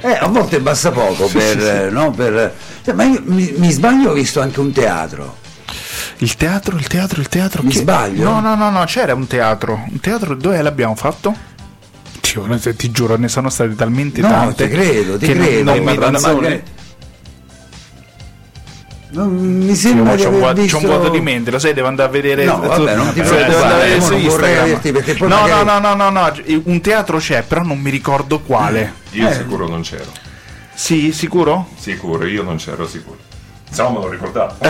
Eh, 0.00 0.16
a 0.20 0.26
volte 0.28 0.60
basta 0.60 0.90
poco 0.90 1.26
per, 1.26 1.58
eh, 1.58 1.88
no, 1.90 2.10
per- 2.10 2.52
cioè, 2.84 2.94
ma 2.94 3.04
io 3.04 3.20
mi, 3.24 3.52
mi 3.56 3.70
sbaglio 3.70 4.10
ho 4.10 4.12
visto 4.14 4.40
anche 4.40 4.60
un 4.60 4.72
teatro. 4.72 5.36
Il 6.20 6.34
teatro, 6.36 6.76
il 6.76 6.86
teatro, 6.88 7.20
il 7.20 7.28
teatro. 7.28 7.62
Mi 7.62 7.70
che- 7.70 7.78
sbaglio? 7.78 8.24
No, 8.28 8.40
no, 8.40 8.54
no, 8.56 8.70
no, 8.70 8.84
c'era 8.84 9.14
un 9.14 9.26
teatro. 9.26 9.84
Un 9.88 10.00
teatro 10.00 10.34
dove 10.34 10.60
l'abbiamo 10.60 10.94
fatto? 10.96 11.34
Dio, 12.20 12.44
ne- 12.46 12.58
ti 12.76 12.90
giuro, 12.90 13.16
ne 13.16 13.28
sono 13.28 13.48
state 13.50 13.74
talmente 13.76 14.20
No, 14.20 14.28
tante. 14.28 14.68
ti 14.68 14.74
credo, 14.74 15.16
ti 15.16 15.26
che 15.26 15.34
non- 15.34 15.46
credo. 15.46 15.62
non 15.74 15.78
mi- 15.84 15.84
magari- 15.98 16.62
Non 19.10 19.34
mi 19.34 19.74
sembra 19.74 20.14
di 20.16 20.22
c'ho 20.22 20.28
un, 20.28 20.52
visto... 20.54 20.76
c'ho 20.76 20.82
un 20.84 20.90
vuoto 20.90 21.08
di 21.08 21.20
mente, 21.20 21.50
lo 21.50 21.58
sai, 21.58 21.72
devo 21.72 21.86
andare 21.88 22.08
a 22.08 22.12
vedere. 22.12 22.44
No, 22.44 22.58
vabbè, 22.60 22.94
non 22.94 23.08
ti 23.14 23.20
Devo 23.22 23.28
preoccupare, 23.30 23.62
andare 23.62 23.72
a 23.72 23.78
vedere 23.78 23.98
mo 24.00 24.04
su 24.04 24.12
non 24.12 24.22
vorrei 24.26 24.70
Instagram. 24.72 25.28
no, 25.30 25.36
magari- 25.40 25.64
no, 25.64 25.78
no, 25.78 25.94
no, 25.94 26.10
no, 26.10 26.10
no, 26.10 26.60
un 26.64 26.80
teatro 26.82 27.16
c'è, 27.18 27.42
però 27.42 27.62
non 27.62 27.78
mi 27.78 27.90
ricordo 27.90 28.40
quale. 28.40 28.92
Io 29.12 29.28
Eh. 29.28 29.32
sicuro 29.34 29.66
non 29.66 29.80
c'ero. 29.80 30.12
Sì, 30.74 31.12
sicuro? 31.12 31.68
Sicuro, 31.78 32.26
io 32.26 32.42
non 32.42 32.56
c'ero 32.56 32.86
sicuro. 32.86 33.18
Se 33.70 33.82
no 33.82 33.90
me 33.90 33.98
lo 34.00 34.08
ricordavo. 34.08 34.54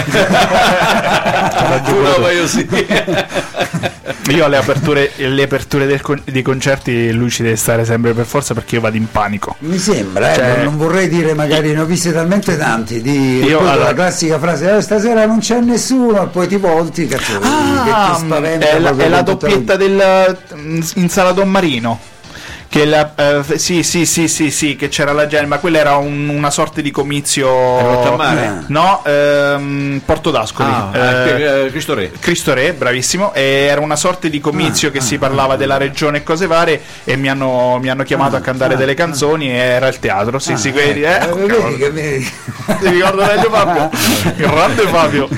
Pure 1.85 2.19
ma 2.21 2.31
io 2.33 2.47
sì. 2.47 2.67
Io 4.31 4.45
alle 4.45 4.57
aperture, 4.59 5.13
le 5.17 5.43
aperture 5.43 5.87
del 5.87 6.01
con- 6.03 6.21
dei 6.25 6.43
concerti 6.43 7.11
lui 7.13 7.31
ci 7.31 7.43
deve 7.43 7.57
stare 7.57 7.85
sempre 7.87 8.13
per 8.13 8.27
forza 8.27 8.53
perché 8.55 8.75
io 8.77 8.81
vado 8.83 8.97
in 8.97 9.11
panico. 9.11 9.57
Mi 9.61 9.79
sembra, 9.79 10.33
eh, 10.33 10.35
Cioè- 10.35 10.55
non- 10.57 10.65
non 10.65 10.77
vorrei 10.77 11.09
dire 11.09 11.33
magari 11.35 11.73
ne 11.73 11.81
ho 11.81 11.85
viste 11.87 12.13
talmente 12.13 12.57
tanti 12.59 13.01
di 13.01 13.43
Io, 13.45 13.59
allora- 13.61 13.77
la 13.77 13.95
classica 13.95 14.39
frase 14.39 14.77
"Eh, 14.77 14.81
stasera 14.83 15.25
non 15.27 15.39
c'è 15.39 15.61
nessuno 15.61 16.23
e 16.25 16.27
poi 16.27 16.47
ti 16.49 16.57
volti 16.57 17.07
cazzo 17.07 17.39
che 17.39 17.47
ti 17.47 18.19
spaventa 18.19 18.67
Ah, 18.67 18.71
è 18.71 18.79
la, 18.81 18.95
è 18.97 19.09
la 19.09 19.23
doppietta 19.23 19.77
del 19.77 20.37
mm, 20.55 20.81
in 20.97 21.09
sala 21.09 21.33
Don 21.33 21.49
Marino. 21.49 21.99
Che 22.71 22.85
la, 22.85 23.15
eh, 23.17 23.43
sì, 23.59 23.83
sì, 23.83 24.05
sì, 24.05 24.29
sì, 24.29 24.51
sì, 24.51 24.77
che 24.77 24.89
c'era 24.89 25.13
la 25.13 25.27
gente, 25.27 25.47
ma 25.47 25.57
quella 25.57 25.79
era 25.79 25.97
un- 25.97 26.29
una 26.29 26.51
sorta 26.51 26.83
di 26.83 26.91
comizio. 26.91 27.49
Eh. 28.61 28.65
No, 28.67 29.03
ehm, 29.07 30.03
Porto 30.05 30.31
d'Ascoli. 30.31 30.69
Ah, 30.71 30.91
Eh, 30.93 31.65
eh, 31.65 31.71
Cristo 31.71 31.95
Re. 31.95 32.11
Cristo 32.21 32.53
Re, 32.53 32.75
bravissimo, 32.75 33.33
e 33.33 33.43
era 33.71 33.81
una 33.81 33.97
sorta 33.97 34.29
di 34.29 34.39
comizio 34.39 34.91
che 34.91 35.01
si 35.01 35.17
parlava 35.17 35.57
della 35.57 35.79
regione 35.79 36.19
e 36.19 36.23
cose 36.23 36.47
varie 36.47 36.83
e 37.05 37.17
mi 37.17 37.31
hanno, 37.31 37.79
mi 37.81 37.89
hanno 37.89 38.03
chiamato 38.03 38.37
a 38.37 38.41
cantare 38.41 38.77
delle 38.77 38.93
canzoni 38.95 39.49
e 39.51 39.55
era 39.57 39.89
il 39.89 39.99
teatro, 39.99 40.39
sì, 40.39 40.57
sì, 40.59 40.71
quelli, 40.71 41.03
eh, 41.03 41.21
Eh, 41.23 41.27
vedi 41.37 41.77
che 41.79 41.91
mi- 41.91 42.31
ti 42.81 42.89
ricordo 42.91 43.25
meglio 43.25 43.51
Fabio, 43.51 43.91
grande 44.37 44.83
Fabio. 44.89 45.29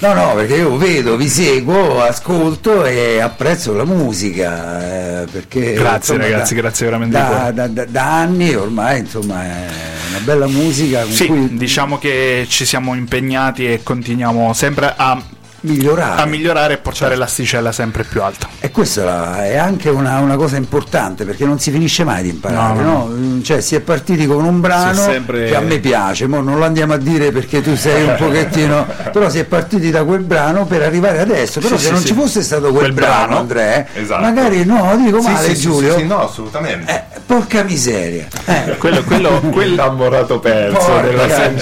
No, 0.00 0.14
no, 0.14 0.34
perché 0.34 0.54
io 0.56 0.76
vedo, 0.78 1.16
vi 1.16 1.28
seguo, 1.28 2.02
ascolto 2.02 2.86
e 2.86 3.20
apprezzo 3.20 3.74
la 3.74 3.84
musica. 3.84 5.22
eh, 5.22 5.26
perché, 5.30 5.74
Grazie, 5.74 6.14
insomma, 6.14 6.22
ragazzi, 6.22 6.54
da- 6.54 6.60
grazie 6.62 6.84
veramente 6.86 7.16
Da, 7.18 7.50
da- 7.52 7.84
da- 7.84 8.14
anni 8.20 8.54
ormai, 8.54 9.00
insomma, 9.00 9.44
è 9.44 9.66
una 10.08 10.18
bella 10.24 10.46
musica 10.46 11.04
Sì, 11.04 11.26
cui 11.26 11.54
diciamo 11.54 11.98
che 11.98 12.46
ci 12.48 12.64
siamo 12.64 12.94
impegnati 12.94 13.70
e 13.70 13.82
continuiamo 13.82 14.54
sempre 14.54 14.94
a, 14.96 15.22
migliorare. 15.62 16.22
a 16.22 16.26
migliorare 16.26 16.74
e 16.74 16.76
portare 16.78 17.10
Certo. 17.10 17.18
l'asticella 17.20 17.72
sempre 17.72 18.04
più 18.04 18.22
alta. 18.22 18.48
E 18.60 18.70
questa 18.70 19.44
è 19.44 19.56
anche 19.56 19.88
una, 19.88 20.18
una 20.20 20.36
cosa 20.36 20.56
importante 20.56 21.24
perché 21.24 21.44
non 21.44 21.58
si 21.58 21.70
finisce 21.70 22.04
mai 22.04 22.22
di 22.22 22.28
imparare, 22.30 22.82
No, 22.82 23.08
no? 23.10 23.42
Cioè 23.42 23.60
si 23.60 23.74
è 23.74 23.80
partiti 23.80 24.26
con 24.26 24.44
un 24.44 24.60
brano 24.60 25.00
sempre- 25.02 25.46
che 25.46 25.54
a 25.56 25.60
me 25.60 25.78
piace, 25.78 26.26
mo 26.26 26.40
non 26.40 26.58
lo 26.58 26.64
andiamo 26.64 26.92
a 26.94 26.96
dire 26.98 27.30
perché 27.32 27.60
tu 27.62 27.74
sei 27.76 28.04
un 28.04 28.14
pochettino, 28.18 28.86
però 29.12 29.28
si 29.28 29.38
è 29.38 29.44
partiti 29.44 29.90
da 29.90 30.04
quel 30.04 30.20
brano 30.22 30.66
per 30.66 30.82
arrivare 30.82 31.20
adesso, 31.20 31.60
però 31.60 31.76
Sì, 31.76 31.80
se 31.82 31.86
sì, 31.86 31.92
non 31.92 32.00
sì. 32.00 32.06
ci 32.08 32.14
fosse 32.14 32.42
stato 32.42 32.68
quel, 32.70 32.78
Quel 32.80 32.92
brano, 32.92 33.24
brano, 33.26 33.38
Andrea, 33.38 33.86
esatto. 33.94 34.20
magari 34.22 34.64
no, 34.64 34.96
dico 35.02 35.20
male 35.22 35.48
sì, 35.48 35.54
sì, 35.56 35.60
Giulio, 35.62 35.92
sì, 35.94 36.00
sì, 36.00 36.06
no, 36.06 36.22
assolutamente. 36.24 36.92
Eh, 36.92 37.18
porca 37.26 37.62
miseria. 37.62 38.26
Eh, 38.46 38.76
Quello, 38.80 39.02
quello, 39.04 39.40
quello, 39.52 39.68
L'innamorato 39.70 40.38
perso 40.40 40.78
porca 40.78 41.00
della 41.02 41.44
eh, 41.44 41.54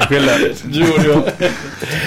quello- 0.06 0.32
Giulio. 0.66 1.24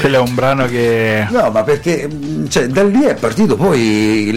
Quello 0.04 0.18
è 0.18 0.20
un 0.20 0.36
brano 0.36 0.66
che... 0.68 1.26
No, 1.30 1.50
ma 1.50 1.63
perché 1.63 2.08
mh, 2.10 2.50
cioè, 2.50 2.68
da 2.68 2.84
lì 2.84 3.04
è 3.04 3.16
partito 3.16 3.56
poi 3.56 4.32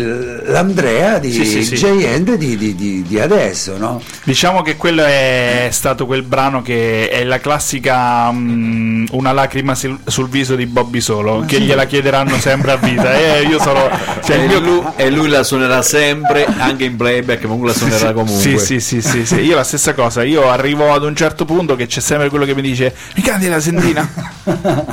l'Andrea 0.44 1.18
di 1.18 1.32
Sì, 1.32 1.44
sì, 1.44 1.64
sì. 1.64 1.74
J-End 1.74 2.34
di, 2.36 2.56
di- 2.56 2.74
di- 2.76 3.02
di 3.02 3.18
adesso, 3.20 3.76
no? 3.76 4.00
Diciamo 4.22 4.62
che 4.62 4.76
quello 4.76 5.02
è 5.04 5.66
stato 5.72 6.06
quel 6.06 6.22
brano 6.22 6.62
che 6.62 7.08
è 7.08 7.24
la 7.24 7.40
classica 7.40 8.30
mm, 8.30 9.06
una 9.10 9.32
lacrima 9.32 9.74
sul, 9.74 9.98
sul 10.06 10.28
viso 10.28 10.54
di 10.54 10.66
Bobby 10.66 11.00
Solo, 11.00 11.42
che 11.46 11.60
gliela 11.60 11.84
chiederanno 11.86 12.36
sempre 12.38 12.70
a 12.70 12.76
vita. 12.76 13.14
E 13.18 13.42
io 13.42 13.60
sono... 13.60 13.88
cioè, 14.24 14.36
E 14.38 14.46
mio- 14.46 14.60
lui, 14.60 14.82
e 14.94 15.10
lui 15.10 15.28
la 15.28 15.42
suonerà 15.42 15.82
sempre, 15.82 16.46
anche 16.58 16.84
in 16.84 16.94
playback, 16.94 17.42
comunque 17.42 17.70
la 17.70 17.74
suonerà 17.74 18.12
comunque. 18.12 18.58
Sì, 18.58 18.58
sì, 18.58 18.80
sì, 18.80 19.02
sì, 19.02 19.26
sì. 19.26 19.40
Io 19.40 19.56
la 19.56 19.64
stessa 19.64 19.94
cosa, 19.94 20.22
io 20.22 20.48
arrivo 20.48 20.92
ad 20.92 21.02
un 21.02 21.16
certo 21.16 21.44
punto 21.44 21.74
che 21.74 21.86
c'è 21.86 22.00
sempre 22.00 22.28
quello 22.28 22.44
che 22.44 22.54
mi 22.54 22.62
dice 22.62 22.94
mi 23.16 23.22
canti 23.22 23.48
la 23.48 23.58
sendina? 23.60 24.08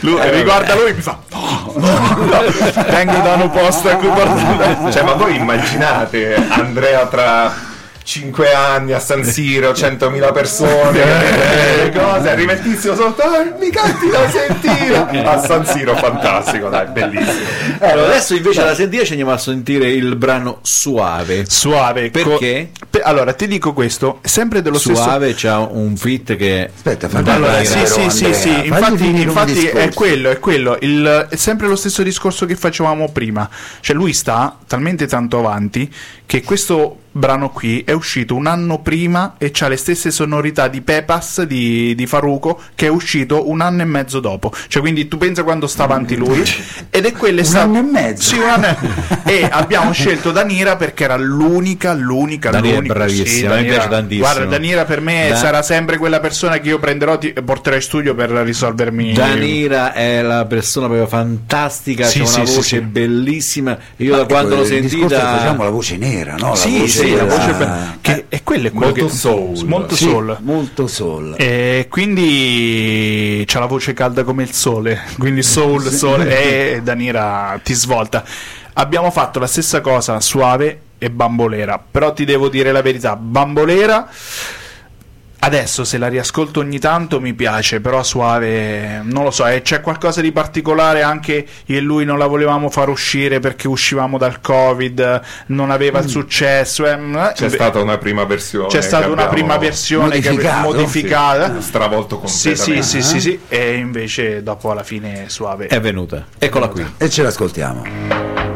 lui, 0.00 0.20
riguarda 0.30 0.74
lui 0.74 0.90
e 0.90 0.94
mi 0.94 1.00
fa 1.00 1.18
no, 1.30 1.72
no, 1.74 1.98
no. 2.16 2.84
vengo 2.88 3.18
da 3.18 3.34
un 3.34 3.50
posto 3.50 3.88
a 3.90 3.94
cui 3.96 4.08
portare 4.08 4.92
Cioè, 4.92 5.02
ma 5.02 5.12
voi 5.14 5.36
immaginate 5.36 6.34
Andrea 6.50 7.06
tra 7.06 7.70
5 8.04 8.52
anni 8.52 8.92
a 8.92 8.98
San 9.00 9.24
Siro, 9.24 9.70
100.000 9.72 10.32
persone, 10.32 11.84
eh, 11.84 11.90
cose, 11.90 12.30
arriva 12.30 12.52
il 12.52 12.60
tizio 12.62 12.94
sotto, 12.94 13.22
"Ah, 13.22 13.54
mi 13.58 13.70
canti 13.70 14.08
la 14.08 14.28
sentina 14.28 15.08
a 15.32 15.38
San 15.40 15.64
Siro, 15.66 15.96
fantastico, 15.96 16.68
dai, 16.68 16.86
bellissimo. 16.88 17.46
Allora, 17.80 18.08
adesso 18.08 18.34
invece 18.34 18.62
la 18.64 18.74
sentire 18.74 19.04
ci 19.04 19.10
andiamo 19.12 19.32
a 19.32 19.38
sentire 19.38 19.90
il 19.90 20.16
brano 20.16 20.58
Suave. 20.62 21.44
Suave. 21.48 22.10
Perché? 22.10 22.70
co- 22.78 22.86
pe- 22.90 23.02
allora, 23.02 23.32
ti 23.32 23.46
dico 23.46 23.72
questo, 23.72 24.18
sempre 24.22 24.62
dello 24.62 24.78
stesso 24.78 25.02
Suave 25.02 25.34
c'ha 25.36 25.58
un 25.58 25.96
fit 25.96 26.36
che 26.36 26.70
Aspetta, 26.74 27.08
fammi 27.08 27.28
Allora, 27.30 27.64
sì, 27.64 27.86
sì, 27.86 28.10
sì, 28.10 28.34
sì, 28.34 28.66
infatti, 28.66 29.20
infatti 29.20 29.66
è 29.66 29.90
quello, 29.92 30.30
è 30.30 30.38
quello, 30.38 30.76
il- 30.80 31.26
è 31.30 31.36
sempre 31.36 31.66
lo 31.68 31.76
stesso 31.76 32.02
discorso 32.02 32.46
che 32.46 32.56
facevamo 32.56 33.10
prima, 33.10 33.48
cioè 33.80 33.94
lui 33.96 34.12
sta 34.12 34.56
talmente 34.66 35.06
tanto 35.06 35.38
avanti 35.38 35.92
che 36.26 36.42
questo 36.42 36.96
brano 37.12 37.50
qui 37.50 37.82
è 37.84 37.92
uscito 37.92 38.34
un 38.34 38.46
anno 38.46 38.80
prima 38.80 39.34
e 39.38 39.52
ha 39.60 39.68
le 39.68 39.76
stesse 39.76 40.10
sonorità 40.10 40.68
di 40.68 40.80
Pepas 40.80 41.42
di, 41.42 41.94
di 41.94 42.06
Faruco 42.06 42.60
che 42.74 42.86
è 42.86 42.88
uscito 42.88 43.48
un 43.50 43.60
anno 43.60 43.82
e 43.82 43.84
mezzo 43.84 44.18
dopo, 44.20 44.52
cioè 44.68 44.80
quindi 44.82 45.08
tu 45.08 45.18
pensa 45.18 45.42
quando 45.42 45.66
sta 45.66 45.84
avanti 45.84 46.16
lui 46.16 46.42
ed 46.90 47.04
è 47.04 47.12
quello 47.12 47.38
è 47.38 47.42
Un 47.42 47.46
stato- 47.46 47.64
anno 47.66 47.78
e 47.78 47.82
mezzo. 47.82 48.34
Sì, 48.34 48.40
anno 48.40 48.76
e... 49.24 49.48
abbiamo 49.50 49.92
scelto 49.92 50.30
Danira 50.32 50.76
perché 50.76 51.04
era 51.04 51.16
l'unica, 51.16 51.92
l'unica, 51.92 52.50
Danira 52.50 52.72
è 52.72 52.76
l'unica 52.76 52.94
bravissima, 52.94 53.26
sì, 53.28 53.42
mi 53.42 53.48
Danira- 53.48 53.72
piace 53.74 53.88
tantissimo. 53.88 54.26
Guarda, 54.26 54.44
Danira 54.46 54.84
per 54.84 55.00
me 55.00 55.26
Da- 55.30 55.36
sarà 55.36 55.62
sempre 55.62 55.98
quella 55.98 56.20
persona 56.20 56.58
che 56.58 56.68
io 56.68 56.78
prenderò 56.78 57.18
e 57.20 57.32
porterò 57.42 57.76
in 57.76 57.82
studio 57.82 58.14
per 58.14 58.30
risolvermi 58.30 59.12
Danira 59.12 59.92
è 59.92 60.22
la 60.22 60.44
persona 60.46 60.86
proprio 60.86 61.06
fantastica, 61.06 62.06
Sì, 62.06 62.20
una 62.20 62.28
sì, 62.28 62.46
sì, 62.46 62.54
voce 62.54 62.62
sì. 62.62 62.80
bellissima. 62.80 63.76
Io 63.96 64.12
da 64.14 64.22
Ecco, 64.22 64.26
quando 64.32 64.56
l'ho 64.56 64.62
è 64.62 64.66
sentita 64.66 65.08
facciamo 65.20 65.64
la 65.64 65.70
voce 65.70 65.96
nera, 65.96 66.36
no? 66.36 66.50
La 66.50 66.56
Sì, 66.56 66.78
voce 66.78 67.01
sì, 67.04 67.14
la 67.14 67.24
quella- 67.24 67.36
voce 67.36 67.54
be- 67.54 67.98
che 68.00 68.24
è 68.28 68.42
quello 68.42 68.66
è 68.68 68.70
quello 68.70 68.86
Molto 68.86 69.06
che 69.06 69.12
soul. 69.12 69.64
molto 69.66 69.94
Sì, 69.94 70.04
soul. 70.04 70.36
molto 70.40 70.86
soul. 70.86 71.34
E 71.38 71.86
quindi 71.90 73.44
c'ha 73.46 73.58
la 73.60 73.66
voce 73.66 73.92
calda 73.92 74.24
come 74.24 74.42
il 74.42 74.52
sole, 74.52 75.00
quindi 75.18 75.42
soul, 75.42 75.82
sole 75.90 76.74
e 76.76 76.82
Danira 76.82 77.58
ti 77.62 77.74
svolta. 77.74 78.24
Abbiamo 78.74 79.10
fatto 79.10 79.38
la 79.38 79.46
stessa 79.46 79.80
cosa 79.80 80.20
suave 80.20 80.80
e 80.98 81.10
bambolera, 81.10 81.82
però 81.90 82.12
ti 82.12 82.24
devo 82.24 82.48
dire 82.48 82.72
la 82.72 82.80
verità, 82.82 83.16
bambolera 83.16 84.08
Adesso 85.44 85.82
se 85.82 85.98
la 85.98 86.06
riascolto 86.06 86.60
ogni 86.60 86.78
tanto 86.78 87.20
mi 87.20 87.34
piace, 87.34 87.80
però 87.80 88.04
suave, 88.04 89.00
non 89.02 89.24
lo 89.24 89.32
so, 89.32 89.44
e 89.44 89.60
c'è 89.62 89.80
qualcosa 89.80 90.20
di 90.20 90.30
particolare 90.30 91.02
anche 91.02 91.44
io 91.66 91.76
e 91.78 91.80
lui 91.80 92.04
non 92.04 92.16
la 92.16 92.26
volevamo 92.26 92.70
far 92.70 92.88
uscire 92.88 93.40
perché 93.40 93.66
uscivamo 93.66 94.18
dal 94.18 94.40
Covid, 94.40 95.20
non 95.46 95.72
aveva 95.72 95.98
il 95.98 96.08
successo. 96.08 96.86
eh, 96.86 96.92
eh, 96.92 97.32
C'è 97.34 97.48
stata 97.48 97.80
una 97.80 97.98
prima 97.98 98.24
versione. 98.24 98.68
c'è 98.68 98.80
stata 98.80 99.06
che 99.06 99.10
una 99.10 99.26
prima 99.26 99.56
versione 99.58 100.20
che 100.20 100.30
Modificato. 100.30 100.62
modificata. 100.68 101.60
stravolto 101.60 102.22
Sì, 102.26 102.36
sì, 102.36 102.46
completamente. 102.48 102.82
sì, 102.86 103.02
sì, 103.02 103.20
sì, 103.20 103.40
e 103.48 103.74
invece 103.74 104.42
dopo 104.44 104.70
alla 104.70 104.84
fine 104.84 105.24
suave. 105.26 105.66
è 105.66 105.80
venuta. 105.80 106.24
Eccola 106.38 106.68
qui. 106.68 106.86
E 106.98 107.10
ce 107.10 107.22
l'ascoltiamo. 107.24 108.51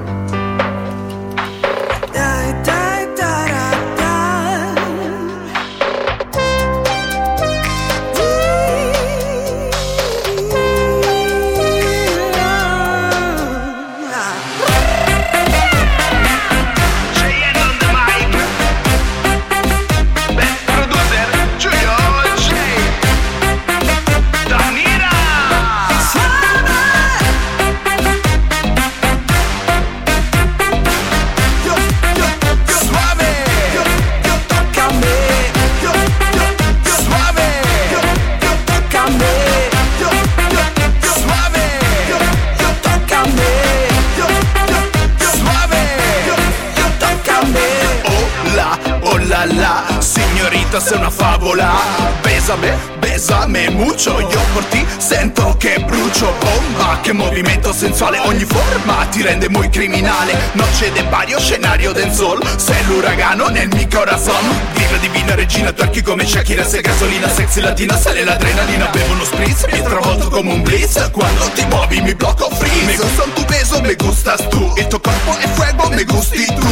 Bésame, 53.00 53.70
mucho. 53.70 54.20
Yo 54.20 54.40
por 54.54 54.62
ti 54.66 54.86
siento 55.00 55.58
que 55.58 55.78
brucho 55.78 56.26
bomba. 56.40 56.85
Che 57.06 57.12
movimento 57.12 57.72
sensuale 57.72 58.18
Ogni 58.18 58.44
forma 58.44 59.06
ti 59.06 59.22
rende 59.22 59.48
muy 59.48 59.68
criminale. 59.68 60.36
Noce 60.52 60.90
de 60.90 61.04
barrio, 61.04 61.38
scenario 61.38 61.92
del 61.92 62.12
sol 62.12 62.40
Sei 62.56 62.84
l'uragano 62.86 63.46
nel 63.46 63.68
mio 63.68 63.86
corazon 63.88 64.44
Diva 64.72 64.96
divina 64.96 65.36
regina, 65.36 65.72
twerky 65.72 66.02
come 66.02 66.26
Shakira 66.26 66.64
Sei 66.64 66.80
gasolina, 66.80 67.28
sexy 67.28 67.60
latina, 67.60 67.96
sale 67.96 68.24
l'adrenalina. 68.24 68.86
Bevo 68.86 69.12
uno 69.12 69.24
spritz, 69.24 69.66
mi 69.70 69.80
travolto 69.82 70.28
come 70.28 70.52
un 70.52 70.62
blitz. 70.62 71.10
Quando 71.12 71.48
ti 71.54 71.64
muovi 71.66 72.00
mi 72.00 72.14
blocco 72.14 72.50
freeze. 72.50 72.84
Me 72.84 72.96
gusta 72.96 73.22
tu 73.34 73.44
peso, 73.44 73.80
me 73.80 73.94
gustas 73.94 74.48
tu. 74.48 74.72
Il 74.76 74.86
tuo 74.88 74.98
corpo 74.98 75.36
è 75.38 75.46
fuego, 75.48 75.88
me 75.90 76.02
gusti 76.02 76.44
tu. 76.44 76.66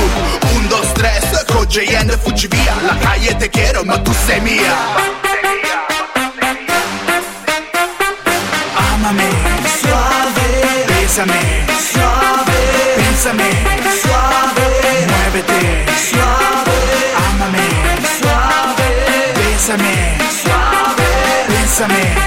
Un, 0.56 0.66
dos, 0.66 0.90
tres, 0.94 1.44
con 1.46 1.64
JN 1.66 2.18
fuggi 2.20 2.48
via. 2.48 2.74
La 2.84 2.96
calle 2.96 3.36
te 3.36 3.48
quiero, 3.50 3.84
ma 3.84 3.98
tu 3.98 4.12
sei 4.26 4.40
mia. 4.40 4.74
Amame, 8.74 9.28
suave, 11.14 11.26
bésame, 11.28 11.70
suave, 11.78 12.50
bésame, 12.98 13.50
suave, 14.02 14.62
muévete, 15.06 15.62
suave, 15.96 16.72
amame, 17.28 17.66
suave, 18.18 18.82
bésame, 19.36 19.94
suave, 20.28 21.02
bésame, 21.48 22.23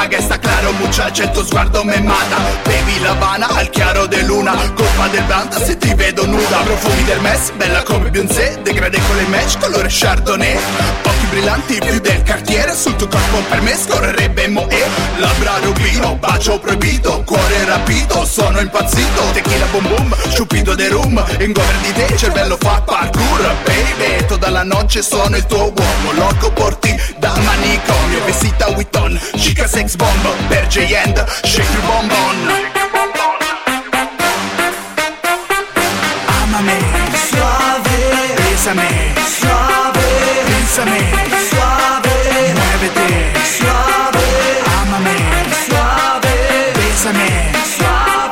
maga 0.00 0.16
e 0.16 0.22
sta 0.22 0.38
claro 0.38 0.72
Muchacha, 0.72 1.28
tuo 1.28 1.44
sguardo 1.44 1.84
me 1.84 2.00
mata. 2.00 2.38
Bevi 2.64 3.00
l'Havana 3.00 3.48
al 3.48 3.68
chiaro 3.68 4.06
de 4.06 4.22
luna. 4.22 4.52
Colpa 4.74 5.08
del 5.08 5.24
banda 5.24 5.58
se 5.62 5.76
ti 5.76 5.92
vedo 5.94 6.24
nuda. 6.26 6.58
Profumi 6.64 7.04
del 7.04 7.20
mess, 7.20 7.50
bella 7.52 7.82
come 7.82 8.08
Beyoncé. 8.08 8.58
Le 8.64 9.26
match, 9.28 9.58
colore 9.58 9.88
chardonnay 9.88 11.09
brillanti 11.30 11.78
più 11.78 11.98
del 12.00 12.22
cartiere 12.22 12.74
Sul 12.74 12.96
tuo 12.96 13.08
corpo 13.08 13.38
per 13.48 13.60
me 13.62 13.74
scorrerebbe 13.76 14.48
Moe 14.48 14.88
Labbra 15.16 15.58
rubino, 15.62 16.16
bacio 16.16 16.58
proibito 16.58 17.22
Cuore 17.24 17.64
rapito, 17.64 18.24
sono 18.26 18.60
impazzito 18.60 19.22
Tequila 19.32 19.66
boom 19.66 19.88
boom, 19.88 20.14
stupido 20.28 20.74
de 20.74 20.88
rum 20.88 21.24
In 21.38 21.52
gover 21.52 21.76
di 21.82 21.92
te, 21.92 22.16
cervello 22.16 22.56
fa 22.58 22.82
parkour 22.82 23.54
Baby, 23.64 24.26
tutta 24.26 24.50
la 24.50 24.64
noche 24.64 25.02
sono 25.02 25.36
il 25.36 25.46
tuo 25.46 25.72
uomo 25.74 26.12
Loco 26.12 26.50
por 26.52 26.76
ti, 26.76 26.94
da 27.18 27.34
manicomio 27.36 28.24
Vestita 28.24 28.68
Witton, 28.70 29.18
chica 29.36 29.66
sex 29.66 29.94
bomb 29.94 30.26
Per 30.48 30.66
J-End, 30.66 31.24
shake 31.44 31.72
your 31.72 31.82
bonbon 31.86 32.68
Amame, 36.42 36.78
suave, 37.14 38.34
bésame, 38.34 38.88
suave, 39.24 39.69
bésame, 40.70 40.98
suave, 41.48 42.06
muévete, 42.54 43.08
suave, 43.44 44.22
ámame, 44.80 45.16
suave, 45.66 46.20
bésame, 46.76 47.28
suave, 47.64 48.30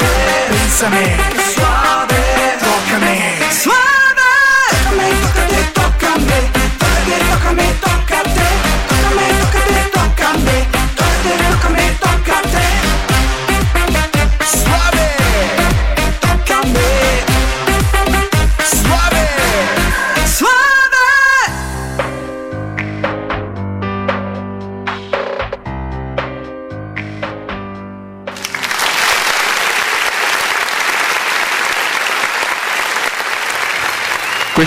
bésame, 0.49 1.38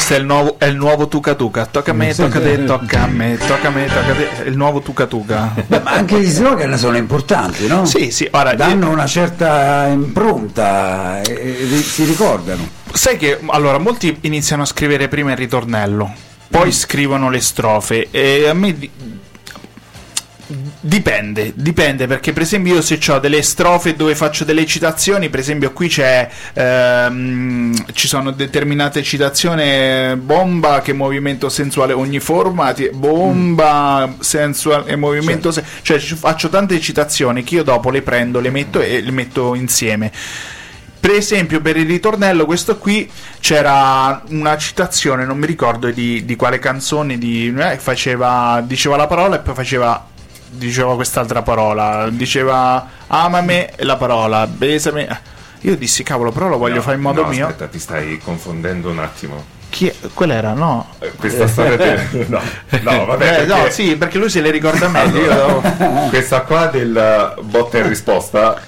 Questo 0.02 0.18
è 0.18 0.20
il 0.20 0.26
nuovo, 0.26 0.56
è 0.58 0.66
il 0.66 0.76
nuovo 0.78 1.08
Tuca 1.08 1.36
Tuca. 1.36 1.68
Tocca 1.68 1.91
a 1.91 1.93
me, 1.93 2.12
tocca 2.12 2.39
a 2.39 2.41
te, 2.41 2.64
tocca 2.66 3.04
a 3.04 3.06
me, 3.08 3.38
tocca 3.38 3.68
a 3.68 3.70
me, 3.70 3.86
tocca 3.86 4.12
a 4.12 4.16
te. 4.16 4.43
È 4.43 4.47
il 4.47 4.58
nuovo 4.58 4.82
Tuca 4.82 5.06
Tuca. 5.06 5.54
Beh, 5.68 5.80
ma 5.82 5.91
anche 5.91 6.20
gli 6.20 6.26
slogan 6.28 6.76
sono 6.76 6.97
importanti, 6.97 7.68
no? 7.68 7.86
Sì, 7.86 8.10
sì, 8.10 8.28
ora 8.32 8.56
Danno 8.56 8.89
una 8.89 9.06
certa 9.06 9.86
impronta 9.86 11.22
e, 11.22 11.68
e 11.72 11.78
si 11.84 12.04
ricordano. 12.06 12.68
Sai 12.91 13.16
che 13.18 13.38
allora 13.45 13.78
molti 13.78 14.18
iniziano 14.22 14.64
a 14.64 14.66
scrivere 14.66 15.08
prima 15.08 15.32
il 15.34 15.38
ritornello, 15.38 16.12
poi 16.49 16.70
Mm. 16.70 16.72
scrivono 16.72 17.30
le 17.30 17.39
strofe 17.39 18.08
e 18.10 18.47
a 18.49 18.54
me 18.56 18.76
dipende, 20.84 21.54
dipende 21.56 22.08
perché 22.08 22.34
per 22.34 22.42
esempio 22.42 22.74
io 22.74 22.82
se 22.82 23.00
ho 23.08 23.20
delle 23.20 23.44
strofe 23.44 23.96
dove 23.96 24.16
faccio 24.16 24.44
delle 24.44 24.66
citazioni, 24.66 25.30
per 25.30 25.40
esempio 25.40 25.72
qui 25.72 25.88
c'è 25.88 26.28
ehm, 26.54 27.86
ci 27.94 28.08
sono 28.08 28.32
determinate 28.32 29.04
citazioni 29.04 30.16
bomba 30.16 30.82
che 30.82 30.94
movimento 30.94 31.50
sensuale 31.50 31.94
ogni 31.94 32.20
forma, 32.20 32.74
ti- 32.74 32.90
bomba 32.92 34.16
sensuale 34.20 34.90
e 34.92 34.96
movimento 34.96 35.52
se- 35.52 35.64
cioè 35.84 36.00
ci 36.00 36.16
faccio 36.16 36.50
tante 36.50 36.80
citazioni 36.80 37.44
che 37.44 37.56
io 37.56 37.64
dopo 37.64 37.92
le 37.92 38.02
prendo, 38.02 38.40
le 38.40 38.50
metto 38.50 38.82
e 38.82 39.02
le 39.02 39.12
metto 39.12 39.54
insieme. 39.54 40.12
Per 41.00 41.10
esempio, 41.10 41.62
per 41.62 41.78
il 41.78 41.88
ritornello, 41.88 42.46
questo 42.46 42.78
qui 42.78 43.10
c'era 43.40 44.22
una 44.30 44.56
citazione, 44.56 45.26
non 45.26 45.40
mi 45.40 45.48
ricordo 45.48 45.90
di, 45.90 46.24
di 46.26 46.36
quale 46.36 46.60
canzone, 46.60 47.18
di, 47.18 47.52
eh, 47.58 47.78
faceva, 47.80 48.62
diceva 48.64 48.98
la 48.98 49.08
parola 49.08 49.38
e 49.38 49.40
poi 49.40 49.56
faceva 49.56 50.11
diceva 50.52 50.95
quest'altra 50.95 51.41
parola, 51.41 52.08
diceva 52.12 52.88
amame 53.08 53.72
la 53.78 53.95
parola, 53.97 54.45
besame. 54.47 55.30
Io 55.62 55.76
dissi, 55.78 56.04
cavolo, 56.04 56.32
però 56.32 56.47
lo 56.47 56.58
voglio 56.58 56.76
No, 56.76 56.82
fare 56.82 56.95
in 56.95 57.02
modo 57.02 57.22
no, 57.22 57.28
mio. 57.28 57.45
Aspetta, 57.45 57.68
ti 57.68 57.80
stai 57.80 58.18
confondendo 58.18 58.89
un 58.89 58.99
attimo. 58.99 59.60
Chi 59.70 59.88
è? 59.88 59.93
Quella 60.14 60.34
era? 60.34 60.54
No. 60.54 60.88
Eh, 60.99 61.12
Questa 61.16 61.47
storia 61.47 61.78
te... 61.78 62.26
No, 62.28 62.41
no, 62.82 63.06
vabbè. 63.06 63.41
Eh, 63.41 63.45
no, 63.45 63.56
perché- 63.56 63.72
sì, 63.72 63.95
perché 63.95 64.18
lui 64.18 64.30
se 64.30 64.41
le 64.41 64.52
ricorda 64.52 64.88
meglio. 64.89 65.20
io 65.22 65.32
Allora, 65.32 66.08
questa 66.10 66.41
qua 66.41 66.66
del 66.66 67.36
botta 67.43 67.78
e 67.78 67.88
risposta 67.88 68.60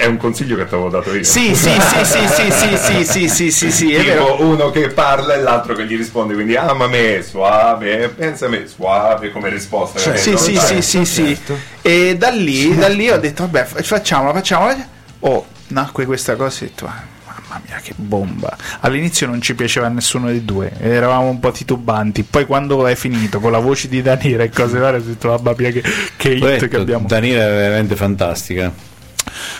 è 0.00 0.06
un 0.06 0.16
consiglio 0.16 0.56
che 0.56 0.66
ti 0.66 0.72
avevo 0.72 0.88
dato 0.88 1.14
io. 1.14 1.22
Sì, 1.22 1.54
sì, 1.54 1.70
sì, 1.78 2.04
sì, 2.04 2.26
sì, 2.26 2.50
sì, 2.50 2.76
sì, 2.78 3.04
sì, 3.04 3.28
sì, 3.28 3.50
sì, 3.50 3.70
sì, 3.70 3.92
è 3.94 4.02
vero. 4.02 4.24
Tipo 4.36 4.42
uno 4.44 4.70
che 4.70 4.88
parla 4.88 5.34
e 5.34 5.40
l'altro 5.42 5.74
che 5.74 5.84
gli 5.84 5.94
risponde, 5.94 6.32
quindi 6.32 6.56
ama 6.56 6.86
me, 6.86 7.22
suave, 7.22 8.08
pensa 8.08 8.46
a 8.46 8.48
me, 8.48 8.66
suave 8.66 9.30
come 9.30 9.50
risposta. 9.50 9.98
Cioè? 9.98 10.16
Sì, 10.16 10.38
sì, 10.38 10.56
sì, 10.56 10.80
sì, 10.80 11.04
sì. 11.04 11.38
E 11.82 12.16
da 12.16 12.30
lì, 12.30 12.74
da 12.74 12.88
lì 12.88 13.10
ho 13.10 13.18
detto, 13.18 13.42
vabbè, 13.42 13.64
fa- 13.66 13.82
facciamola, 13.82 14.32
facciamola. 14.32 14.88
Oh, 15.20 15.46
nacque 15.68 16.06
questa 16.06 16.34
cosa 16.34 16.60
e 16.60 16.64
ho 16.64 16.68
detto, 16.68 16.86
"Ah, 16.86 17.02
mamma 17.26 17.60
mia, 17.66 17.78
che 17.82 17.92
bomba. 17.94 18.56
All'inizio 18.80 19.26
non 19.26 19.42
ci 19.42 19.54
piaceva 19.54 19.84
a 19.86 19.90
nessuno 19.90 20.28
dei 20.28 20.46
due, 20.46 20.72
eravamo 20.80 21.28
un 21.28 21.40
po' 21.40 21.50
titubanti. 21.50 22.22
Poi 22.22 22.46
quando 22.46 22.86
è 22.86 22.94
finito 22.94 23.38
con 23.38 23.52
la 23.52 23.58
voce 23.58 23.86
di 23.88 24.00
Danira 24.00 24.44
e 24.44 24.48
cose 24.48 24.78
varie, 24.78 25.00
ho 25.00 25.02
detto, 25.02 25.28
mamma 25.28 25.54
mia, 25.58 25.70
che, 25.70 25.82
che 26.16 26.30
hit 26.30 26.40
che 26.42 26.56
Detto, 26.68 26.80
abbiamo. 26.80 27.06
Danila 27.06 27.42
è 27.46 27.50
veramente 27.50 27.96
fantastica. 27.96 28.88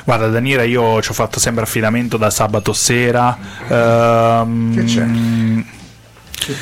Guarda, 0.04 0.28
Danira, 0.28 0.62
io 0.64 1.00
ci 1.02 1.10
ho 1.10 1.14
fatto 1.14 1.38
sempre 1.38 1.62
affidamento 1.64 2.16
da 2.16 2.30
sabato 2.30 2.72
sera. 2.72 3.36
ehm, 3.68 4.74
Che 4.74 4.84
c'è? 4.84 5.06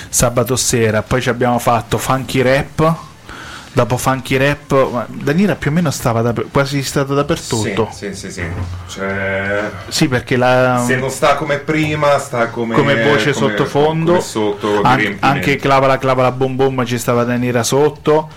Sabato 0.08 0.56
sera, 0.56 1.02
poi 1.02 1.20
ci 1.22 1.28
abbiamo 1.28 1.58
fatto 1.58 1.98
funky 1.98 2.42
rap. 2.42 2.94
Dopo 3.70 3.96
funky 3.96 4.36
rap, 4.36 4.90
ma 4.90 5.06
Danira 5.08 5.54
più 5.54 5.70
o 5.70 5.74
meno 5.74 5.90
stava 5.92 6.20
da- 6.20 6.34
quasi 6.50 6.82
stata 6.82 7.14
dappertutto. 7.14 7.88
Sì, 7.92 8.12
sì, 8.12 8.14
sì, 8.14 8.30
sì. 8.32 8.44
Cioè, 8.88 9.70
Sì, 9.86 10.08
perché 10.08 10.36
la, 10.36 10.82
se 10.84 10.96
non 10.96 11.10
sta 11.10 11.36
come 11.36 11.58
prima, 11.58 12.18
sta 12.18 12.48
come, 12.48 12.74
come 12.74 13.04
voce 13.04 13.32
come- 13.32 13.50
sottofondo, 13.50 14.12
come 14.12 14.24
sotto 14.24 14.80
an- 14.82 15.16
anche 15.20 15.56
clavala 15.56 15.96
clavala 15.98 16.32
boom 16.32 16.56
boom 16.56 16.84
ci 16.86 16.98
stava 16.98 17.22
Danira 17.22 17.62
sotto. 17.62 18.28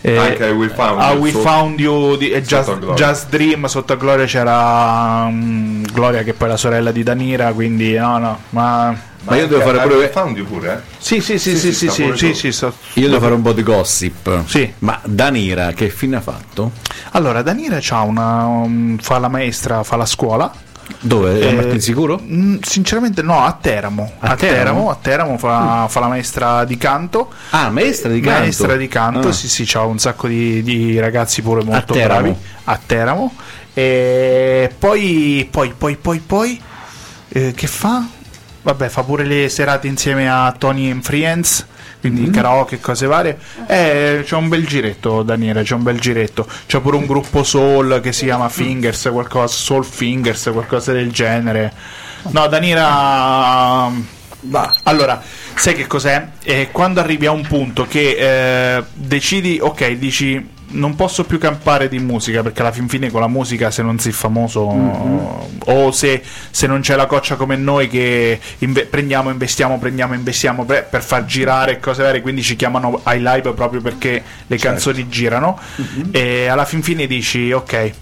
Eh, 0.00 0.16
Anche 0.16 0.46
I 0.46 0.50
Will 0.52 0.70
Found 0.72 1.00
a 1.00 1.10
You 1.12 1.20
We 1.20 1.30
Found 1.32 1.80
You 1.80 2.16
di, 2.16 2.30
e 2.30 2.44
sotto 2.44 2.76
Just. 2.78 2.94
Just 2.94 3.28
Dream 3.30 3.66
sotto 3.66 3.92
a 3.94 3.96
Gloria 3.96 4.26
c'era 4.26 5.26
mm, 5.28 5.84
Gloria 5.92 6.22
che 6.22 6.34
poi 6.34 6.46
è 6.46 6.50
la 6.52 6.56
sorella 6.56 6.92
di 6.92 7.02
Danira 7.02 7.52
quindi 7.52 7.94
no 7.94 8.18
no 8.18 8.38
ma 8.50 8.96
Ma 9.24 9.36
io 9.36 9.48
devo 9.48 9.60
fare 9.60 9.80
pure- 9.88 10.08
Found 10.10 10.36
You 10.36 10.46
pure, 10.46 10.72
eh? 10.72 10.78
sì 10.98 11.20
sì 11.20 11.38
sì 11.38 11.56
sì 11.58 11.72
Sì, 11.72 11.88
sì, 11.90 12.12
sì 12.14 12.34
sì, 12.34 12.52
so- 12.52 12.72
Io 12.94 13.08
devo 13.08 13.20
fare 13.20 13.34
un 13.34 13.42
po' 13.42 13.52
di 13.52 13.62
gossip. 13.64 14.44
Sì. 14.46 14.72
Ma 14.78 15.00
Danira 15.04 15.72
che 15.72 15.88
fine 15.90 16.16
ha 16.16 16.20
fatto? 16.20 16.70
allora 17.12 17.42
Danira 17.42 17.78
c'ha 17.80 18.02
una 18.02 18.44
um, 18.44 18.98
fa 18.98 19.18
la 19.18 19.28
maestra 19.28 19.82
fa 19.82 19.96
la 19.96 20.06
scuola 20.06 20.52
Dove? 21.00 21.38
Eh, 21.40 21.48
A 21.48 21.52
Martinsicuro? 21.52 22.20
mm, 22.22 22.56
sinceramente 22.62 23.22
no, 23.22 23.44
a 23.44 23.52
Teramo. 23.60 24.12
A 24.20 24.30
A, 24.30 24.36
Teramo? 24.36 24.56
Teramo? 24.56 24.90
a 24.90 24.96
Teramo 25.00 25.38
fa, 25.38 25.86
fa 25.88 26.00
la 26.00 26.08
maestra 26.08 26.64
di 26.64 26.76
canto. 26.76 27.30
Ah, 27.50 27.70
maestra 27.70 28.10
di 28.10 28.20
canto. 28.20 28.40
Maestra 28.40 28.76
di 28.76 28.88
canto, 28.88 29.28
Ah. 29.28 29.32
sì, 29.32 29.48
sì, 29.48 29.64
c'ha 29.66 29.82
un 29.82 29.98
sacco 29.98 30.26
di, 30.28 30.62
di 30.62 30.98
ragazzi 30.98 31.42
pure 31.42 31.62
molto 31.62 31.94
bravi 31.94 32.34
a 32.64 32.80
Teramo. 32.84 33.34
E 33.74 34.72
poi, 34.76 35.46
poi, 35.50 35.72
poi, 35.76 35.96
poi, 35.96 36.18
poi, 36.18 36.60
eh, 37.28 37.52
che 37.54 37.66
fa? 37.66 38.04
Vabbè, 38.62 38.88
fa 38.88 39.02
pure 39.04 39.24
le 39.24 39.48
serate 39.48 39.86
insieme 39.86 40.28
a 40.28 40.52
Tony 40.58 40.90
and 40.90 41.02
Friends, 41.02 41.64
quindi 42.00 42.22
Mm-hmm. 42.22 42.32
karaoke 42.32 42.80
cose 42.80 43.06
varie. 43.06 43.38
Eh, 43.66 44.22
c'è 44.24 44.36
un 44.36 44.48
bel 44.48 44.66
giretto, 44.66 45.22
Daniele, 45.22 45.62
c'è 45.62 45.74
un 45.74 45.82
bel 45.82 45.98
giretto. 45.98 46.46
C'è 46.66 46.80
pure 46.80 46.96
un 46.96 47.06
gruppo 47.06 47.42
soul 47.42 48.00
che 48.02 48.12
si 48.12 48.24
chiama 48.24 48.48
Fingers, 48.48 49.08
qualcosa, 49.12 49.54
Soul 49.54 49.84
Fingers, 49.84 50.50
qualcosa 50.52 50.92
del 50.92 51.10
genere. 51.10 51.72
No, 52.30 52.46
Daniela... 52.46 54.16
Va. 54.40 54.72
Allora, 54.84 55.20
sai 55.54 55.74
che 55.74 55.88
cos'è? 55.88 56.28
Eh, 56.44 56.68
quando 56.70 57.00
arrivi 57.00 57.26
a 57.26 57.32
un 57.32 57.42
punto 57.42 57.86
che 57.86 58.76
eh, 58.76 58.84
decidi, 58.94 59.58
ok, 59.60 59.90
dici 59.92 60.56
non 60.70 60.94
posso 60.96 61.24
più 61.24 61.38
campare 61.38 61.88
di 61.88 61.98
musica 61.98 62.42
perché 62.42 62.60
alla 62.60 62.72
fin 62.72 62.88
fine 62.88 63.10
con 63.10 63.20
la 63.20 63.28
musica 63.28 63.70
se 63.70 63.82
non 63.82 63.98
sei 63.98 64.12
famoso 64.12 64.60
o 65.64 65.90
se, 65.92 66.22
se 66.50 66.66
non 66.66 66.80
c'è 66.80 66.96
la 66.96 67.06
coccia 67.06 67.36
come 67.36 67.56
noi 67.56 67.88
che 67.88 68.38
inve- 68.58 68.86
prendiamo, 68.86 69.30
investiamo, 69.30 69.78
prendiamo, 69.78 70.14
investiamo 70.14 70.64
per, 70.64 70.86
per 70.86 71.02
far 71.02 71.24
girare 71.24 71.80
cose 71.80 72.02
varie, 72.02 72.20
quindi 72.20 72.42
ci 72.42 72.56
chiamano 72.56 73.00
ai 73.04 73.20
live 73.20 73.52
proprio 73.52 73.80
perché 73.80 74.22
le 74.46 74.56
canzoni 74.56 75.08
girano. 75.08 75.58
E 76.10 76.46
alla 76.46 76.64
fin 76.64 76.82
fine 76.82 77.06
dici 77.06 77.52
ok, 77.52 77.92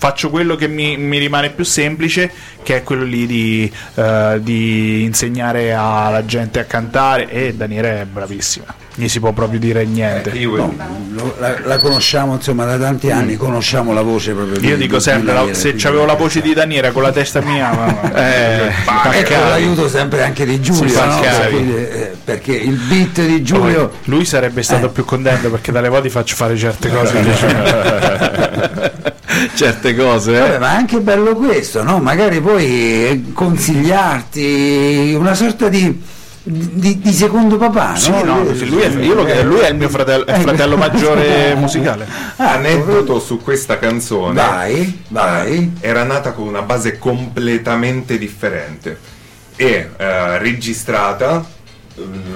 faccio 0.00 0.30
quello 0.30 0.56
che 0.56 0.66
mi, 0.66 0.96
mi 0.96 1.18
rimane 1.18 1.50
più 1.50 1.62
semplice, 1.62 2.30
che 2.62 2.76
è 2.76 2.82
quello 2.82 3.04
lì 3.04 3.26
di, 3.26 3.70
eh, 3.96 4.38
di 4.40 5.02
insegnare 5.04 5.74
alla 5.74 6.24
gente 6.24 6.58
a 6.58 6.64
cantare. 6.64 7.28
E 7.30 7.52
Daniele 7.54 8.00
è 8.00 8.04
bravissima, 8.06 8.64
gli 8.94 9.08
si 9.08 9.20
può 9.20 9.32
proprio 9.32 9.58
dire 9.60 9.84
niente. 9.84 10.30
Eh, 10.32 10.38
io 10.38 10.56
No, 10.56 10.74
lo- 11.12 11.36
la, 11.38 11.54
la 11.64 11.76
conosciamo 11.78 12.32
insomma 12.34 12.64
da 12.64 12.78
tanti 12.78 13.10
anni, 13.10 13.36
conosciamo 13.36 13.92
la 13.92 14.00
voce 14.00 14.32
proprio 14.32 14.58
di 14.58 14.68
Io 14.68 14.76
dico 14.78 14.96
di 14.96 15.02
sempre, 15.02 15.26
la- 15.34 15.40
Daniele, 15.40 15.54
se 15.54 15.62
quindi- 15.64 15.82
c'avevo 15.82 16.04
la 16.06 16.14
voce 16.14 16.40
di 16.40 16.54
Daniele 16.54 16.92
con 16.92 17.02
la 17.02 17.12
testa 17.12 17.40
mia, 17.42 17.70
ma- 17.70 18.14
Eh, 18.14 18.68
e 19.12 19.22
con 19.24 19.48
l'aiuto 19.50 19.86
sempre 19.86 20.22
anche 20.22 20.46
di 20.46 20.60
Giulio, 20.62 21.04
no? 21.04 21.12
schiavi. 21.18 21.50
Quindi, 21.54 21.74
eh, 21.76 22.10
perché 22.24 22.52
il 22.56 22.76
beat 22.88 23.20
di 23.26 23.42
Giulio 23.42 23.92
lui 24.04 24.24
sarebbe 24.24 24.62
stato 24.62 24.86
Eh. 24.86 24.90
più 24.90 25.04
contento 25.04 25.50
perché 25.50 25.72
dalle 25.72 25.88
volte 25.90 26.08
faccio 26.08 26.36
fare 26.36 26.56
certe 26.56 26.88
cose. 26.90 27.18
Certe 29.54 29.94
cose, 29.94 30.32
Vabbè, 30.38 30.54
eh. 30.54 30.58
ma 30.58 30.72
è 30.72 30.76
anche 30.76 31.00
bello 31.00 31.34
questo, 31.34 31.82
no? 31.82 31.98
Magari 31.98 32.40
poi 32.40 32.64
eh, 32.66 33.22
consigliarti 33.32 35.14
una 35.18 35.34
sorta 35.34 35.68
di, 35.68 36.02
di, 36.42 36.98
di 36.98 37.12
secondo 37.12 37.56
papà, 37.56 37.96
Sì, 37.96 38.10
no? 38.10 38.22
no, 38.22 38.54
sì, 38.54 38.66
lui, 38.68 38.80
è, 38.82 38.88
io 38.88 39.14
lo- 39.14 39.42
lui 39.44 39.60
è 39.60 39.68
il 39.70 39.76
mio 39.76 39.88
fratello, 39.88 40.26
è 40.26 40.36
il 40.36 40.42
fratello 40.42 40.76
maggiore 40.76 41.54
musicale. 41.58 42.06
Ah, 42.36 42.52
Aneddoto 42.54 43.20
su 43.20 43.40
questa 43.40 43.78
canzone. 43.78 44.34
Vai, 44.34 45.02
vai. 45.08 45.72
Eh, 45.80 45.88
era 45.88 46.02
nata 46.04 46.32
con 46.32 46.46
una 46.46 46.62
base 46.62 46.98
completamente 46.98 48.18
differente 48.18 48.98
e 49.56 49.90
eh, 49.96 50.38
registrata 50.38 51.38
eh, 51.40 51.58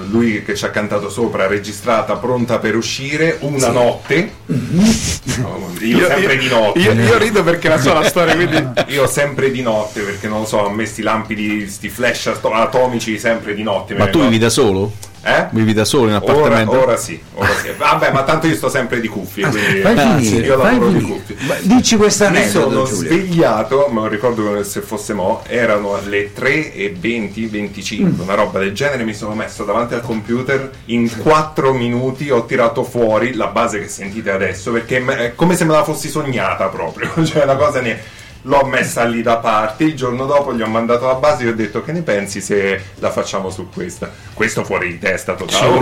lui 0.09 0.43
che 0.43 0.55
ci 0.55 0.65
ha 0.65 0.69
cantato 0.69 1.09
sopra 1.09 1.47
registrata 1.47 2.15
pronta 2.17 2.59
per 2.59 2.75
uscire 2.75 3.37
una 3.41 3.69
notte 3.69 4.31
No, 4.45 5.71
io, 5.79 6.05
sempre 6.07 6.37
di 6.37 6.47
notte 6.47 6.79
Io, 6.79 6.91
io 6.93 7.17
rido 7.17 7.43
perché 7.43 7.67
la 7.67 7.79
so 7.79 7.93
la 7.93 8.03
storia, 8.03 8.35
quindi 8.35 8.63
io 8.87 9.07
sempre 9.07 9.51
di 9.51 9.61
notte 9.61 10.01
perché 10.01 10.27
non 10.27 10.41
lo 10.41 10.45
so 10.45 10.65
a 10.65 10.71
me 10.71 10.85
sti 10.85 11.01
lampi 11.01 11.35
di 11.35 11.67
sti 11.67 11.89
flash 11.89 12.27
ato- 12.27 12.53
atomici 12.53 13.17
sempre 13.17 13.53
di 13.55 13.63
notte 13.63 13.95
Ma 13.95 14.07
tu 14.07 14.19
va. 14.19 14.25
vivi 14.25 14.37
da 14.37 14.49
solo? 14.49 14.91
Eh? 15.25 15.47
Vivi 15.49 15.73
da 15.73 15.85
solo 15.85 16.09
in 16.09 16.15
Ora, 16.15 16.17
appartamento? 16.17 16.79
ora 16.83 16.97
sì, 16.97 17.19
ora 17.33 17.49
sì. 17.59 17.69
Vabbè, 17.75 18.11
ma 18.11 18.23
tanto 18.23 18.45
io 18.47 18.55
sto 18.55 18.69
sempre 18.69 19.01
di 19.01 19.07
cuffie, 19.07 19.47
quindi 19.49 19.81
Fai 19.81 19.97
Ah, 19.97 20.17
finire, 20.17 20.45
io 20.45 20.55
lavoro 20.55 20.89
di 20.91 21.01
cuffie. 21.01 21.35
Ma 21.47 21.55
Dici 21.61 21.95
questo 21.97 22.29
Mi 22.29 22.47
sono 22.47 22.85
Giulio. 22.85 22.85
svegliato, 22.85 23.87
me 23.89 24.01
lo 24.01 24.07
ricordo 24.07 24.43
come 24.43 24.63
se 24.63 24.81
fosse 24.81 25.13
mo, 25.13 25.41
erano 25.47 25.99
le 26.05 26.31
3 26.31 26.73
e 26.73 26.95
20, 26.97 27.45
25, 27.47 28.23
una 28.23 28.35
roba 28.35 28.59
del 28.59 28.73
genere, 28.73 29.03
mi 29.03 29.13
sono 29.15 29.33
messo 29.33 29.63
davanti 29.63 29.93
al 29.95 30.01
computer, 30.01 30.69
in 30.85 31.09
4 31.17 31.73
minuti 31.73 32.29
ho 32.29 32.45
tirato 32.45 32.83
fuori 32.83 33.33
la 33.33 33.47
base 33.47 33.79
che 33.79 33.87
sentite 33.87 34.29
adesso, 34.31 34.71
perché 34.71 35.03
è 35.03 35.33
come 35.35 35.55
se 35.55 35.65
me 35.65 35.71
la 35.73 35.83
fossi 35.83 36.07
sognata 36.09 36.67
proprio, 36.67 37.11
cioè 37.25 37.43
una 37.43 37.55
cosa 37.55 37.81
ne... 37.81 37.99
L'ho 38.47 38.63
messa 38.65 39.03
lì 39.05 39.23
da 39.23 39.37
parte, 39.37 39.85
il 39.85 39.95
giorno 39.95 40.25
dopo 40.27 40.53
gli 40.53 40.61
ho 40.61 40.67
mandato 40.67 41.07
la 41.07 41.15
base 41.15 41.41
e 41.41 41.45
gli 41.45 41.49
ho 41.49 41.55
detto 41.55 41.81
che 41.83 41.91
ne 41.91 42.01
pensi 42.03 42.41
se 42.41 42.79
la 42.99 43.09
facciamo 43.09 43.49
su 43.49 43.69
questa? 43.73 44.11
Questo 44.35 44.63
fuori 44.63 44.89
di 44.89 44.99
testa 44.99 45.33
totale. 45.33 45.79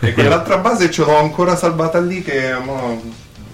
E 0.00 0.12
quell'altra 0.12 0.58
base 0.58 0.90
ce 0.90 1.04
l'ho 1.04 1.16
ancora 1.16 1.54
salvata 1.54 2.00
lì 2.00 2.20
che 2.22 2.52
mo, 2.60 3.00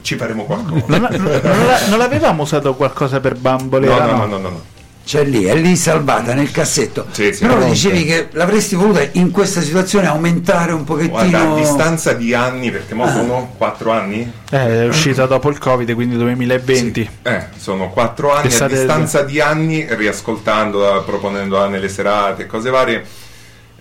ci 0.01 0.17
faremo 0.17 0.45
qualcosa. 0.45 0.85
non, 0.87 1.01
non- 1.11 1.41
non 1.43 1.67
non 1.91 1.99
l'avevamo 1.99 2.43
usato 2.45 2.75
qualcosa 2.75 3.21
per 3.21 3.35
No, 3.35 3.41
bambolera? 3.41 4.07
no, 4.07 4.13
no? 4.13 4.17
no, 4.17 4.27
no, 4.27 4.39
no, 4.39 4.49
no. 4.49 4.61
C'è 5.05 5.25
lì, 5.25 5.45
è 5.45 5.55
lì 5.57 5.75
salvata 5.77 6.33
nel 6.33 6.51
cassetto. 6.53 7.07
Sì, 7.11 7.33
sì, 7.33 7.41
Però 7.41 7.55
pronta. 7.55 7.73
dicevi 7.73 8.05
che 8.05 8.29
l'avresti 8.33 8.77
voluta 8.77 9.01
in 9.13 9.31
questa 9.33 9.61
situazione 9.61 10.07
aumentare 10.07 10.73
un 10.73 10.85
pochettino. 10.85 11.29
Guarda, 11.29 11.53
a 11.53 11.55
distanza 11.57 12.13
di 12.13 12.33
anni, 12.35 12.71
perché 12.71 12.93
Ah. 12.93 12.97
mo 12.97 13.09
sono 13.09 13.53
4 13.59 13.91
anni? 13.91 14.33
Eh, 14.51 14.83
è 14.85 14.87
uscita 14.87 15.27
dopo 15.27 15.51
il 15.51 15.59
Covid, 15.59 15.93
quindi 15.95 16.17
2020. 16.17 17.09
Eh, 17.23 17.47
sono 17.57 17.91
4 17.91 18.33
anni, 18.33 18.47
Estate 18.47 18.75
a 18.75 18.77
distanza 18.79 19.23
di 19.23 19.41
anni, 19.41 19.85
riascoltandola, 19.89 21.01
proponendola 21.01 21.67
nelle 21.67 21.89
serate 21.89 22.43
e 22.43 22.47
cose 22.47 22.71
varie, 22.71 23.05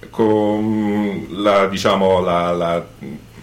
con 0.09 1.27
la, 1.29 1.67
diciamo, 1.67 2.19
la, 2.21 2.51
la 2.51 2.85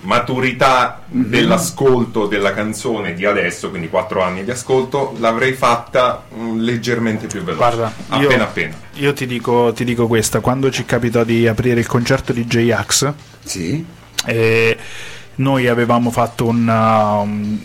maturità 0.09 1.03
Mhm. 1.11 1.25
dell'ascolto 1.25 2.27
della 2.27 2.55
canzone 2.55 3.13
di 3.15 3.27
adesso, 3.27 3.69
quindi 3.69 3.89
4 3.91 4.23
anni 4.23 4.43
di 4.43 4.51
ascolto, 4.51 5.15
l'avrei 5.19 5.53
fatta 5.53 6.25
mm, 6.35 6.59
leggermente 6.61 7.27
più 7.27 7.41
veloce. 7.43 7.57
Guarda, 7.77 7.93
io- 8.19 8.27
appena 8.27 8.45
appena. 8.45 8.75
Io 8.95 9.13
ti 9.13 9.27
dico, 9.27 9.73
ti 9.75 9.85
dico 9.85 10.07
questa, 10.07 10.41
quando 10.41 10.71
ci 10.71 10.85
capitò 10.87 11.25
di 11.25 11.47
aprire 11.47 11.79
il 11.81 11.87
concerto 11.87 12.33
di 12.33 12.47
J-Ax, 12.47 13.13
Sì. 13.45 13.85
eh, 14.27 14.77
noi 15.37 15.69
avevamo 15.69 16.11
fatto 16.11 16.47
un... 16.47 16.67
um, 16.67 17.61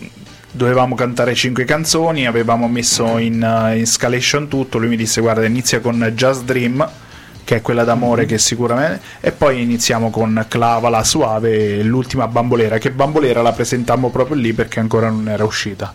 dovevamo 0.51 0.93
cantare 0.95 1.33
cinque 1.33 1.63
canzoni, 1.63 2.27
avevamo 2.27 2.67
messo 2.67 3.17
in, 3.17 3.41
uh, 3.41 3.75
in 3.75 3.87
scalation 3.87 4.47
tutto, 4.49 4.77
lui 4.77 4.89
mi 4.89 4.97
disse 4.97 5.19
guarda 5.21 5.45
inizia 5.45 5.79
con 5.79 6.11
Just 6.13 6.43
Dream, 6.43 6.87
che 7.43 7.57
è 7.57 7.61
quella 7.61 7.83
d'amore 7.83 8.25
che 8.25 8.37
sicuramente... 8.37 9.01
E 9.19 9.31
poi 9.31 9.61
iniziamo 9.61 10.09
con 10.09 10.45
Clava, 10.47 10.89
la 10.89 11.03
suave 11.03 11.79
e 11.79 11.83
l'ultima 11.83 12.27
bambolera, 12.27 12.77
che 12.77 12.91
bambolera 12.91 13.41
la 13.41 13.51
presentammo 13.51 14.09
proprio 14.09 14.35
lì 14.37 14.53
perché 14.53 14.79
ancora 14.79 15.09
non 15.09 15.27
era 15.27 15.43
uscita. 15.43 15.93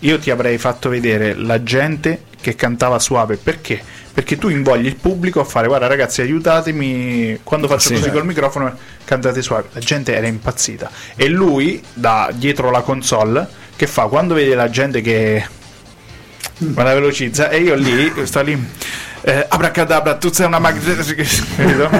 Io 0.00 0.18
ti 0.18 0.30
avrei 0.30 0.58
fatto 0.58 0.88
vedere 0.88 1.34
la 1.34 1.62
gente 1.62 2.22
che 2.40 2.54
cantava 2.54 2.98
suave 2.98 3.36
perché? 3.36 3.82
Perché 4.12 4.36
tu 4.38 4.48
invogli 4.48 4.86
il 4.86 4.96
pubblico 4.96 5.40
a 5.40 5.44
fare 5.44 5.66
guarda 5.66 5.86
ragazzi 5.86 6.20
aiutatemi 6.20 7.40
quando 7.42 7.66
faccio 7.66 7.88
Sì. 7.88 7.94
così 7.94 8.10
col 8.10 8.24
microfono 8.26 8.72
cantate 9.04 9.42
suave 9.42 9.68
la 9.72 9.80
gente 9.80 10.14
era 10.14 10.26
impazzita 10.26 10.90
e 11.16 11.28
lui 11.28 11.82
da 11.92 12.30
dietro 12.32 12.70
la 12.70 12.82
console 12.82 13.48
che 13.74 13.86
fa 13.86 14.04
quando 14.06 14.34
vede 14.34 14.54
la 14.54 14.70
gente 14.70 15.00
che 15.00 15.44
ma 16.58 16.82
la 16.82 16.94
velocizza 16.94 17.48
e 17.48 17.58
io 17.60 17.74
lì 17.74 18.12
sto 18.24 18.42
lì 18.42 18.64
eh, 19.26 19.44
abracadabra 19.48 20.14
tu 20.14 20.30
sei 20.30 20.46
una 20.46 20.60
mag 20.60 20.78
capito? 21.56 21.90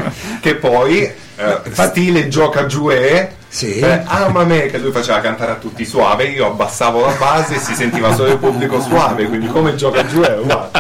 Che 0.41 0.55
poi, 0.55 1.03
eh, 1.03 1.61
stile 1.73 2.29
gioca 2.29 2.67
giù 2.67 2.89
e... 2.91 3.35
Sì. 3.49 3.81
Eh, 3.81 4.03
ama 4.05 4.45
me 4.45 4.67
che 4.67 4.79
lui 4.79 4.93
faceva 4.93 5.19
cantare 5.21 5.53
a 5.53 5.55
tutti 5.57 5.85
suave, 5.85 6.25
io 6.25 6.47
abbassavo 6.47 7.01
la 7.01 7.15
base 7.19 7.57
e 7.57 7.59
si 7.59 7.75
sentiva 7.75 8.15
solo 8.15 8.33
il 8.33 8.39
pubblico 8.39 8.81
suave, 8.81 9.27
quindi 9.27 9.49
come 9.49 9.75
gioca 9.75 10.07
giù 10.07 10.21
è 10.21 10.39
uguale. 10.39 10.71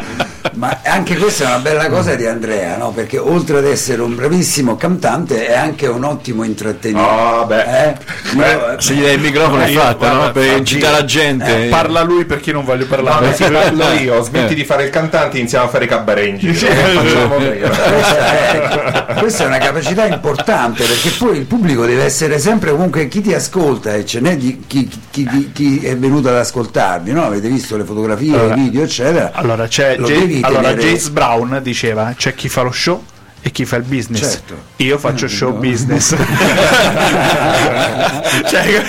Ma 0.54 0.80
anche 0.84 1.16
questa 1.16 1.44
è 1.44 1.46
una 1.48 1.58
bella 1.58 1.88
cosa 1.88 2.14
di 2.14 2.26
Andrea, 2.26 2.76
no? 2.76 2.90
Perché 2.90 3.18
oltre 3.18 3.58
ad 3.58 3.66
essere 3.66 4.02
un 4.02 4.14
bravissimo 4.14 4.76
cantante 4.76 5.46
è 5.46 5.54
anche 5.56 5.86
un 5.86 6.04
ottimo 6.04 6.44
intrattenitore. 6.44 7.06
Ah, 7.08 7.44
beh. 7.44 7.64
Eh? 7.88 7.94
Io- 8.36 8.80
Se 8.80 8.94
gli 8.94 9.02
dai 9.02 9.14
il 9.14 9.20
microfono 9.20 9.60
è 9.62 9.68
Io- 9.68 9.80
fatta, 9.80 10.08
no? 10.08 10.14
guarda, 10.16 10.32
Per 10.40 10.48
fa- 10.50 10.56
incitare 10.56 10.92
la 10.92 11.04
gente. 11.04 11.64
Eh, 11.66 11.68
parla 11.68 12.02
lui 12.02 12.24
perché 12.24 12.52
non 12.52 12.64
voglio 12.64 12.86
parlare 12.86 13.26
no, 13.26 13.32
sì, 13.34 13.44
parlo 13.44 13.88
io, 13.92 14.22
smetti 14.22 14.54
di 14.54 14.64
fare 14.64 14.84
il 14.84 14.90
cantante, 14.90 15.38
iniziamo 15.38 15.64
a 15.66 15.68
fare 15.68 15.84
i 15.84 15.88
cabaret 15.88 16.26
in 16.28 16.36
giro. 16.38 16.54
Questa, 17.66 18.16
è, 18.18 19.14
questa 19.18 19.44
è 19.44 19.46
una 19.46 19.58
capacità 19.58 20.06
importante 20.06 20.84
perché 20.84 21.10
poi 21.18 21.38
il 21.38 21.44
pubblico 21.46 21.84
deve 21.86 22.04
essere 22.04 22.38
sempre 22.38 22.70
comunque 22.70 23.08
chi 23.08 23.20
ti 23.20 23.32
ascolta 23.34 23.94
e 23.94 24.04
ce 24.04 24.20
n'è 24.20 24.36
di 24.36 24.64
chi, 24.66 24.88
chi- 25.10 25.26
chi- 25.28 25.50
chi 25.52 25.84
è 25.84 25.96
venuto 25.96 26.28
ad 26.28 26.36
ascoltarvi, 26.36 27.12
no? 27.12 27.24
avete 27.24 27.48
visto 27.48 27.76
le 27.76 27.84
fotografie, 27.84 28.34
Allora- 28.34 28.54
i 28.54 28.60
video 28.60 28.82
eccetera. 28.82 29.30
Allora, 29.34 29.66
c'è 29.66 29.96
Lo 29.96 30.06
Jay- 30.06 30.35
devi 30.40 30.54
allora, 30.54 30.70
tenere- 30.74 30.92
Jace 30.92 31.10
Brown 31.10 31.60
diceva 31.62 32.14
c'è 32.16 32.34
chi 32.34 32.48
fa 32.48 32.62
lo 32.62 32.72
show 32.72 33.02
e 33.46 33.52
chi 33.52 33.64
fa 33.64 33.76
il 33.76 33.84
business. 33.84 34.28
Certo. 34.32 34.56
Io 34.78 34.98
faccio 34.98 35.28
show 35.28 35.52
no. 35.52 35.58
business. 35.60 36.16
cioè, 38.46 38.82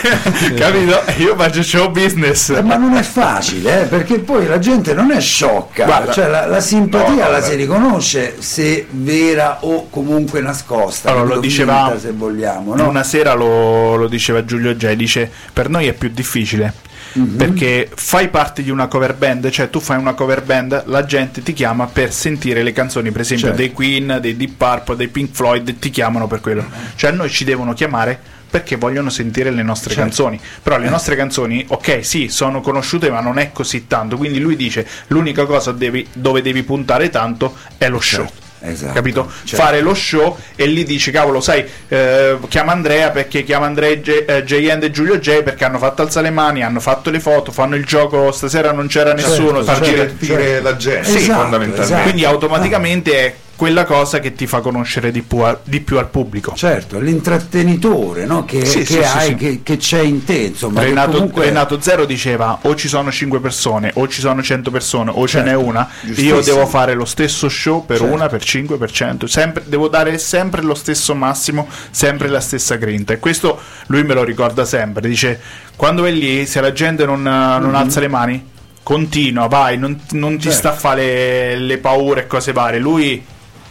capito? 0.55 1.03
Io 1.17 1.35
faccio 1.35 1.61
show 1.61 1.91
business. 1.91 2.49
Eh, 2.49 2.63
Ma 2.63 2.75
non 2.75 2.95
è 2.95 3.03
facile, 3.03 3.83
eh, 3.83 3.85
perché 3.85 4.17
poi 4.17 4.47
la 4.47 4.57
gente 4.57 4.95
non 4.95 5.11
è 5.11 5.19
sciocca, 5.21 5.85
Guarda. 5.85 6.11
cioè 6.11 6.27
la, 6.27 6.47
la 6.47 6.59
simpatia 6.59 7.25
No, 7.25 7.31
la 7.31 7.41
si 7.41 7.53
riconosce 7.53 8.37
se 8.39 8.87
vera 8.89 9.59
o 9.61 9.89
comunque 9.91 10.41
nascosta, 10.41 11.11
Allora, 11.11 11.35
lo 11.35 11.39
diceva 11.39 11.95
se 11.99 12.11
vogliamo, 12.11 12.73
no? 12.75 12.87
una 12.89 13.03
sera 13.03 13.33
lo, 13.33 13.95
lo 13.95 14.07
diceva 14.07 14.43
Giulio 14.43 14.73
J. 14.73 14.93
Dice: 14.93 15.31
Per 15.53 15.69
noi 15.69 15.85
è 15.85 15.93
più 15.93 16.09
difficile 16.09 16.73
Mhm. 17.17 17.35
perché 17.37 17.89
fai 17.93 18.29
parte 18.29 18.63
di 18.63 18.69
una 18.69 18.87
cover 18.87 19.15
band, 19.15 19.49
cioè 19.49 19.69
tu 19.69 19.79
fai 19.79 19.97
una 19.97 20.13
cover 20.13 20.43
band, 20.43 20.83
la 20.87 21.05
gente 21.05 21.41
ti 21.43 21.53
chiama 21.53 21.85
per 21.87 22.11
sentire 22.13 22.63
le 22.63 22.71
canzoni, 22.73 23.11
per 23.11 23.21
esempio 23.21 23.47
Certo. 23.47 23.61
dei 23.61 23.71
Queen, 23.71 24.17
dei 24.21 24.35
Deep 24.37 24.51
Purple, 24.57 24.95
dei 24.95 25.07
Pink 25.07 25.33
Floyd, 25.33 25.79
ti 25.79 25.89
chiamano 25.89 26.27
per 26.27 26.41
quello. 26.41 26.65
Cioè 26.95 27.11
a 27.11 27.13
noi 27.13 27.29
ci 27.29 27.43
devono 27.43 27.73
chiamare 27.73 28.19
perché 28.49 28.77
vogliono 28.77 29.09
sentire 29.09 29.51
le 29.51 29.61
nostre 29.63 29.89
Certo. 29.93 30.03
canzoni. 30.03 30.39
Però 30.63 30.77
Eh. 30.77 30.79
le 30.79 30.89
nostre 30.89 31.15
canzoni, 31.15 31.65
ok, 31.67 32.05
sì, 32.05 32.29
sono 32.29 32.61
conosciute, 32.61 33.09
ma 33.09 33.19
non 33.19 33.39
è 33.39 33.51
così 33.51 33.87
tanto. 33.87 34.15
Quindi 34.17 34.39
lui 34.39 34.55
dice: 34.55 34.87
l'unica 35.07 35.45
cosa 35.45 35.71
devi- 35.73 36.07
dove 36.13 36.41
devi 36.41 36.63
puntare 36.63 37.09
tanto 37.09 37.55
è 37.77 37.89
lo 37.89 37.99
show. 37.99 38.25
Esatto, 38.61 38.93
Capito? 38.93 39.31
certo. 39.43 39.63
Fare 39.63 39.81
lo 39.81 39.93
show 39.93 40.37
e 40.55 40.65
lì 40.65 40.83
dici, 40.83 41.11
cavolo, 41.11 41.39
sai, 41.41 41.65
eh, 41.87 42.37
chiama 42.47 42.71
Andrea 42.71 43.09
perché 43.11 43.43
chiama 43.43 43.65
Andrea 43.65 43.95
J- 43.95 44.23
eh, 44.27 44.43
J-End 44.43 44.83
e 44.83 44.91
Giulio 44.91 45.17
J 45.19 45.43
perché 45.43 45.65
hanno 45.65 45.77
fatto 45.77 46.01
alzare 46.01 46.27
le 46.27 46.33
mani, 46.33 46.63
hanno 46.63 46.79
fatto 46.79 47.09
le 47.09 47.19
foto, 47.19 47.51
fanno 47.51 47.75
il 47.75 47.85
gioco, 47.85 48.31
stasera 48.31 48.71
non 48.71 48.87
c'era 48.87 49.13
nessuno. 49.13 49.63
far 49.63 49.75
si 49.77 49.83
gira- 49.83 50.03
divertire 50.03 50.61
la 50.61 50.75
gente 50.75 51.07
Esatto, 51.17 51.41
fondamentalmente. 51.41 51.81
esatto. 51.81 52.01
Quindi 52.03 52.25
automaticamente 52.25 53.13
è 53.25 53.33
quella 53.57 53.83
cosa 53.85 54.19
che 54.19 54.33
ti 54.33 54.47
fa 54.47 54.61
conoscere 54.61 55.11
di 55.11 55.21
più, 55.23 55.39
a- 55.39 55.59
di 55.63 55.81
più 55.81 55.97
al 55.97 56.07
pubblico. 56.07 56.53
Certo, 56.55 56.99
l'intrattenitore 56.99 58.25
no? 58.25 58.45
che, 58.45 58.63
Sì, 58.65 58.79
che 58.79 58.85
sì, 58.85 58.97
hai, 58.99 59.27
sì. 59.29 59.35
Che, 59.35 59.59
che 59.63 59.77
c'è 59.77 59.99
in 60.01 60.23
te, 60.23 60.35
insomma. 60.35 60.81
Renato, 60.83 61.11
comunque- 61.13 61.45
Renato 61.45 61.81
Zero 61.81 62.05
diceva 62.05 62.59
o 62.61 62.75
ci 62.75 62.87
sono 62.87 63.11
5 63.11 63.39
persone 63.39 63.91
o 63.95 64.07
ci 64.07 64.21
sono 64.21 64.41
100 64.43 64.69
persone 64.71 65.11
o 65.13 65.27
ce 65.27 65.37
Certo, 65.39 65.49
n'è 65.49 65.55
una 65.55 65.89
io 66.15 66.39
devo 66.41 66.65
fare 66.67 66.93
lo 66.93 67.05
stesso 67.05 67.49
show 67.49 67.85
per 67.85 67.97
Certo. 67.97 68.13
una, 68.13 68.27
per 68.27 68.43
5, 68.43 68.77
per 68.77 68.91
100 68.91 69.27
sempre, 69.27 69.63
devo 69.65 69.87
dare 69.87 70.17
sempre 70.19 70.61
lo 70.61 70.75
stesso 70.75 71.13
massimo 71.15 71.67
sempre 71.91 72.27
la 72.27 72.39
stessa 72.39 72.75
grinta 72.75 73.13
e 73.13 73.19
questo 73.19 73.59
lui 73.87 74.03
me 74.03 74.13
lo 74.13 74.23
ricorda 74.23 74.65
sempre 74.65 75.07
dice 75.09 75.39
quando 75.75 76.05
è 76.05 76.11
lì 76.11 76.45
se 76.45 76.61
la 76.61 76.71
gente 76.71 77.05
non, 77.05 77.21
non 77.23 77.73
alza 77.75 77.99
le 77.99 78.07
mani 78.07 78.45
continua 78.83 79.47
vai 79.47 79.77
non, 79.77 79.99
non 80.11 80.35
ti. 80.37 80.43
Certo. 80.43 80.57
sta 80.57 80.69
a 80.69 80.73
fare 80.73 81.03
le, 81.05 81.55
le 81.57 81.77
paure 81.79 82.21
e 82.21 82.27
cose 82.27 82.51
varie 82.51 82.79
lui 82.79 83.23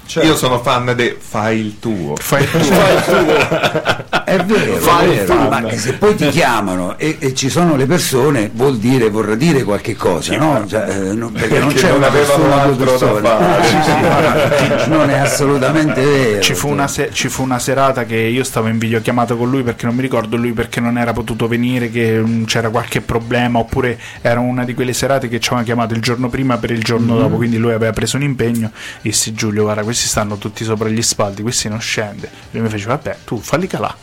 Certo. 0.06 0.28
Io 0.28 0.36
sono 0.36 0.60
fan 0.60 0.92
de 0.94 1.16
fai 1.18 1.58
il 1.58 1.78
tuo. 1.80 2.14
fa 2.16 2.38
il 2.38 2.48
tuo 2.50 2.60
È 4.26 4.38
vero, 4.44 4.74
Fai 4.78 5.10
è 5.12 5.24
vero, 5.24 5.34
fan. 5.48 5.62
ma 5.62 5.70
se 5.76 5.92
poi 5.92 6.16
ti 6.16 6.28
chiamano 6.30 6.98
e, 6.98 7.16
e 7.20 7.32
ci 7.32 7.48
sono 7.48 7.76
le 7.76 7.86
persone, 7.86 8.50
vuol 8.52 8.76
dire, 8.76 9.08
vorrà 9.08 9.36
dire 9.36 9.62
qualche 9.62 9.94
cosa, 9.94 10.36
no? 10.36 10.66
Cioè, 10.66 10.84
eh, 10.88 11.12
non- 11.14 11.30
perché 11.30 11.60
non 11.60 11.72
c'è 11.72 11.86
non 11.90 11.98
una 11.98 12.08
persona, 12.08 12.62
altro 12.62 12.84
da 12.84 12.90
persone. 12.90 13.20
fare. 13.20 13.64
Sì, 13.64 13.76
sì, 13.84 14.88
no, 14.90 14.96
non 14.96 15.10
è 15.10 15.18
assolutamente 15.18 16.00
vero. 16.04 16.40
Ci 16.40 16.54
fu, 16.54 16.68
una 16.70 16.88
se- 16.88 17.10
ci 17.12 17.28
fu 17.28 17.44
una 17.44 17.60
serata 17.60 18.04
che 18.04 18.16
io 18.16 18.42
stavo 18.42 18.66
in 18.66 18.78
videochiamata 18.78 19.36
con 19.36 19.48
lui 19.48 19.62
perché 19.62 19.86
non 19.86 19.94
mi 19.94 20.02
ricordo 20.02 20.36
lui 20.36 20.50
perché 20.52 20.80
non 20.80 20.98
era 20.98 21.12
potuto 21.12 21.46
venire, 21.46 21.88
che 21.92 22.18
mm, 22.18 22.44
c'era 22.46 22.68
qualche 22.68 23.02
problema, 23.02 23.60
oppure 23.60 23.96
era 24.22 24.40
una 24.40 24.64
di 24.64 24.74
quelle 24.74 24.92
serate 24.92 25.28
che 25.28 25.38
ci 25.38 25.50
avevano 25.52 25.66
chiamato 25.66 25.94
il 25.94 26.00
giorno 26.00 26.28
prima 26.28 26.56
per 26.58 26.72
il 26.72 26.82
giorno 26.82 27.16
dopo, 27.16 27.36
quindi 27.36 27.58
lui 27.58 27.72
aveva 27.72 27.92
preso 27.92 28.16
un 28.16 28.24
impegno. 28.24 28.72
Dissi 29.02 29.34
Giulio, 29.34 29.62
guarda, 29.62 29.84
questi 29.84 30.08
stanno 30.08 30.36
tutti 30.36 30.64
sopra 30.64 30.88
gli 30.88 31.00
spalti, 31.00 31.42
questi 31.42 31.68
non 31.68 31.80
scende. 31.80 32.28
Lui 32.50 32.62
mi 32.62 32.68
fece, 32.68 32.86
vabbè, 32.86 33.18
tu 33.24 33.38
falli 33.38 33.68
calà. 33.68 33.94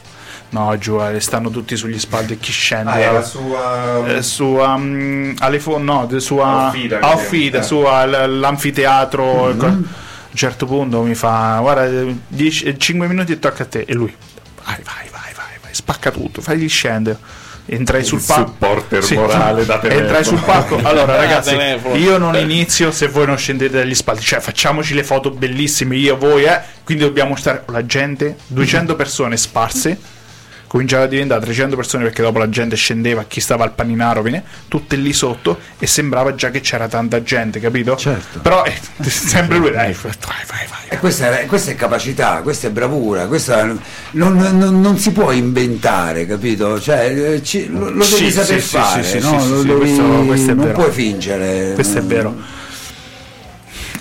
No, 0.53 0.77
giù, 0.77 0.99
eh, 1.01 1.19
stanno 1.19 1.49
tutti 1.49 1.75
sugli 1.75 1.97
spalti 1.97 2.33
e 2.33 2.37
chi 2.39 2.51
scende? 2.51 2.91
Ah, 2.91 2.99
era 2.99 3.21
sua 3.23 4.03
Eh, 4.17 4.21
su 4.21 4.45
um, 4.45 5.33
alle 5.39 5.59
fo- 5.59 5.79
no, 5.79 6.05
de- 6.05 6.19
su 6.19 6.37
a- 6.37 6.67
Aufida, 6.67 6.99
a 6.99 7.11
Aufida, 7.11 7.59
eh. 7.59 7.63
su 7.63 7.77
al- 7.79 8.39
l'anfiteatro 8.39 9.49
il 9.49 9.57
co- 9.57 9.65
a 9.65 9.69
un 9.69 9.85
certo 10.35 10.65
punto 10.67 11.01
mi 11.01 11.15
fa 11.15 11.57
guarda 11.59 11.89
5 12.77 13.07
minuti 13.07 13.31
e 13.31 13.39
tocca 13.39 13.63
a 13.63 13.65
te. 13.65 13.83
E 13.87 13.93
lui 13.95 14.15
vai 14.63 14.75
vai 14.83 15.09
vai 15.11 15.33
vai, 15.35 15.57
vai 15.61 15.73
spacca 15.73 16.11
tutto 16.11 16.41
fagli 16.41 16.69
scendere. 16.69 17.17
Entrai 17.65 18.03
sul 18.03 18.21
palco 18.21 18.49
supporter 18.51 19.13
morale 19.15 19.65
da 19.65 19.79
telefono. 19.79 20.01
entrai 20.05 20.23
sul 20.25 20.39
palco. 20.39 20.79
Allora 20.83 21.15
ragazzi 21.17 21.55
io 21.93 22.17
non 22.17 22.35
inizio 22.35 22.91
se 22.91 23.07
voi 23.07 23.25
non 23.25 23.37
scendete 23.37 23.77
dagli 23.77 23.95
spalti. 23.95 24.21
Cioè 24.21 24.39
facciamoci 24.39 24.93
le 24.93 25.03
foto 25.03 25.31
bellissime 25.31 25.95
io 25.95 26.15
voi 26.17 26.43
eh. 26.43 26.61
Quindi 26.83 27.05
dobbiamo 27.05 27.35
stare 27.37 27.63
con 27.65 27.73
la 27.73 27.85
gente 27.87 28.35
200 28.47 28.95
persone 28.95 29.35
sparse 29.37 29.97
cominciava 30.73 31.03
a 31.03 31.07
diventare 31.07 31.39
300 31.41 31.75
persone 31.75 32.03
perché 32.03 32.23
dopo 32.23 32.39
la 32.39 32.49
gente 32.49 32.75
scendeva, 32.75 33.25
chi 33.27 33.39
stava 33.39 33.63
al 33.63 33.73
paninaro, 33.73 34.23
viene, 34.23 34.43
tutte 34.67 34.95
lì 34.95 35.13
sotto 35.13 35.59
e 35.77 35.85
sembrava 35.85 36.33
già 36.33 36.49
che 36.49 36.61
c'era 36.61 36.87
tanta 36.87 37.21
gente, 37.21 37.59
capito? 37.59 37.95
Certo. 37.95 38.39
Però 38.39 38.63
eh, 38.63 38.73
sempre 39.07 39.57
lui, 39.59 39.69
dai, 39.69 39.93
vai, 39.93 40.11
vai, 40.47 40.65
vai. 40.67 40.79
E 40.89 40.97
questa, 40.97 41.37
è, 41.41 41.45
questa 41.45 41.69
è 41.69 41.75
capacità, 41.75 42.41
questa 42.41 42.69
è 42.69 42.71
bravura, 42.71 43.27
questa 43.27 43.63
non, 43.63 43.79
non- 44.11 44.81
non 44.81 44.97
si 44.97 45.11
può 45.11 45.29
inventare, 45.31 46.25
capito? 46.25 46.81
Cioè, 46.81 47.33
eh, 47.35 47.43
ci- 47.43 47.67
lo, 47.69 47.91
lo 47.91 48.03
devi 48.03 48.05
sì, 48.05 48.31
saper 48.31 48.59
sì, 48.61 48.75
fare, 48.75 49.03
sì, 49.03 49.19
sì, 49.21 49.29
no? 49.31 49.39
sì, 49.41 49.49
Lo 49.49 49.59
sì, 49.61 49.67
devi- 49.67 49.79
questo- 49.79 50.03
questo 50.25 50.51
è 50.51 50.53
non 50.55 50.65
vero. 50.65 50.77
puoi 50.79 50.91
fingere. 50.91 51.71
Questo 51.75 51.97
è 51.99 52.01
vero. 52.01 52.35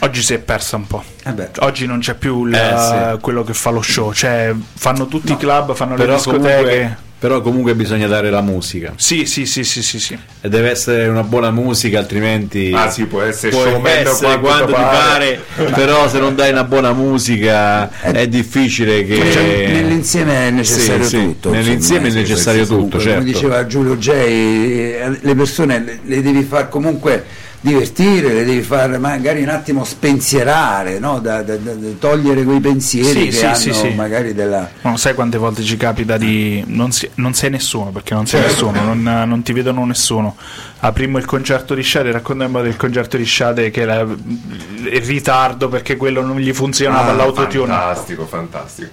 Oggi 0.05 0.21
si 0.21 0.35
è 0.35 0.39
persa 0.41 0.75
un 0.77 0.87
po'. 0.89 1.05
Eh 1.25 1.31
beh. 1.31 1.51
Oggi 1.61 1.87
non 1.87 2.01
c'è 2.01 2.15
più 2.15 2.47
il- 2.47 2.55
Eh, 2.55 3.13
sì. 3.15 3.21
quello 3.21 3.45
che 3.45 3.55
fa 3.55 3.71
lo 3.71 3.83
show, 3.83 4.13
cioè 4.13 4.53
fanno 4.75 5.07
tutti 5.07 5.31
i 5.31 5.37
club, 5.37 5.75
fanno 5.75 5.93
le 5.95 6.03
Però 6.05 6.17
discoteche. 6.17 6.43
comunque, 6.55 6.97
però 7.21 7.41
comunque 7.41 7.75
bisogna 7.77 8.09
dare 8.09 8.29
la 8.31 8.41
musica 8.41 8.95
Sì, 8.97 9.27
sì, 9.27 9.47
sì, 9.47 9.63
sì, 9.63 9.81
sì, 9.81 10.01
sì. 10.01 10.19
e 10.41 10.49
deve 10.49 10.71
essere 10.71 11.07
una 11.07 11.23
buona 11.23 11.53
musica 11.53 12.01
altrimenti 12.01 12.73
Ah, 12.75 12.91
sì, 12.91 13.05
può 13.05 13.23
essere 13.23 13.53
showman 13.53 13.87
essere 13.87 14.41
quanto 14.41 14.41
quanto 14.41 14.67
ti 14.67 14.73
pare 14.73 15.41
però 15.73 16.09
se 16.09 16.19
non 16.19 16.35
dai 16.35 16.51
una 16.51 16.65
buona 16.65 16.93
musica 16.93 17.89
è 18.01 18.27
difficile 18.27 19.05
che 19.07 19.31
Cioè, 19.31 19.69
nell'insieme 19.73 20.49
è 20.49 20.51
necessario 20.51 21.05
Sì, 21.05 21.11
sì, 21.11 21.23
tutto. 21.27 21.51
nell'insieme 21.53 22.07
insomma, 22.09 22.25
è 22.25 22.29
necessario 22.29 22.63
tutto, 22.63 22.75
comunque, 22.75 22.99
certo. 23.01 23.19
Come 23.21 23.31
diceva 23.33 23.67
Giulio 23.69 23.97
J, 23.97 24.09
eh, 24.11 25.19
le 25.21 25.35
persone 25.37 25.79
le, 25.79 25.99
le 26.03 26.23
devi 26.23 26.43
far 26.43 26.69
comunque 26.69 27.25
divertire, 27.63 28.33
le 28.35 28.45
devi 28.45 28.61
far 28.61 28.99
magari 28.99 29.43
un 29.43 29.49
attimo 29.49 29.85
spensierare, 29.85 30.99
no? 30.99 31.21
da, 31.21 31.43
da- 31.43 31.57
da- 31.57 31.73
da 31.75 31.89
togliere 31.99 32.43
quei 32.45 32.61
pensieri 32.61 33.09
Sì, 33.21 33.25
che 33.27 33.33
sì, 33.33 33.45
hanno 33.47 33.55
sì, 33.55 33.73
sì. 33.73 33.89
magari 33.95 34.35
della... 34.35 34.69
Non 34.83 34.99
sai 34.99 35.15
quante 35.15 35.39
volte 35.39 35.63
ci 35.63 35.77
capita 35.77 36.19
di. 36.19 36.63
Non, 36.67 36.91
si- 36.93 37.09
non 37.15 37.33
sei 37.35 37.51
nessuno 37.51 37.91
perché 37.91 38.15
non 38.15 38.27
sei 38.27 38.43
nessuno, 38.43 38.83
non, 38.83 39.03
non 39.03 39.43
ti 39.43 39.53
vedono 39.53 39.85
nessuno. 39.87 40.37
Aprimo 40.81 41.19
il 41.19 41.25
concerto 41.25 41.75
di 41.75 41.83
Shade, 41.83 42.11
raccontiamo 42.11 42.61
del 42.61 42.77
concerto 42.77 43.17
di 43.17 43.25
Shade 43.25 43.71
che 43.71 43.81
era 43.83 44.01
il 44.01 45.01
ritardo 45.03 45.69
perché 45.69 45.97
quello 45.97 46.21
non 46.23 46.39
gli 46.39 46.53
funzionava 46.53 47.13
Ah, 47.13 47.15
l'autotune. 47.15 47.67
Fantastico, 47.73 48.27
fantastico. 48.27 48.91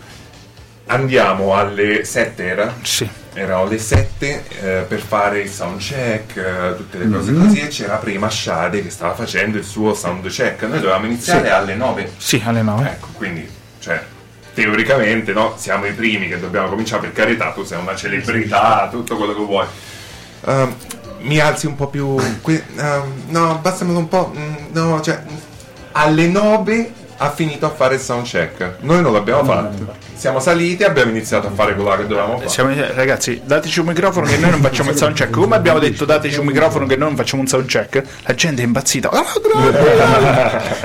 Andiamo 0.91 1.53
alle 1.55 2.03
7 2.03 2.43
era? 2.47 2.73
Sì. 2.81 3.07
Erano 3.33 3.67
le 3.67 3.77
7 3.77 4.43
eh, 4.59 4.85
per 4.87 4.99
fare 4.99 5.41
il 5.41 5.49
sound 5.49 5.79
check, 5.79 6.35
eh, 6.35 6.75
tutte 6.77 6.97
le 6.97 7.07
cose 7.09 7.29
Mhm. 7.31 7.45
così 7.45 7.59
e 7.59 7.67
c'era 7.67 7.97
prima 7.97 8.27
Shade 8.27 8.81
che 8.81 8.89
stava 8.89 9.13
facendo 9.13 9.57
il 9.59 9.63
suo 9.63 9.93
sound 9.93 10.27
check. 10.27 10.63
Noi 10.63 10.79
dovevamo 10.79 11.05
iniziare 11.05 11.47
Sì. 11.47 11.53
alle 11.53 11.75
9. 11.75 12.11
Sì, 12.17 12.41
alle 12.43 12.61
9. 12.63 12.85
Ecco, 12.87 13.07
quindi, 13.13 13.47
cioè, 13.79 14.01
teoricamente, 14.55 15.31
no? 15.31 15.53
Siamo 15.57 15.85
i 15.85 15.93
primi 15.93 16.27
che 16.27 16.39
dobbiamo 16.39 16.69
cominciare, 16.69 17.01
per 17.01 17.13
carità, 17.13 17.51
tu 17.51 17.63
sei 17.63 17.79
una 17.79 17.95
celebrità, 17.95 18.87
tutto 18.89 19.15
quello 19.15 19.35
che 19.35 19.43
vuoi. 19.43 19.65
Ehm, 20.45 20.75
mi 21.19 21.37
alzi 21.39 21.67
un 21.67 21.75
po' 21.75 21.87
più... 21.87 22.15
qui- 22.41 22.63
ehm, 22.77 23.25
no, 23.27 23.51
abbassiamolo 23.51 23.99
un 23.99 24.07
po'... 24.07 24.33
mm, 24.35 24.55
no, 24.71 24.99
cioè... 25.01 25.21
Alle 25.91 26.27
9 26.27 26.91
ha 27.17 27.29
finito 27.29 27.67
a 27.67 27.69
fare 27.69 27.95
il 27.95 28.01
sound 28.01 28.25
check. 28.25 28.77
Noi 28.79 29.01
non 29.03 29.13
l'abbiamo 29.13 29.43
fatto. 29.43 30.07
Siamo 30.20 30.41
saliti 30.41 30.84
e 30.84 30.86
abbiamo 30.86 31.11
iniziato 31.11 31.47
a 31.47 31.51
fare 31.51 31.74
quello 31.76 31.91
che 31.91 32.05
dovevamo 32.05 32.39
fare. 32.39 32.49
Siamo- 32.49 32.76
ragazzi, 32.93 33.39
dateci 33.45 33.80
un 33.80 33.86
microfono 33.86 34.26
che 34.28 34.36
noi 34.36 34.49
non 34.51 34.59
facciamo 34.59 34.89
il 34.89 34.97
sound 34.97 35.15
check. 35.15 35.30
Come 35.30 35.55
abbiamo 35.55 35.80
detto, 35.80 36.03
dateci 36.03 36.38
un 36.39 36.45
microfono 36.45 36.86
che 36.86 36.97
noi 36.97 37.07
non 37.07 37.15
facciamo 37.15 37.41
un 37.41 37.47
sound 37.47 37.65
check. 37.67 38.03
La 38.24 38.36
gente 38.36 38.61
è 38.61 38.65
impazzita. 38.65 39.09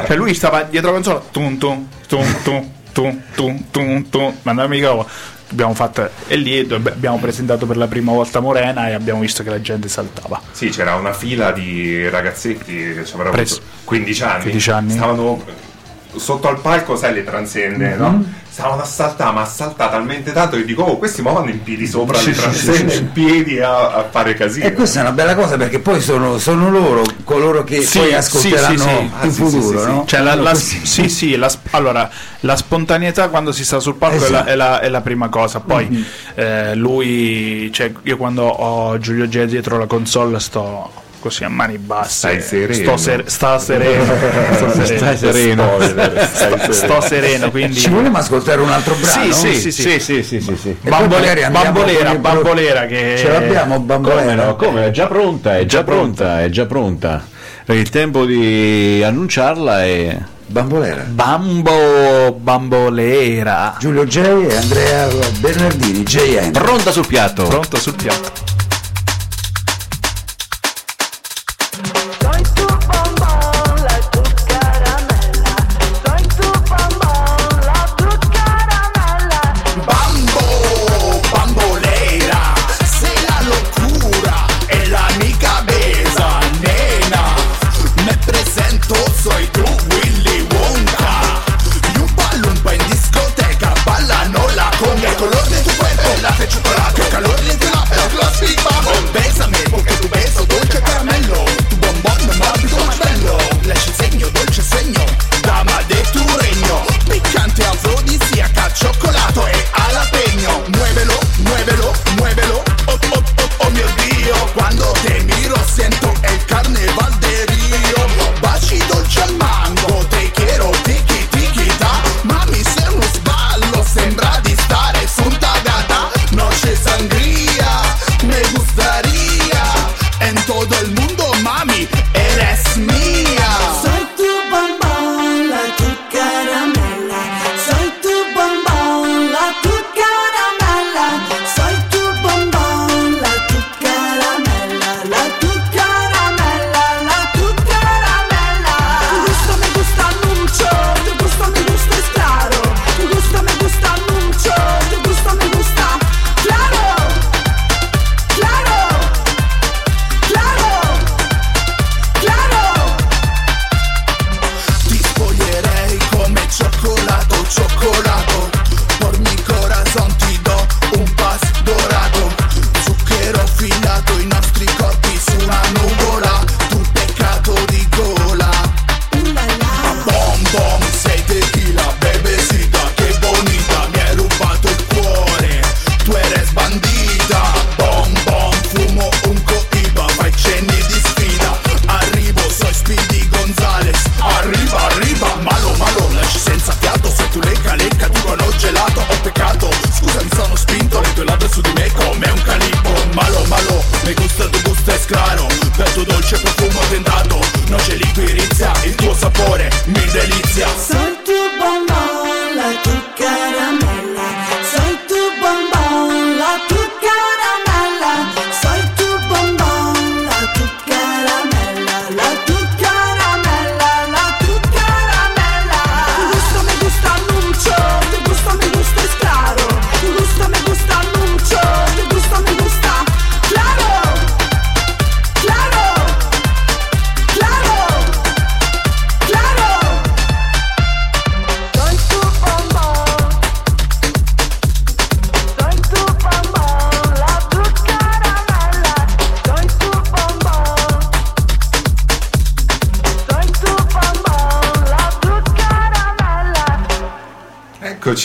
cioè, 0.07 0.15
lui 0.17 0.35
stava 0.35 0.63
dietro 0.63 0.91
la 0.91 0.95
console. 0.95 1.21
Tum 1.33 1.59
tum 1.59 1.89
tum 2.07 2.25
tum 2.45 2.71
tum 2.93 3.23
tum 3.35 3.65
tum 3.73 4.09
tum. 4.09 4.37
Mandava 4.43 4.73
il 4.73 4.79
microfono. 4.81 5.09
Abbiamo 5.51 5.75
fatto 5.75 6.09
e 6.29 6.37
lì 6.37 6.59
abbiamo 6.71 7.19
presentato 7.19 7.67
per 7.67 7.77
la 7.77 7.89
prima 7.89 8.13
volta 8.13 8.39
Morena 8.39 8.89
e 8.89 8.93
abbiamo 8.93 9.19
visto 9.19 9.43
che 9.43 9.51
la 9.51 9.61
gente 9.61 9.89
saltava. 9.89 10.41
Sì, 10.53 10.69
c'era 10.69 10.95
una 10.95 11.13
fila 11.13 11.51
di 11.51 12.09
ragazzetti 12.09 12.73
che 12.73 13.05
ci 13.05 13.13
avrebbero 13.15 13.31
Preso. 13.33 13.57
avuto 13.57 13.71
15 13.85 14.23
anni. 14.23 14.43
15 14.43 14.71
anni. 14.71 14.93
Stavano 14.93 15.45
sotto 16.17 16.49
al 16.49 16.61
palco, 16.61 16.97
sai, 16.97 17.15
le 17.15 17.25
transenne, 17.25 17.97
no? 17.97 18.43
Stavano 18.55 18.83
a 18.83 18.85
saltare, 18.85 19.33
ma 19.35 19.41
a 19.43 19.47
saltare 19.47 19.91
talmente 19.91 20.31
tanto 20.33 20.57
che 20.57 20.65
dico, 20.65 20.83
oh, 20.83 20.97
questi 20.97 21.23
muovono 21.23 21.51
in 21.51 21.61
piedi 21.65 21.89
sopra 21.89 22.17
Sì, 22.19 22.31
le 22.31 22.37
transenne, 22.37 22.91
sì, 22.91 22.99
in 22.99 23.13
piedi 23.13 23.59
a, 23.59 23.93
a 23.95 24.07
fare 24.09 24.35
casino. 24.35 24.65
E 24.67 24.73
questa 24.73 25.01
è 25.01 25.03
una 25.03 25.11
bella 25.11 25.35
cosa 25.35 25.57
perché 25.57 25.81
poi 25.81 26.01
sono, 26.01 26.39
sono 26.39 26.71
loro 26.71 27.03
coloro 27.25 27.65
che 27.65 27.83
Sì, 27.83 27.99
poi 27.99 28.09
sì, 28.11 28.15
ascolteranno 28.15 28.79
sì, 28.79 28.85
sì. 28.85 28.91
in 29.01 29.11
Ah, 29.19 29.29
futuro, 29.31 29.51
sì, 29.79 29.79
sì, 29.79 29.85
no? 29.87 30.05
Cioè, 30.07 30.21
la, 30.21 30.33
Allora, 30.33 30.51
la- 30.53 30.55
sì, 30.57 31.09
sì, 31.09 31.37
la, 31.37 31.51
allora, 31.71 32.09
la 32.41 32.57
spontaneità 32.57 33.29
quando 33.29 33.51
si 33.51 33.65
sta 33.65 33.81
sul 33.81 33.97
palco 33.97 34.17
è, 34.25 34.29
la, 34.29 34.39
Esatto. 34.39 34.51
è 34.51 34.55
la- 34.55 34.81
è 34.81 34.89
la 34.89 35.01
prima 35.01 35.29
cosa. 35.29 35.59
Poi 35.59 36.07
eh, 36.37 36.77
lui, 36.77 37.71
cioè, 37.73 37.91
io 38.03 38.17
quando 38.17 38.45
ho 38.45 38.97
Giulio 38.99 39.27
G 39.27 39.43
dietro 39.47 39.79
la 39.79 39.87
console 39.87 40.39
sto 40.39 41.03
così 41.25 41.43
a 41.45 41.49
mani 41.49 41.79
basse. 41.79 42.39
Stai 42.39 42.43
sereno. 42.43 42.75
Sto, 42.75 42.97
ser- 42.99 43.27
sta 43.29 43.59
sereno. 43.59 44.05
Sto 44.55 44.69
sereno. 44.71 44.97
Stai 44.99 45.17
sereno. 45.17 45.63
Spoiler, 45.81 46.31
stai 46.31 46.49
Sto- 46.51 46.59
sereno. 46.59 46.73
sto 46.73 47.01
sereno, 47.01 47.51
quindi. 47.51 47.75
Ci 47.81 47.89
vogliamo 47.89 48.19
ascoltare 48.19 48.61
un 48.61 48.69
altro 48.71 48.95
brano? 48.97 49.33
Sì, 49.33 49.55
sì, 49.55 49.73
sì, 49.73 49.83
Sì, 49.83 49.99
sì, 50.01 50.23
sì, 50.23 50.41
sì, 50.41 50.57
sì. 50.57 50.77
E 50.83 50.91
magari 50.91 51.41
Bambolera, 51.51 52.15
bambolera, 52.17 52.85
che 52.87 53.15
Ce 53.17 53.29
l'abbiamo 53.31 53.75
Come 53.77 53.87
bambolera? 53.87 54.45
no? 54.45 54.57
Come? 54.57 54.87
È 54.87 54.91
già 54.91 55.07
pronta, 55.07 55.57
è 55.59 55.65
già 55.65 55.83
pronta, 55.83 56.43
è 56.43 56.51
già 56.51 56.67
pronta. 56.67 57.27
Il 57.67 57.89
tempo 57.89 58.27
di 58.27 59.03
annunciarla 59.03 59.83
è 59.85 60.19
Bambolera. 60.47 61.05
Bambo 61.09 62.33
bambolera. 62.39 63.77
Giulio 63.81 64.05
J 64.05 64.19
e 64.19 64.57
Andrea 64.57 65.09
Bernardini, 65.41 66.03
JN. 66.03 66.51
pronta 66.51 66.93
sul 66.93 67.07
piatto. 67.07 67.45
Pronto 67.45 67.79
sul 67.79 67.95
piatto. 67.95 68.44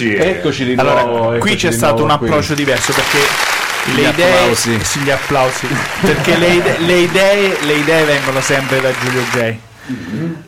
Eccoci. 0.06 0.16
Eccoci 0.16 0.66
di 0.66 0.74
Allora, 0.78 1.04
nuovo. 1.04 1.28
qui 1.30 1.38
eccoci 1.38 1.56
c'è 1.58 1.70
di 1.70 1.76
stato 1.76 2.02
un 2.02 2.08
nuovo 2.08 2.18
qui. 2.20 2.28
approccio 2.30 2.54
diverso 2.54 2.94
perché 2.94 3.18
Gli 3.92 3.96
le 4.02 4.08
idee, 4.10 4.56
sì, 4.56 5.00
gli 5.02 5.10
applausi, 5.10 5.68
perché 6.02 6.38
le, 6.38 6.48
ide- 6.48 6.78
le 6.80 6.98
idee, 7.00 7.58
le 7.66 7.74
idee 7.74 8.04
vengono 8.06 8.42
sempre 8.42 8.82
da 8.82 8.90
Giulio 9.04 9.22
J. 9.34 9.56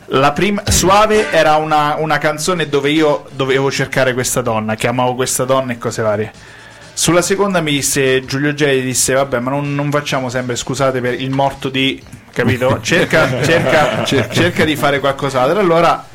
La 0.06 0.32
prima, 0.32 0.62
Suave 0.68 1.30
era 1.32 1.56
una, 1.56 1.96
una 1.98 2.18
canzone 2.18 2.68
dove 2.68 2.90
io 2.90 3.24
dovevo 3.32 3.70
cercare 3.70 4.12
questa 4.14 4.40
donna, 4.40 4.76
che 4.76 4.86
amavo 4.86 5.14
questa 5.14 5.44
donna 5.44 5.72
e 5.72 5.78
cose 5.78 6.02
varie. 6.02 6.32
Sulla 6.94 7.22
seconda 7.22 7.60
mi 7.62 7.72
disse 7.72 8.22
Giulio 8.24 8.52
J 8.52 8.80
disse 8.82 9.14
vabbè 9.14 9.38
ma 9.40 9.50
non, 9.50 9.74
non 9.74 9.90
facciamo 9.90 10.28
sempre 10.28 10.56
scusate 10.56 11.00
per 11.00 11.18
il 11.18 11.30
morto 11.30 11.70
di 11.70 12.00
capito 12.30 12.80
cerca, 12.84 13.42
cerca, 13.42 14.04
cerca 14.04 14.64
di 14.66 14.76
fare 14.76 15.00
qualcos'altro 15.00 15.58
allora 15.58 16.06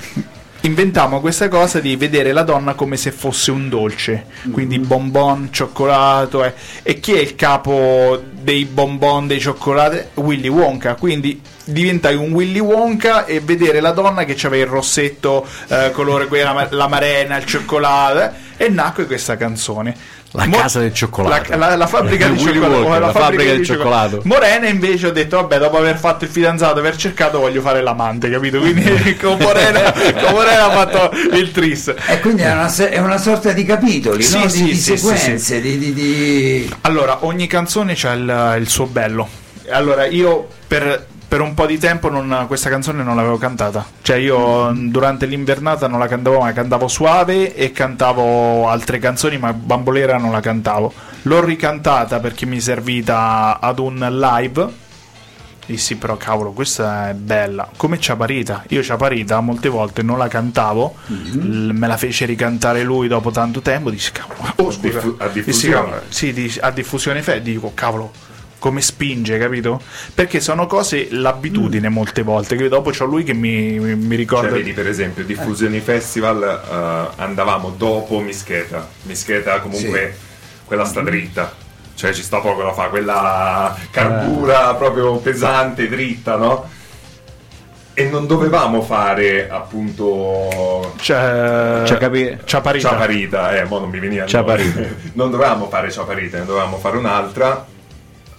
inventammo 0.62 1.22
questa 1.22 1.48
cosa 1.48 1.80
di 1.80 1.96
vedere 1.96 2.32
la 2.32 2.44
donna 2.44 2.74
come 2.74 2.98
se 2.98 3.12
fosse 3.12 3.52
un 3.52 3.70
dolce 3.70 4.26
quindi 4.52 4.80
bonbon, 4.80 5.50
cioccolato 5.52 6.44
eh. 6.44 6.54
e 6.84 7.00
chi 7.00 7.14
è 7.14 7.20
il 7.20 7.36
capo 7.36 8.22
dei 8.32 8.66
bonbon, 8.66 9.28
dei 9.28 9.40
cioccolati? 9.40 10.00
Willy 10.16 10.48
Wonka 10.48 10.96
quindi 10.96 11.42
diventai 11.66 12.16
un 12.16 12.32
Willy 12.32 12.60
Wonka 12.60 13.26
e 13.26 13.40
vedere 13.40 13.80
la 13.80 13.92
donna 13.92 14.24
che 14.24 14.36
aveva 14.46 14.66
il 14.66 14.70
rossetto 14.70 15.46
eh, 15.68 15.92
colore 15.92 16.28
quella, 16.28 16.68
la 16.72 16.88
marena, 16.88 17.38
il 17.38 17.46
cioccolato 17.46 18.36
eh, 18.58 18.66
e 18.66 18.70
nacque 18.70 19.06
questa 19.06 19.38
canzone 19.38 20.16
La 20.38 20.46
Mo- 20.46 20.58
casa 20.58 20.80
del 20.80 20.94
cioccolato. 20.94 21.50
La, 21.52 21.56
la- 21.70 21.76
la 21.76 21.88
fabbrica 21.88 22.28
di 22.30 22.38
cioccolato. 22.38 22.74
Walker, 22.74 22.90
la 23.00 23.06
la 23.08 23.12
fabbrica 23.12 23.52
del 23.52 23.66
cioccolato. 23.66 24.22
Morena 24.26 24.68
invece 24.68 25.08
ho 25.08 25.12
detto, 25.12 25.38
vabbè, 25.38 25.58
dopo 25.58 25.78
aver 25.78 25.98
fatto 25.98 26.26
il 26.26 26.30
fidanzato, 26.30 26.78
aver 26.78 26.96
cercato, 26.96 27.40
voglio 27.40 27.62
fare 27.62 27.82
l'amante, 27.82 28.30
capito? 28.30 28.60
Quindi 28.60 29.16
con 29.20 29.38
Morena, 29.40 29.92
con 29.92 30.32
Morena 30.34 30.66
ha 30.66 30.72
fatto 30.72 31.12
il 31.36 31.52
tris. 31.52 31.92
E 32.08 32.20
quindi 32.20 32.44
è 32.44 32.52
una, 32.52 32.72
è 32.72 33.00
una 33.00 33.18
sorta 33.18 33.52
di 33.52 33.64
capitoli, 33.66 34.22
Sì, 34.22 34.38
no? 34.38 34.44
di, 34.46 34.50
sì, 34.52 34.64
di 34.66 34.76
sì, 34.76 34.82
sì, 34.96 34.98
sequenze, 34.98 35.60
Di, 35.62 35.78
di- 35.80 35.94
di- 35.94 36.76
Allora, 36.82 37.26
ogni 37.26 37.48
canzone 37.48 37.94
c'ha 37.96 38.12
il, 38.14 38.56
il 38.60 38.70
suo 38.70 38.86
bello. 38.86 39.28
Allora, 39.70 40.06
io 40.06 40.48
per, 40.68 41.06
per 41.28 41.42
un 41.42 41.54
po' 41.54 41.66
di 41.66 41.78
tempo 41.78 42.10
non- 42.10 42.46
questa 42.48 42.70
canzone 42.70 43.04
non 43.04 43.16
l'avevo 43.16 43.38
cantata. 43.38 43.86
Cioè, 44.02 44.16
io 44.18 44.72
durante 44.74 45.26
l'invernata 45.26 45.88
non 45.88 46.00
la 46.00 46.08
cantavo 46.08 46.40
mai, 46.40 46.54
cantavo 46.54 46.88
suave 46.88 47.54
e 47.54 47.72
cantavo 47.72 48.68
altre 48.70 49.00
canzoni, 49.00 49.38
ma 49.38 49.52
Bambolera 49.54 50.18
non 50.18 50.32
la 50.32 50.40
cantavo. 50.40 50.94
L'ho 51.24 51.44
ricantata 51.44 52.20
perché 52.20 52.46
mi 52.46 52.58
è 52.58 52.60
servita 52.62 53.60
ad 53.60 53.80
un 53.80 53.96
live. 54.10 54.86
Dissi, 55.66 55.98
però 55.98 56.16
cavolo, 56.16 56.52
questa 56.54 57.10
è 57.10 57.14
bella. 57.14 57.70
Come 57.76 58.00
Ciaparita. 58.00 58.64
Io 58.70 58.82
Ciaparita 58.82 59.42
molte 59.42 59.68
volte 59.68 60.02
non 60.02 60.18
la 60.18 60.30
cantavo, 60.30 60.96
l- 61.08 61.72
me 61.74 61.88
la 61.88 61.98
fece 61.98 62.24
ricantare 62.26 62.84
lui 62.84 63.10
dopo 63.10 63.32
tanto 63.32 63.60
tempo. 63.60 63.90
Dissi, 63.90 64.14
cavolo, 64.14 64.54
oh, 64.56 64.72
scusa. 64.72 65.00
diffu- 65.00 65.22
a 65.22 65.26
Dissi, 65.28 65.44
diffusione. 65.44 65.76
cavolo, 65.76 66.02
sì, 66.08 66.58
a 66.62 66.72
diffusione 66.72 67.22
fe, 67.22 67.42
dico, 67.42 67.74
cavolo, 67.76 68.14
come 68.60 68.82
spinge, 68.82 69.38
capito? 69.38 69.82
Perché 70.14 70.40
sono 70.40 70.66
cose, 70.66 71.08
l'abitudine 71.12 71.90
molte 71.90 72.24
volte, 72.24 72.56
che 72.56 72.68
dopo 72.70 72.90
c'ho 72.92 73.06
lui 73.06 73.24
che 73.24 73.34
mi, 73.34 73.80
mi, 73.80 73.96
mi 73.96 74.08
Cioè, 74.08 74.18
ricorda... 74.18 74.50
vedi, 74.50 74.74
per 74.74 74.88
esempio, 74.88 75.24
diffusioni 75.24 75.80
festival 75.80 76.42
eh, 76.44 77.22
andavamo 77.22 77.74
dopo 77.78 78.20
Mischeta. 78.20 78.88
Mischeta 79.04 79.60
comunque 79.60 80.18
quella 80.66 80.86
sta 80.86 81.02
dritta. 81.02 81.66
Cioè 81.94 82.14
ci 82.14 82.22
sta 82.22 82.40
poco 82.40 82.62
da 82.62 82.74
fare, 82.74 82.90
quella 82.90 83.76
carbura 83.90 84.76
proprio 84.76 85.16
pesante, 85.18 85.88
dritta, 85.88 86.36
no? 86.36 86.70
E 87.96 88.08
non 88.10 88.28
dovevamo 88.28 88.84
fare 88.84 89.50
appunto 89.50 90.94
Cioè, 90.98 91.82
Ciacapi- 91.84 92.38
Ciaparita. 92.44 92.90
Ciaparita, 92.90 93.58
eh, 93.58 93.64
mo 93.64 93.80
non 93.80 93.90
mi 93.90 93.98
veniva 94.00 94.28
Ciaparita. 94.28 94.82
non 95.14 95.32
dovevamo 95.32 95.68
fare 95.68 95.90
Ciaparita, 95.90 96.38
ne 96.38 96.46
dovevamo 96.46 96.78
fare 96.78 96.98
un'altra. 96.98 97.66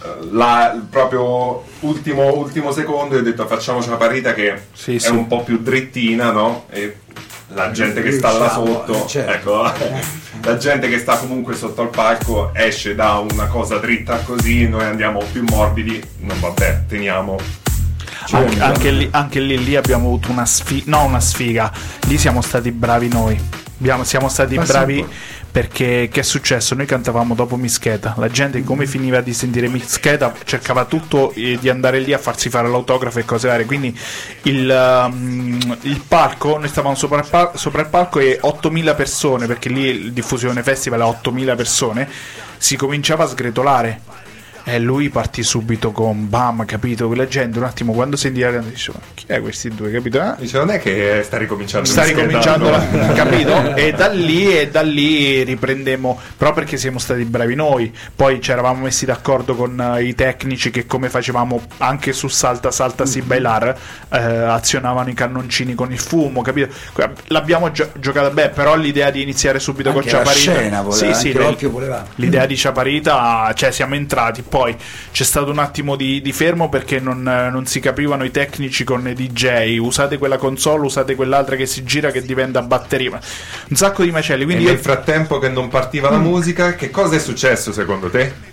Eh, 0.02 0.28
La, 0.30 0.78
proprio 0.88 1.64
ultimo, 1.80 2.34
ultimo 2.36 2.72
secondo 2.72 3.16
ho 3.16 3.20
detto 3.20 3.46
facciamo 3.46 3.82
Ciaparita 3.82 4.32
che 4.34 4.54
Sì, 4.72 4.96
è 4.96 4.98
sì. 4.98 5.10
un 5.10 5.26
po' 5.26 5.42
più 5.42 5.58
drittina, 5.58 6.30
no? 6.30 6.66
E 6.70 6.98
la 7.54 7.70
gente 7.70 8.02
che 8.02 8.12
sta 8.12 8.30
là 8.32 8.50
sotto, 8.50 9.04
eh, 9.04 9.08
certo. 9.08 9.64
ecco, 9.66 9.72
la 10.44 10.56
gente 10.58 10.88
che 10.88 10.98
sta 10.98 11.16
comunque 11.16 11.54
sotto 11.54 11.80
al 11.80 11.88
palco 11.88 12.50
esce 12.54 12.94
da 12.94 13.24
una 13.30 13.46
cosa 13.46 13.78
dritta 13.78 14.18
così, 14.18 14.68
noi 14.68 14.84
andiamo 14.84 15.20
più 15.32 15.42
morbidi, 15.48 16.00
non 16.18 16.38
vabbè, 16.40 16.82
teniamo 16.86 17.38
Anche, 18.30 18.60
anche 18.60 18.90
lì, 18.90 19.08
anche 19.10 19.40
lì, 19.40 19.64
lì 19.64 19.76
abbiamo 19.76 20.06
avuto 20.06 20.30
una 20.30 20.44
sfiga, 20.44 20.84
no 20.86 21.04
una 21.04 21.20
sfiga, 21.20 21.72
lì 22.06 22.18
siamo 22.18 22.42
stati 22.42 22.70
bravi 22.70 23.08
noi. 23.08 23.40
Abbiamo- 23.78 24.04
siamo 24.04 24.28
stati 24.28 24.58
sì, 24.58 24.66
bravi 24.66 25.06
perché 25.50 26.08
che 26.12 26.20
è 26.20 26.22
successo? 26.22 26.74
Noi 26.74 26.84
cantavamo 26.84 27.34
dopo 27.34 27.56
Mischeta, 27.56 28.14
la 28.18 28.28
gente 28.28 28.62
come 28.62 28.86
finiva 28.86 29.20
di 29.22 29.32
sentire 29.32 29.66
Mischeta 29.68 30.32
cercava 30.44 30.84
tutto 30.84 31.32
eh, 31.32 31.56
di 31.58 31.68
andare 31.68 32.00
lì 32.00 32.12
a 32.12 32.18
farsi 32.18 32.50
fare 32.50 32.68
l'autografo 32.68 33.18
e 33.18 33.24
cose 33.24 33.48
varie, 33.48 33.64
quindi 33.64 33.98
il, 34.42 35.06
um, 35.10 35.78
il 35.82 36.02
palco, 36.06 36.58
noi 36.58 36.68
stavamo 36.68 36.94
sopra 36.94 37.18
il, 37.18 37.26
pal- 37.28 37.52
sopra 37.54 37.80
il 37.80 37.88
palco 37.88 38.18
e 38.18 38.38
8000 38.40 38.94
persone, 38.94 39.46
perché 39.46 39.70
lì 39.70 39.84
il 39.86 40.12
diffusione 40.12 40.62
festival 40.62 41.00
è 41.00 41.04
8000 41.04 41.54
persone, 41.56 42.08
si 42.58 42.76
cominciava 42.76 43.24
a 43.24 43.28
sgretolare. 43.28 44.00
E 44.68 44.78
lui 44.78 45.08
partì 45.08 45.42
subito 45.42 45.92
con 45.92 46.28
bam, 46.28 46.66
capito? 46.66 47.06
Quella 47.06 47.26
gente 47.26 47.58
un 47.58 47.64
attimo 47.64 47.94
quando 47.94 48.16
sentiva 48.16 48.48
la 48.48 48.52
canzone 48.52 48.74
dice, 48.74 48.92
"Ma 48.92 49.00
chi 49.14 49.24
è 49.26 49.40
questi 49.40 49.70
due, 49.70 49.90
capito? 49.90 50.20
Eh? 50.20 50.34
Dice, 50.40 50.58
non 50.58 50.70
è 50.70 50.78
che 50.78 51.22
sta 51.24 51.38
ricominciando 51.38 51.88
sta 51.88 52.04
ricominciando 52.04 52.68
la, 52.68 52.78
capito? 53.16 53.74
E 53.74 53.92
da 53.92 54.08
lì 54.12 54.58
e 54.58 54.68
da 54.68 54.82
lì 54.82 55.42
riprendemmo 55.42 56.20
proprio 56.36 56.64
perché 56.64 56.76
siamo 56.76 56.98
stati 56.98 57.24
bravi 57.24 57.54
noi 57.54 57.94
poi 58.14 58.42
ci 58.42 58.50
eravamo 58.50 58.82
messi 58.82 59.06
d'accordo 59.06 59.54
con 59.54 59.80
eh, 59.96 60.02
i 60.04 60.14
tecnici 60.14 60.70
che 60.70 60.84
come 60.86 61.08
facevamo 61.08 61.62
anche 61.78 62.12
su 62.12 62.28
Salta 62.28 62.70
Salta 62.70 63.06
si 63.06 63.22
bailar 63.22 63.74
eh, 64.10 64.18
azionavano 64.18 65.08
i 65.08 65.14
cannoncini 65.14 65.74
con 65.74 65.92
il 65.92 65.98
fumo 65.98 66.42
capito? 66.42 66.74
L'abbiamo 67.28 67.70
gio- 67.70 67.92
giocata 67.98 68.28
bene 68.30 68.50
però 68.50 68.76
l'idea 68.76 69.10
di 69.10 69.22
iniziare 69.22 69.60
subito 69.60 69.90
Anche 69.90 70.10
con 70.10 70.10
la 70.10 70.18
Ciaparita 70.18 70.52
scena 70.52 70.82
voleva, 70.82 71.14
sì, 71.14 71.32
sì, 71.32 71.38
l'idea 72.16 72.44
di 72.44 72.56
Ciaparita 72.56 73.52
cioè 73.54 73.70
siamo 73.70 73.94
entrati 73.94 74.42
poi 74.42 74.57
c'è 75.12 75.24
stato 75.24 75.50
un 75.50 75.58
attimo 75.58 75.96
di, 75.96 76.20
di 76.20 76.32
fermo 76.32 76.68
perché 76.68 77.00
non, 77.00 77.22
non 77.22 77.66
si 77.66 77.80
capivano 77.80 78.24
i 78.24 78.30
tecnici 78.30 78.84
con 78.84 79.06
i 79.08 79.14
DJ 79.14 79.78
usate 79.78 80.18
quella 80.18 80.36
console 80.36 80.84
usate 80.84 81.14
quell'altra 81.14 81.56
che 81.56 81.66
si 81.66 81.84
gira 81.84 82.10
che 82.10 82.22
diventa 82.22 82.62
batteria. 82.62 83.20
Un 83.68 83.76
sacco 83.76 84.02
di 84.02 84.10
macelli 84.10 84.42
E 84.42 84.46
quindi 84.46 84.64
nel 84.64 84.74
io 84.74 84.80
frattempo 84.80 85.38
che 85.38 85.48
non 85.48 85.68
partiva 85.68 86.10
la 86.10 86.18
musica, 86.18 86.74
che 86.74 86.90
cosa 86.90 87.16
è 87.16 87.18
successo 87.18 87.72
secondo 87.72 88.08
te? 88.10 88.47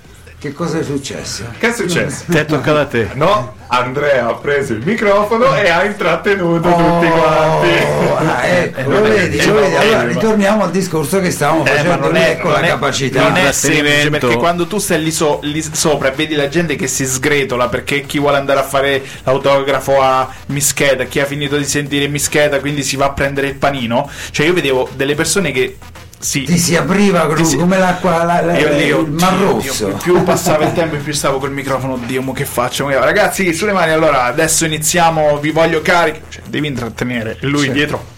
Che 0.45 0.53
cosa 0.53 0.77
è 0.77 0.83
successo? 0.83 1.43
Che 1.57 1.69
è 1.69 1.73
successo? 1.73 2.25
Ti 2.29 2.37
è 2.37 2.45
toccato 2.45 2.77
a 2.77 2.85
te. 2.85 3.09
No, 3.13 3.55
Andrea 3.65 4.27
ha 4.27 4.35
preso 4.35 4.73
il 4.73 4.83
microfono 4.85 5.55
e 5.55 5.69
ha 5.71 5.83
intrattenuto 5.85 6.69
tutti 6.69 7.07
quanti. 7.07 7.67
Oh, 7.83 8.15
ah, 8.15 8.45
ecco, 8.45 8.89
lo 8.91 9.01
vedi, 9.01 9.43
lo 9.43 9.53
vedi. 9.55 9.73
eh, 9.73 9.77
Allora 9.77 10.03
ritorniamo 10.03 10.63
al 10.65 10.69
discorso 10.69 11.19
che 11.19 11.31
stavamo 11.31 11.65
Eh, 11.65 11.69
facendo 11.71 11.95
non 11.97 12.15
è, 12.15 12.29
ecco 12.29 12.49
non 12.49 12.59
la 12.59 12.65
è- 12.67 12.67
capacità. 12.67 13.21
non 13.23 13.37
è 13.37 13.51
semplice 13.51 14.09
perché 14.11 14.35
quando 14.35 14.67
tu 14.67 14.77
stai 14.77 15.01
lì, 15.01 15.11
so- 15.11 15.39
lì 15.41 15.63
sopra 15.63 16.09
e 16.09 16.15
vedi 16.15 16.35
la 16.35 16.47
gente 16.47 16.75
che 16.75 16.85
si 16.85 17.07
sgretola 17.07 17.67
perché 17.67 18.01
chi 18.01 18.19
vuole 18.19 18.37
andare 18.37 18.59
a 18.59 18.63
fare 18.63 19.01
l'autografo 19.23 19.99
a 19.99 20.29
Mischeda, 20.49 21.05
chi 21.05 21.19
ha 21.21 21.25
finito 21.25 21.57
di 21.57 21.65
sentire 21.65 22.07
Mischeda, 22.07 22.59
quindi 22.59 22.83
si 22.83 22.95
va 22.97 23.05
a 23.05 23.13
prendere 23.13 23.47
il 23.47 23.55
panino. 23.55 24.07
Cioè, 24.29 24.45
io 24.45 24.53
vedevo 24.53 24.87
delle 24.95 25.15
persone 25.15 25.51
che 25.51 25.77
si 26.25 26.41
Ti 26.41 26.57
si 26.57 26.75
apriva 26.75 27.27
Ti 27.35 27.45
si- 27.45 27.55
come 27.55 27.77
l'acqua, 27.77 28.23
la, 28.23 28.41
la- 28.41 28.57
io 28.57 29.01
il 29.01 29.11
mar 29.11 29.37
rosso. 29.37 29.85
Dio, 29.87 29.95
più 29.97 30.23
passava 30.23 30.65
il 30.65 30.73
tempo, 30.73 30.95
più 30.95 31.13
stavo 31.13 31.37
col 31.37 31.51
microfono. 31.51 31.93
Oddio, 31.93 32.21
mo 32.23 32.31
che 32.33 32.45
faccio? 32.45 32.89
Ragazzi, 32.89 33.53
sulle 33.53 33.73
mani, 33.73 33.91
allora 33.91 34.23
adesso 34.23 34.65
iniziamo. 34.65 35.37
Vi 35.37 35.51
voglio 35.51 35.81
carichi. 35.83 36.21
Cioè, 36.27 36.41
devi 36.47 36.65
intrattenere. 36.67 37.37
E 37.39 37.45
lui 37.45 37.71
dietro. 37.71 38.13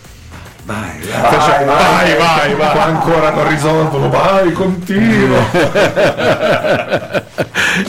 Vai, 0.63 0.99
vai. 1.11 1.21
Vai, 1.21 1.65
vai, 1.65 2.15
vai, 2.17 2.55
vai. 2.55 2.71
Qua 2.71 2.83
ancora 2.83 3.29
non 3.31 3.47
risolvono, 3.49 4.09
vai, 4.09 4.51
continua. 4.53 5.45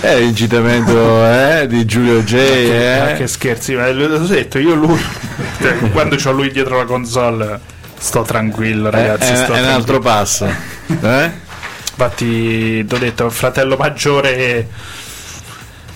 È 0.00 0.18
l'incitamento 0.18 1.24
eh, 1.24 1.66
di 1.68 1.84
Giulio 1.84 2.22
J. 2.22 2.32
Ma 2.34 3.10
Eh? 3.10 3.14
che 3.16 3.26
scherzi, 3.26 3.74
ma 3.74 3.88
l'ho 3.90 4.18
detto 4.18 4.58
io 4.58 4.74
lui. 4.74 5.00
cioè, 5.60 5.76
quando 5.90 6.16
c'ho 6.16 6.30
lui 6.32 6.50
dietro 6.50 6.76
la 6.78 6.84
console, 6.84 7.60
sto 7.98 8.22
tranquillo, 8.22 8.90
ragazzi. 8.90 9.32
è, 9.32 9.36
sto 9.36 9.52
è 9.54 9.60
un 9.60 9.66
altro 9.66 9.98
tranquillo. 9.98 10.00
passo. 10.00 10.46
Eh? 11.06 11.30
Infatti, 11.90 12.84
ti 12.86 12.94
ho 12.94 12.98
detto, 12.98 13.28
fratello 13.30 13.76
maggiore. 13.76 14.66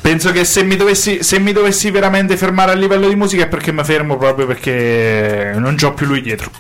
Penso 0.00 0.32
che 0.32 0.44
se 0.44 0.64
mi, 0.64 0.74
dovessi, 0.74 1.22
se 1.22 1.38
mi 1.38 1.53
dovessi 1.53 1.90
veramente 1.92 2.36
fermare 2.36 2.72
a 2.72 2.74
livello 2.74 3.09
di 3.09 3.14
musica 3.14 3.44
è 3.44 3.48
perché 3.48 3.70
mi 3.70 3.84
fermo 3.84 4.16
proprio 4.18 4.46
perché 4.48 5.53
non 5.57 5.76
c'ho 5.76 5.94
più 5.94 6.07
lui 6.07 6.20
dietro. 6.20 6.50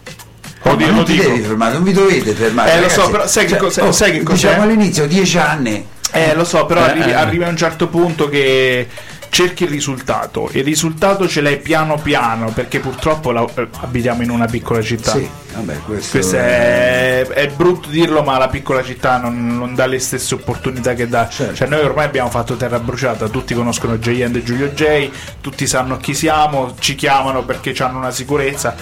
Ma 0.62 0.76
di- 0.76 0.84
non 0.86 0.94
lo 0.98 1.02
ti 1.02 1.14
dico. 1.14 1.24
devi 1.28 1.40
fermare, 1.40 1.72
non 1.74 1.82
vi 1.82 1.92
dovete 1.92 2.32
fermare. 2.34 2.74
Eh, 2.74 2.80
lo 2.80 2.88
so, 2.88 3.00
ragazzi. 3.00 3.10
però 3.10 3.26
sai 3.26 3.46
che 3.46 3.56
cos'è- 3.56 3.82
oh, 3.82 3.90
sai 3.92 4.12
che 4.12 4.22
cos'è? 4.22 4.46
Diciamo 4.48 4.62
all'inizio, 4.62 5.06
dieci 5.08 5.38
anni. 5.38 5.84
Eh, 6.12 6.34
lo 6.36 6.44
so, 6.44 6.66
però 6.66 6.80
Eh, 6.86 6.90
arrivi, 6.90 7.10
eh. 7.10 7.14
arrivi 7.14 7.42
a 7.42 7.48
un 7.48 7.56
certo 7.56 7.88
punto 7.88 8.28
che 8.28 8.86
cerchi 9.32 9.62
il 9.64 9.70
risultato. 9.70 10.50
Il 10.52 10.62
risultato 10.62 11.26
ce 11.26 11.40
l'hai 11.40 11.56
piano 11.58 11.96
piano, 11.96 12.50
perché 12.50 12.80
purtroppo 12.80 13.30
la- 13.32 13.46
eh, 13.54 13.66
abitiamo 13.80 14.22
in 14.22 14.28
una 14.28 14.44
piccola 14.44 14.82
città. 14.82 15.12
Sì, 15.12 15.26
vabbè, 15.54 15.78
questo, 15.86 16.18
Questo 16.18 16.36
è, 16.36 17.26
è 17.26 17.48
brutto 17.48 17.88
dirlo, 17.88 18.22
ma 18.22 18.36
la 18.36 18.48
piccola 18.48 18.84
città 18.84 19.16
non, 19.16 19.56
non 19.56 19.74
dà 19.74 19.86
le 19.86 19.98
stesse 20.00 20.34
opportunità 20.34 20.92
che 20.92 21.08
dà. 21.08 21.30
Certo. 21.30 21.54
Cioè, 21.54 21.66
noi 21.68 21.80
ormai 21.80 22.04
abbiamo 22.04 22.28
fatto 22.28 22.56
terra 22.56 22.78
bruciata, 22.78 23.26
tutti 23.30 23.54
conoscono 23.54 23.96
J 23.96 24.20
and 24.20 24.42
Giulio 24.42 24.68
J, 24.68 25.08
tutti 25.40 25.66
sanno 25.66 25.96
chi 25.96 26.12
siamo, 26.12 26.74
ci 26.78 26.94
chiamano 26.94 27.42
perché 27.42 27.74
hanno 27.82 27.96
una 27.96 28.10
sicurezza. 28.10 28.74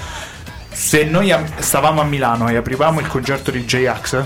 Se 0.72 1.04
noi 1.04 1.30
am- 1.30 1.46
stavamo 1.60 2.00
a 2.00 2.04
Milano 2.04 2.48
e 2.48 2.56
aprivamo 2.56 2.98
il 2.98 3.06
concerto 3.06 3.52
di 3.52 3.64
J-Ax, 3.64 4.24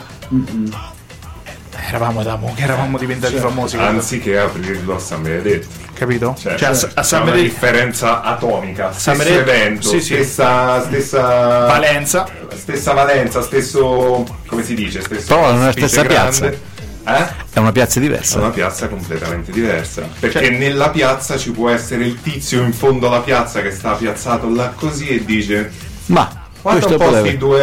eravamo 1.88 2.22
da 2.22 2.36
mo, 2.36 2.54
che 2.56 2.62
eravamo 2.62 2.96
diventati 2.96 3.36
famosi, 3.36 3.76
Anziché 3.76 4.38
aprirlo 4.38 4.94
a 4.96 4.98
San 4.98 5.20
Benedetto. 5.20 5.83
Capito? 5.94 6.36
Cioè, 6.38 6.56
Cioè, 6.56 6.68
a, 6.68 6.88
a 6.94 7.02
c'è 7.02 7.18
una 7.20 7.32
differenza 7.32 8.22
atomica. 8.22 8.92
Stesso 8.92 9.16
Benedetto- 9.16 9.50
evento, 9.50 9.88
sì, 9.88 10.00
sì. 10.00 10.14
stessa, 10.14 10.82
stessa 10.82 11.20
Valenza, 11.66 12.26
stessa 12.54 12.92
valenza, 12.92 13.40
stesso 13.42 14.24
come 14.46 14.62
si 14.62 14.74
dice, 14.74 15.00
stesso 15.00 15.26
Però 15.34 15.48
è 15.48 15.52
una 15.52 15.68
ospite 15.68 15.88
stessa 15.88 16.02
grande. 16.06 16.60
Eh? 17.06 17.26
È 17.52 17.58
una 17.58 17.72
piazza 17.72 17.98
È 17.98 18.02
diversa. 18.02 18.38
una 18.38 18.48
piazza 18.50 18.88
completamente 18.88 19.52
diversa. 19.52 20.08
Perché 20.18 20.38
Cioè- 20.46 20.56
nella 20.56 20.88
piazza 20.90 21.36
ci 21.36 21.50
può 21.50 21.68
essere 21.70 22.04
il 22.04 22.20
tizio 22.22 22.62
in 22.62 22.72
fondo 22.72 23.06
alla 23.08 23.20
piazza 23.20 23.60
che 23.60 23.70
sta 23.70 23.92
piazzato 23.92 24.48
là 24.52 24.68
così 24.74 25.08
e 25.08 25.24
dice 25.24 25.70
Ma 26.06 26.28
Guarda 26.62 26.80
questo 26.86 26.92
un 26.92 26.98
po' 26.98 27.04
voleva. 27.16 27.26
sti 27.28 27.36
due 27.36 27.62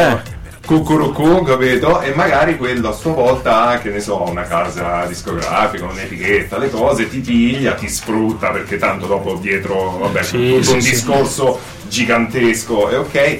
Eh. 0.00 0.22
Cucurucù, 0.68 1.42
capito? 1.44 2.02
E 2.02 2.12
magari 2.14 2.58
quello 2.58 2.90
a 2.90 2.92
sua 2.92 3.12
volta 3.12 3.68
ha, 3.68 3.78
che 3.78 3.88
ne 3.88 4.00
so, 4.00 4.22
una 4.28 4.42
casa 4.42 5.06
discografica, 5.06 5.86
un'etichetta, 5.86 6.58
le 6.58 6.68
cose, 6.68 7.08
ti 7.08 7.20
piglia, 7.20 7.72
ti 7.72 7.88
sfrutta 7.88 8.50
perché 8.50 8.76
tanto 8.76 9.06
dopo 9.06 9.32
dietro, 9.40 9.96
vabbè, 9.98 10.22
Sì, 10.22 10.36
tutto 10.50 10.62
sì, 10.64 10.72
un 10.74 10.80
sì. 10.82 10.90
discorso 10.90 11.58
gigantesco, 11.88 12.88
è 12.90 12.98
ok, 12.98 13.38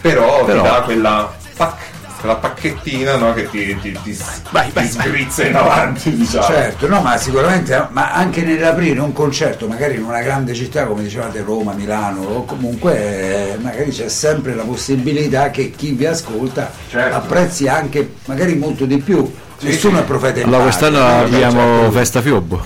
però, 0.00 0.44
Però- 0.46 0.62
ti 0.62 0.68
dà 0.68 0.80
quella, 0.82 1.36
pac- 1.58 1.85
quella 2.18 2.36
pacchettina 2.36 3.16
no, 3.16 3.32
che 3.34 3.48
ti, 3.50 3.76
ti, 3.80 3.98
ti, 4.02 4.18
Vai, 4.50 4.70
vai, 4.72 4.88
ti 4.88 4.96
vai. 4.96 5.06
sgrizza 5.06 5.44
in 5.46 5.54
avanti, 5.56 6.14
diciamo. 6.14 6.44
Certo, 6.46 6.88
no, 6.88 7.00
ma 7.02 7.16
sicuramente, 7.16 7.86
ma 7.90 8.12
anche 8.12 8.42
nell'aprire 8.42 9.00
un 9.00 9.12
concerto, 9.12 9.66
magari 9.66 9.96
in 9.96 10.02
una 10.02 10.20
grande 10.22 10.54
città 10.54 10.86
come 10.86 11.02
dicevate 11.02 11.42
Roma, 11.42 11.72
Milano 11.72 12.22
o 12.22 12.44
comunque 12.44 13.52
eh, 13.52 13.56
magari 13.58 13.90
c'è 13.90 14.08
sempre 14.08 14.54
la 14.54 14.62
possibilità 14.64 15.50
che 15.50 15.70
chi 15.70 15.92
vi 15.92 16.06
ascolta 16.06 16.70
Certo. 16.88 17.16
apprezzi 17.16 17.68
anche 17.68 18.14
magari 18.26 18.54
molto 18.56 18.84
di 18.86 18.98
più. 18.98 19.30
Sì, 19.58 19.66
Nessuno 19.66 19.96
sì. 19.96 20.02
è 20.02 20.04
profeta 20.06 20.40
in 20.40 20.46
Allora 20.46 20.62
quest'anno 20.64 20.98
no? 20.98 21.18
abbiamo 21.20 21.60
Certo. 21.80 21.90
Festa 21.92 22.20
Fiobbo. 22.22 22.64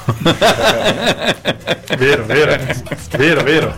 Vero, 1.98 2.24
vero, 2.24 2.56
vero, 3.16 3.42
vero. 3.42 3.76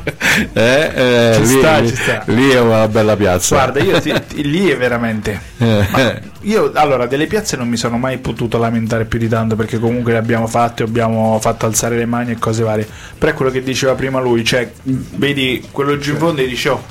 Eh, 0.53 0.91
eh, 0.95 1.33
Ci 1.35 1.41
lì, 1.43 1.59
sta, 1.59 1.87
ci 1.87 1.95
sta. 1.97 2.23
lì 2.27 2.51
è 2.51 2.61
una 2.61 2.87
bella 2.89 3.17
piazza. 3.17 3.55
Guarda, 3.57 3.81
io 3.81 4.01
ti- 4.01 4.15
ti- 4.29 4.49
lì 4.49 4.69
è 4.69 4.77
veramente. 4.77 5.41
Eh, 5.59 6.21
Io 6.43 6.71
allora 6.75 7.07
delle 7.07 7.27
piazze 7.27 7.57
non 7.57 7.69
mi 7.69 7.77
sono 7.77 7.99
mai 7.99 8.19
potuto 8.19 8.59
lamentare 8.59 9.05
più 9.05 9.19
di 9.19 9.29
tanto 9.29 9.57
perché 9.57 9.79
comunque 9.79 10.13
le 10.13 10.19
abbiamo 10.19 10.47
fatte, 10.47 10.83
abbiamo 10.83 11.39
fatto 11.41 11.67
alzare 11.67 11.97
le 11.97 12.07
mani 12.07 12.33
e 12.33 12.39
cose 12.39 12.63
varie. 12.63 12.87
Però 13.19 13.31
è 13.31 13.35
quello 13.35 13.51
che 13.51 13.63
diceva 13.63 13.95
prima 13.95 14.21
lui, 14.21 14.45
cioè 14.45 14.71
vedi 14.83 15.67
quello 15.71 15.99
giù 15.99 16.13
in 16.13 16.19
fondo 16.19 16.41
e 16.43 16.47
dici 16.47 16.69
oh, 16.69 16.83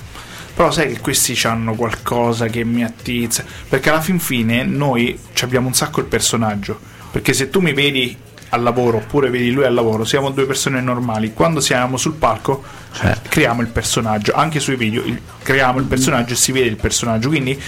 però 0.53 0.71
sai 0.71 0.93
che 0.93 0.99
questi 0.99 1.39
hanno 1.47 1.73
qualcosa 1.75 2.47
che 2.47 2.63
mi 2.63 2.83
attizza. 2.83 3.43
Perché 3.67 3.89
alla 3.89 4.01
fin 4.01 4.19
fine 4.19 4.63
noi 4.63 5.17
abbiamo 5.41 5.67
un 5.67 5.73
sacco 5.73 5.99
il 5.99 6.05
personaggio. 6.07 6.79
Perché 7.11 7.33
se 7.33 7.49
tu 7.49 7.59
mi 7.59 7.73
vedi 7.73 8.15
al 8.49 8.63
lavoro 8.63 8.97
oppure 8.97 9.29
vedi 9.29 9.51
lui 9.51 9.63
al 9.65 9.73
lavoro, 9.73 10.03
siamo 10.03 10.29
due 10.31 10.45
persone 10.45 10.81
normali. 10.81 11.33
Quando 11.33 11.59
siamo 11.61 11.95
sul 11.97 12.13
palco 12.15 12.63
Eh. 13.01 13.15
creiamo 13.29 13.61
il 13.61 13.67
personaggio, 13.67 14.33
anche 14.33 14.59
sui 14.59 14.75
video 14.75 15.03
il- 15.03 15.21
creiamo 15.41 15.79
il 15.79 15.85
personaggio 15.85 16.33
e 16.33 16.35
si 16.35 16.51
vede 16.51 16.67
il 16.67 16.75
personaggio. 16.75 17.29
Quindi 17.29 17.59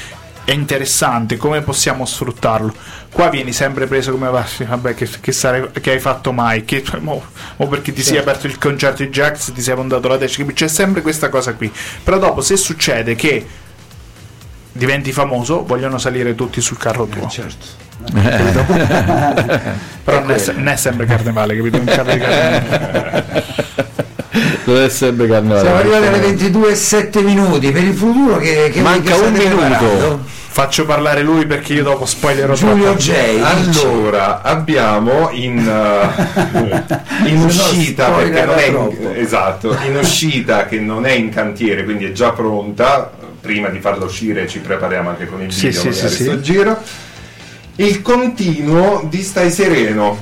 è 0.46 0.52
interessante 0.52 1.38
come 1.38 1.62
possiamo 1.62 2.06
sfruttarlo. 2.06 2.74
Qua 3.12 3.30
vieni 3.30 3.54
sempre 3.54 3.88
preso 3.88 4.12
come 4.12 4.30
va, 4.30 4.46
sì, 4.46 4.64
vabbè, 4.64 4.94
che, 4.96 5.08
che 5.22 5.32
sare- 5.32 5.72
che 5.72 5.92
hai 5.92 6.00
fatto 6.00 6.32
mai? 6.32 6.66
Che, 6.66 6.84
mo, 7.00 7.24
mo 7.56 7.68
perché 7.68 7.94
ti 7.94 8.02
sei 8.02 8.18
aperto 8.18 8.48
il 8.48 8.58
concerto 8.58 9.04
di 9.04 9.10
Jax, 9.10 9.54
ti 9.54 9.62
sei 9.62 9.76
montato 9.76 10.08
la 10.08 10.18
testa, 10.18 10.44
c'è 10.44 10.68
sempre 10.68 11.02
questa 11.02 11.30
cosa 11.30 11.54
qui. 11.54 11.72
Però 12.04 12.18
dopo, 12.18 12.42
se 12.42 12.58
succede 12.58 13.16
che 13.16 13.46
diventi 14.72 15.12
famoso, 15.12 15.64
vogliono 15.64 15.98
salire 15.98 16.36
tutti 16.36 16.60
sul 16.60 16.78
carro 16.78 17.06
tuo. 17.06 17.28
Certo. 17.30 17.82
Però 20.04 20.20
non 20.20 20.32
è, 20.32 20.38
se- 20.38 20.54
non 20.54 20.68
è 20.68 20.76
sempre 20.76 21.06
carnevale, 21.06 21.56
capito? 21.56 21.78
Un 21.78 21.86
carro 21.86 22.12
di 22.12 22.20
carnevale. 22.20 24.12
Deve 24.64 24.90
sempre 24.90 25.28
carnevale. 25.28 25.62
Siamo 25.62 25.78
arrivati 25.78 26.06
alle 26.08 26.20
22 26.20 26.72
e 26.72 26.76
7 26.76 27.22
minuti 27.22 27.72
per 27.72 27.84
il 27.84 27.94
futuro 27.94 28.38
che, 28.38 28.70
che 28.74 28.82
Manca 28.82 29.16
un 29.16 29.32
minuto. 29.32 29.56
preparando? 29.56 30.20
Faccio 30.54 30.86
parlare 30.86 31.24
lui 31.24 31.48
perché 31.48 31.74
io 31.74 31.84
dopo 31.84 32.06
spoilerò 32.06 32.54
Giulio. 32.54 32.94
J. 32.96 33.12
Allora, 33.42 34.42
abbiamo 34.44 35.30
in, 35.32 35.58
uh, 35.58 37.28
in 37.28 37.42
uscita, 37.46 38.10
perché 38.12 38.46
non 38.46 38.58
è 38.60 38.70
troppo. 38.70 39.02
in, 39.02 39.12
esatto, 39.16 39.76
in 39.88 39.98
uscita 39.98 40.66
che 40.68 40.80
non 40.80 41.06
è 41.08 41.12
in 41.12 41.30
cantiere, 41.30 41.84
quindi 41.84 42.06
è 42.06 42.12
già 42.12 42.32
pronta. 42.32 43.12
Prima 43.42 43.68
di 43.70 43.80
farla 43.80 44.06
uscire 44.06 44.48
ci 44.48 44.60
prepariamo 44.60 45.10
anche 45.10 45.26
con 45.28 45.42
il 45.42 45.52
Sì, 45.52 45.68
video 45.70 45.92
sì, 45.92 46.08
sì, 46.08 46.24
sì. 46.24 46.42
giro. 46.42 46.78
Il 47.78 48.02
continuo 48.04 49.06
di 49.10 49.22
Stai 49.24 49.50
Sereno. 49.52 50.18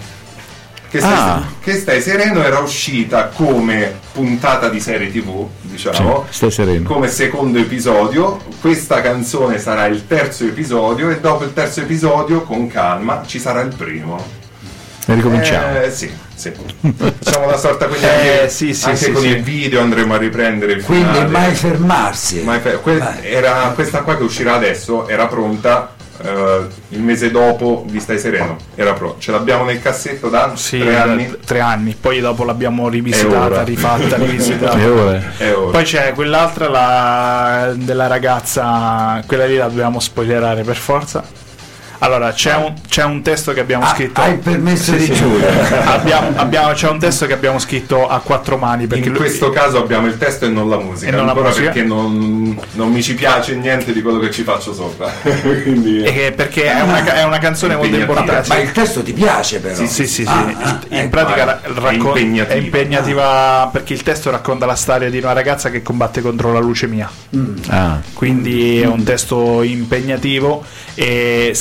Che 0.92 1.00
stai, 1.00 1.12
Ah. 1.14 1.44
che 1.64 1.74
Stai 1.76 2.02
Sereno 2.02 2.44
era 2.44 2.60
uscita 2.60 3.28
come 3.28 4.00
puntata 4.12 4.68
di 4.68 4.82
serie 4.82 5.10
tv, 5.10 5.48
diciamo, 5.62 6.26
Sì, 6.30 6.82
come 6.84 7.08
secondo 7.08 7.60
episodio. 7.60 8.38
Questa 8.60 9.00
canzone 9.02 9.58
sarà 9.58 9.86
il 9.86 10.06
terzo 10.06 10.44
episodio 10.44 11.10
e 11.10 11.22
dopo 11.22 11.46
il 11.46 11.54
terzo 11.54 11.80
episodio, 11.80 12.42
con 12.42 12.68
calma, 12.68 13.24
ci 13.26 13.40
sarà 13.40 13.62
il 13.62 13.74
primo. 13.74 14.22
E 15.08 15.14
ricominciamo. 15.14 15.80
Eh, 15.80 15.92
sì, 15.92 16.12
sì. 16.36 16.52
Facciamo 16.98 17.48
una 17.48 17.58
sorta 17.58 17.86
quindi 17.88 18.04
Eh, 18.06 18.10
anche, 18.10 18.50
sì, 18.50 18.74
sì, 18.74 18.86
anche 18.90 18.98
sì, 19.06 19.12
con 19.14 19.26
il 19.26 19.42
video 19.42 19.80
andremo 19.80 20.14
a 20.14 20.18
riprendere 20.18 20.74
il 20.74 20.84
Quindi 20.84 21.06
finale. 21.06 21.30
mai 21.30 21.56
fermarsi. 21.56 22.42
Mai 22.42 22.60
fe- 22.60 22.82
que- 22.82 23.02
era 23.24 23.72
questa 23.74 24.02
qua 24.02 24.18
che 24.18 24.24
uscirà 24.24 24.56
adesso 24.56 25.08
era 25.08 25.26
pronta 25.28 25.96
eh, 26.24 26.68
il 26.90 27.02
mese 27.02 27.32
dopo 27.32 27.86
di 27.88 28.00
Stai 28.00 28.20
Sereno. 28.20 28.58
Era 28.76 28.94
pro- 28.94 29.16
Ce 29.20 29.32
l'abbiamo 29.32 29.64
nel 29.64 29.82
cassetto 29.82 30.30
da 30.30 30.52
Sì, 30.56 30.80
tre 30.80 30.98
anni. 30.98 31.36
tre 31.46 31.60
anni. 31.60 31.96
Poi 32.00 32.20
dopo 32.20 32.44
l'abbiamo 32.44 32.90
rivisitata, 32.90 33.64
rifatta, 33.64 34.16
rivisitata. 34.18 34.78
Ora? 34.78 35.22
È 35.38 35.54
ora. 35.54 35.72
Poi 35.72 35.84
c'è 35.84 36.14
quell'altra 36.14 36.70
la, 36.70 37.74
della 37.76 38.08
ragazza, 38.08 39.22
quella 39.26 39.46
lì 39.46 39.56
la 39.58 39.68
dobbiamo 39.68 40.00
spoilerare 40.00 40.64
per 40.64 40.76
forza. 40.76 41.24
Allora, 42.04 42.32
c'è 42.34 42.56
un, 42.56 42.74
c'è 42.90 43.04
un 43.04 43.22
testo 43.22 43.54
che 43.54 43.60
abbiamo 43.60 43.86
Ah, 43.86 43.94
scritto. 43.94 44.22
hai 44.22 44.36
permesso 44.38 44.92
di 44.94 45.06
Giulio. 45.14 45.48
abbiamo, 45.86 46.32
abbiamo- 46.36 46.74
c'è 46.74 46.90
un 46.90 46.98
testo 46.98 47.28
che 47.28 47.34
abbiamo 47.34 47.60
scritto 47.60 48.08
a 48.08 48.20
quattro 48.22 48.58
mani. 48.58 48.88
Perché 48.88 49.06
in 49.06 49.12
lui- 49.14 49.20
questo 49.22 49.52
caso 49.52 49.78
abbiamo 49.78 50.08
il 50.08 50.18
testo 50.18 50.46
e 50.46 50.50
non 50.50 50.68
la 50.68 50.80
musica, 50.80 51.12
E 51.12 51.16
non 51.16 51.26
la 51.26 51.32
ancora 51.34 51.50
musica. 51.50 51.70
perché 51.72 51.84
non, 51.88 52.60
non 52.72 52.92
mi 52.92 53.04
ci 53.04 53.14
piace 53.14 53.54
niente 53.56 53.94
di 53.94 54.02
quello 54.02 54.18
che 54.18 54.32
ci 54.32 54.42
faccio 54.42 54.74
sopra. 54.74 55.12
Quindi, 55.62 56.02
eh, 56.02 56.32
perché 56.36 56.72
è 56.74 56.82
una, 56.82 57.04
è 57.14 57.24
una 57.24 57.38
canzone 57.38 57.76
molto 57.76 57.96
importante. 57.96 58.48
Ma 58.48 58.58
il 58.58 58.72
testo 58.72 59.04
ti 59.04 59.14
piace 59.14 59.60
però? 59.60 59.76
Sì, 59.76 59.86
sì, 59.88 60.08
sì, 60.08 60.24
sì. 60.24 60.28
Ah, 60.28 60.54
ah, 60.60 60.80
in 60.90 60.98
ecco. 60.98 61.10
pratica 61.10 61.44
ra- 61.44 61.62
è 61.62 61.68
raccon- 61.72 62.18
impegnativa. 62.18 62.48
è 62.56 62.58
impegnativa 62.58 63.70
perché 63.72 63.94
il 63.94 64.02
testo 64.02 64.32
racconta 64.32 64.66
la 64.66 64.76
storia 64.76 65.08
di 65.10 65.20
una 65.20 65.34
ragazza 65.34 65.70
che 65.70 65.84
combatte 65.84 66.22
contro 66.22 66.52
la 66.52 66.60
leucemia. 66.62 67.10
Ah, 67.68 68.00
quindi 68.14 68.82
è 68.82 68.88
un 68.88 69.04
testo 69.04 69.62
impegnativo 69.62 70.64
e 70.96 71.52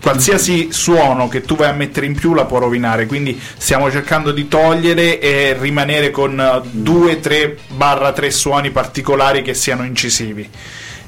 qualsiasi 0.00 0.68
suono 0.72 1.28
che 1.28 1.42
tu 1.42 1.56
vai 1.56 1.68
a 1.68 1.72
mettere 1.72 2.06
in 2.06 2.14
più 2.14 2.34
la 2.34 2.44
può 2.44 2.58
rovinare 2.58 3.06
quindi 3.06 3.38
stiamo 3.56 3.90
cercando 3.90 4.32
di 4.32 4.48
togliere 4.48 5.20
e 5.20 5.56
rimanere 5.58 6.10
con 6.10 6.38
eh, 6.40 6.60
due, 6.70 7.20
tre 7.20 7.56
barra 7.68 8.12
tre 8.12 8.30
suoni 8.30 8.70
particolari 8.70 9.42
che 9.42 9.54
siano 9.54 9.84
incisivi 9.84 10.48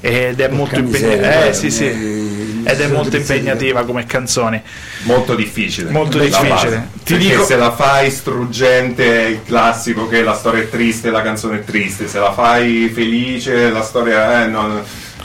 ed 0.04 0.40
è 0.40 0.48
molto 0.48 0.80
impegnativa 0.80 1.16
guarda, 1.16 1.46
eh, 1.46 1.54
sì, 1.54 1.70
sì. 1.70 1.84
ed 1.84 2.80
è 2.80 2.86
molto 2.88 3.16
impegnativa 3.16 3.84
come 3.84 4.04
canzone 4.04 4.62
molto 5.02 5.34
difficile. 5.34 5.90
Molto 5.90 6.18
difficile. 6.18 6.88
Ti 7.04 7.14
Perché 7.14 7.28
dico- 7.28 7.44
se 7.44 7.56
la 7.56 7.72
fai 7.72 8.10
struggente 8.10 9.26
è 9.26 9.28
il 9.28 9.40
classico 9.44 10.08
che 10.08 10.22
la 10.22 10.34
storia 10.34 10.62
è 10.62 10.68
triste, 10.68 11.10
la 11.10 11.22
canzone 11.22 11.60
è 11.60 11.64
triste, 11.64 12.08
se 12.08 12.18
la 12.18 12.32
fai 12.32 12.90
felice, 12.92 13.70
la 13.70 13.82
storia 13.82 14.42
è 14.42 14.46
non 14.48 14.82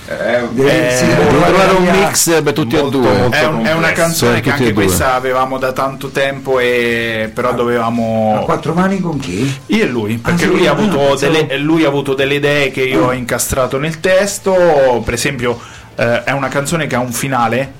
è, 0.07 0.43
Deve- 0.51 0.87
Eh, 0.93 0.97
si 0.97 1.05
deve 1.05 1.25
devo 1.27 1.43
trovare 1.43 1.71
un 1.73 1.83
mix 1.89 2.41
per 2.41 2.53
tutti 2.53 2.75
Molto, 2.75 2.97
e 2.97 3.01
due. 3.01 3.17
molto 3.17 3.35
è, 3.35 3.45
un- 3.45 3.65
è 3.65 3.73
una 3.73 3.91
canzone 3.91 4.39
che 4.41 4.51
anche 4.51 4.73
questa 4.73 5.13
avevamo 5.15 5.57
da 5.57 5.71
tanto 5.73 6.09
tempo 6.09 6.59
e 6.59 7.29
però 7.33 7.49
A 7.49 7.53
dovevamo 7.53 8.41
quattro 8.45 8.73
mani 8.73 8.99
con 8.99 9.19
chi? 9.19 9.53
Io 9.67 9.83
e 9.83 9.87
lui, 9.87 10.17
perché 10.17 10.43
sì? 10.43 10.47
lui, 10.47 10.65
ha 10.67 10.71
Ah, 10.71 10.73
avuto 10.73 10.97
pensavo- 10.97 11.15
delle, 11.15 11.57
lui 11.57 11.83
ha 11.83 11.87
avuto 11.87 12.13
delle 12.13 12.35
idee 12.35 12.71
che 12.71 12.81
io 12.83 13.05
ho 13.07 13.11
incastrato 13.13 13.77
nel 13.77 13.99
testo. 13.99 15.01
Per 15.03 15.13
esempio, 15.13 15.59
eh, 15.95 16.23
è 16.23 16.31
una 16.31 16.47
canzone 16.47 16.87
che 16.87 16.95
ha 16.95 16.99
un 16.99 17.11
finale, 17.11 17.73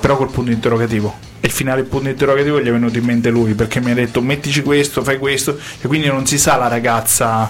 però 0.00 0.16
col 0.16 0.30
punto 0.30 0.50
interrogativo. 0.50 1.14
E 1.40 1.46
il 1.46 1.52
finale, 1.52 1.82
il 1.82 1.86
punto 1.86 2.08
interrogativo, 2.08 2.60
gli 2.60 2.66
è 2.66 2.72
venuto 2.72 2.98
in 2.98 3.04
mente 3.04 3.30
lui 3.30 3.54
perché 3.54 3.80
mi 3.80 3.92
ha 3.92 3.94
detto: 3.94 4.20
mettici 4.20 4.62
questo, 4.62 5.04
fai 5.04 5.18
questo. 5.18 5.56
E 5.80 5.86
quindi 5.86 6.08
non 6.08 6.26
si 6.26 6.36
sa 6.38 6.56
la 6.56 6.66
ragazza 6.68 7.48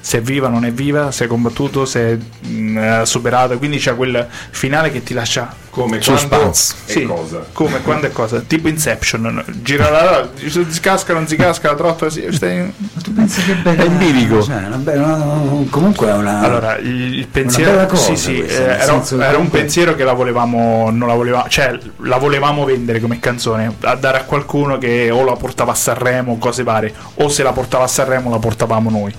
se 0.00 0.18
è 0.18 0.20
viva, 0.20 0.48
non 0.48 0.64
è 0.64 0.72
viva, 0.72 1.10
se 1.10 1.24
è 1.24 1.28
combattuto, 1.28 1.84
se 1.84 2.00
è 2.12 2.46
mh, 2.48 2.78
eh, 2.78 3.06
superato. 3.06 3.58
Quindi 3.58 3.78
c'è 3.78 3.94
quel 3.94 4.26
finale 4.50 4.90
che 4.90 5.02
ti 5.02 5.14
lascia 5.14 5.54
come 5.70 5.98
quando 5.98 6.18
Suspense. 6.18 6.74
e 6.86 6.90
sì, 6.92 7.04
cosa. 7.04 7.44
come, 7.52 7.80
quando 7.82 8.06
e 8.06 8.12
cosa? 8.12 8.40
Tipo 8.40 8.68
Inception, 8.68 9.44
gira 9.62 9.90
la, 9.90 10.28
si 10.36 10.80
casca, 10.80 11.12
non 11.12 11.26
si 11.28 11.36
casca, 11.36 11.70
la 11.70 11.76
trottola, 11.76 12.10
si, 12.10 12.26
stai- 12.30 12.72
Tu 13.02 13.12
pensi 13.14 13.42
che 13.44 13.54
bella 13.54 13.84
È 13.84 13.88
lirico. 13.88 14.42
Cioè, 14.42 14.56
una 14.66 14.76
bella- 14.76 15.04
una- 15.14 15.66
comunque 15.70 16.08
è 16.08 16.14
una 16.14 16.40
Allora, 16.40 16.76
il, 16.78 17.26
pensiero 17.28 17.86
cosa 17.86 18.02
sì, 18.02 18.16
sì, 18.16 18.36
questa, 18.38 18.60
eh, 18.60 18.64
era, 18.64 18.84
senso 18.84 19.16
che 19.18 19.24
era 19.24 19.38
un 19.38 19.50
pensiero 19.50 19.94
che 19.94 20.04
la 20.04 20.12
volevamo, 20.14 20.90
non 20.90 21.08
la 21.08 21.14
volevamo, 21.14 21.48
cioè 21.48 21.78
la 22.02 22.16
volevamo 22.16 22.64
vendere 22.64 23.00
come 23.00 23.18
canzone, 23.20 23.74
a 23.82 23.94
dare 23.94 24.18
a 24.18 24.22
qualcuno 24.24 24.78
che 24.78 25.10
o 25.10 25.24
la 25.24 25.36
portava 25.36 25.72
a 25.72 25.74
Sanremo, 25.74 26.38
cose 26.38 26.62
varie, 26.62 26.92
o 27.16 27.28
se 27.28 27.42
la 27.42 27.52
portava 27.52 27.84
a 27.84 27.88
Sanremo 27.88 28.30
la 28.30 28.38
portavamo 28.38 28.90
noi. 28.90 29.12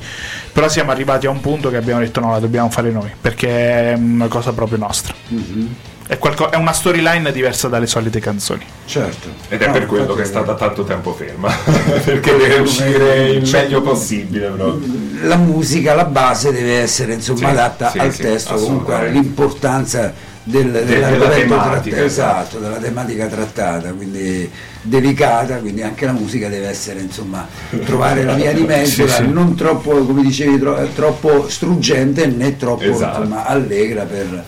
Però 0.52 0.68
siamo 0.68 0.92
arrivati 0.92 1.26
a 1.26 1.30
un 1.30 1.40
punto 1.42 1.70
che 1.70 1.78
abbiamo 1.78 2.00
detto 2.02 2.20
no, 2.20 2.32
la 2.32 2.40
dobbiamo 2.40 2.70
fare 2.70 2.90
noi, 2.92 3.12
perché 3.20 3.92
è 3.92 3.94
una 3.94 4.28
cosa 4.28 4.52
proprio 4.52 4.78
nostra. 4.80 5.14
Mhm. 5.28 5.76
È, 6.12 6.18
qualco- 6.18 6.50
è 6.50 6.56
una 6.56 6.74
storyline 6.74 7.32
diversa 7.32 7.68
dalle 7.68 7.86
solite 7.86 8.20
canzoni. 8.20 8.66
certo. 8.86 9.28
Ed 9.48 9.62
è 9.62 9.68
No, 9.68 9.74
per 9.74 9.86
quello 9.86 10.16
che 10.16 10.24
è 10.24 10.26
stata 10.26 10.56
tanto 10.56 10.84
tempo 10.84 11.14
ferma, 11.14 11.54
perché 12.04 12.36
deve 12.36 12.56
uscire 12.56 13.30
il 13.30 13.48
meglio 13.48 13.82
possibile. 13.84 14.48
Però. 14.48 14.76
la 15.22 15.36
musica, 15.36 15.94
la 15.94 16.06
base 16.06 16.52
deve 16.52 16.80
essere 16.80 17.14
insomma 17.14 17.38
Sì, 17.38 17.46
adatta 17.46 17.90
sì, 17.92 18.00
al 18.00 18.12
sì, 18.12 18.22
testo, 18.24 18.56
comunque 18.56 19.10
l'importanza 19.12 20.12
del, 20.42 20.72
della 20.72 20.84
dell'argomento 21.10 21.36
tematica, 21.56 21.96
tratt- 21.98 22.08
esatto, 22.08 22.58
della 22.58 22.78
tematica 22.78 23.28
trattata, 23.28 23.92
quindi 23.92 24.50
delicata, 24.82 25.58
quindi 25.58 25.84
anche 25.84 26.08
la 26.08 26.12
musica 26.14 26.48
deve 26.50 26.70
essere 26.70 27.02
insomma 27.02 27.48
trovare 27.86 28.24
la 28.24 28.34
via 28.34 28.52
di 28.52 28.64
mezzo, 28.66 29.08
Sì, 29.08 29.14
sì. 29.14 29.28
non 29.32 29.54
troppo, 29.54 29.92
come 30.06 30.24
dicevi, 30.24 30.58
tro- 30.58 30.88
troppo 30.96 31.48
struggente 31.48 32.26
né 32.26 32.58
troppo 32.58 32.82
Esatto. 32.82 33.20
insomma, 33.22 33.46
allegra 33.46 34.06
per 34.06 34.44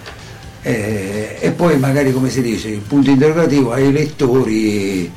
eh, 0.64 1.38
e 1.40 1.52
poi 1.52 1.78
magari 1.78 2.12
come 2.12 2.30
si 2.30 2.42
dice 2.42 2.68
il 2.70 2.80
punto 2.80 3.10
interrogativo 3.10 3.72
ai 3.72 3.92
lettori 3.92 5.12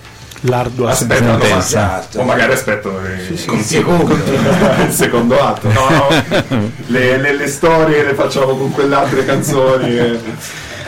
L'ardua 0.46 0.90
Aspettano, 0.90 1.42
Esatto. 1.42 2.20
o 2.20 2.22
magari 2.24 2.52
aspettano 2.52 2.98
il, 2.98 3.32
il 3.32 3.44
consiglio- 3.46 3.80
secondo. 3.96 4.14
il 4.14 4.92
secondo 4.92 5.40
atto. 5.42 5.68
No, 5.72 5.88
no, 5.88 6.68
le, 6.88 7.16
le- 7.16 7.34
le 7.34 7.46
storie 7.48 8.04
le 8.04 8.12
facciamo 8.12 8.54
con 8.54 8.70
quelle 8.72 8.94
altre 8.94 9.24
canzoni. 9.24 9.96
eh. 9.96 10.18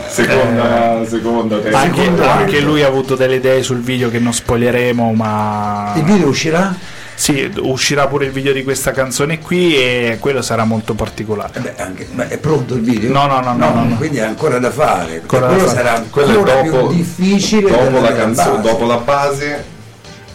Seconda, 0.08 1.04
seconda, 1.06 1.56
terza. 1.58 1.78
Anche, 1.78 2.10
anche 2.22 2.60
lui 2.60 2.82
ha 2.82 2.86
avuto 2.86 3.16
delle 3.16 3.36
idee 3.36 3.62
sul 3.62 3.80
video 3.80 4.08
che 4.10 4.18
non 4.18 4.32
spoileremo, 4.32 5.12
ma 5.12 5.92
il 5.96 6.04
video 6.04 6.28
uscirà? 6.28 6.74
Sì, 7.16 7.50
uscirà 7.60 8.06
pure 8.06 8.26
il 8.26 8.30
video 8.30 8.52
di 8.52 8.62
questa 8.62 8.92
canzone 8.92 9.40
qui 9.40 9.74
e 9.74 10.18
quello 10.20 10.42
sarà 10.42 10.64
molto 10.64 10.94
particolare. 10.94 11.58
Beh, 11.58 11.74
anche- 11.76 12.06
beh, 12.12 12.28
è 12.28 12.38
pronto 12.38 12.74
il 12.74 12.82
video? 12.82 13.10
No, 13.10 13.26
no, 13.26 13.40
no, 13.40 13.54
no, 13.54 13.74
no, 13.74 13.84
no. 13.84 13.96
quindi 13.96 14.18
è 14.18 14.22
ancora 14.22 14.58
da 14.58 14.70
fare. 14.70 15.20
Ancora 15.22 15.46
da 15.46 15.54
quello 15.54 15.68
fare. 15.68 15.76
sarà 15.76 16.04
Quello 16.10 16.30
ancora 16.38 16.60
è 16.60 16.64
dopo, 16.64 16.86
più 16.88 16.96
difficile 16.96 17.70
dopo 17.70 18.00
la 18.00 18.10
base. 18.10 18.60
dopo 18.60 18.84
la 18.84 18.96
base 18.98 19.64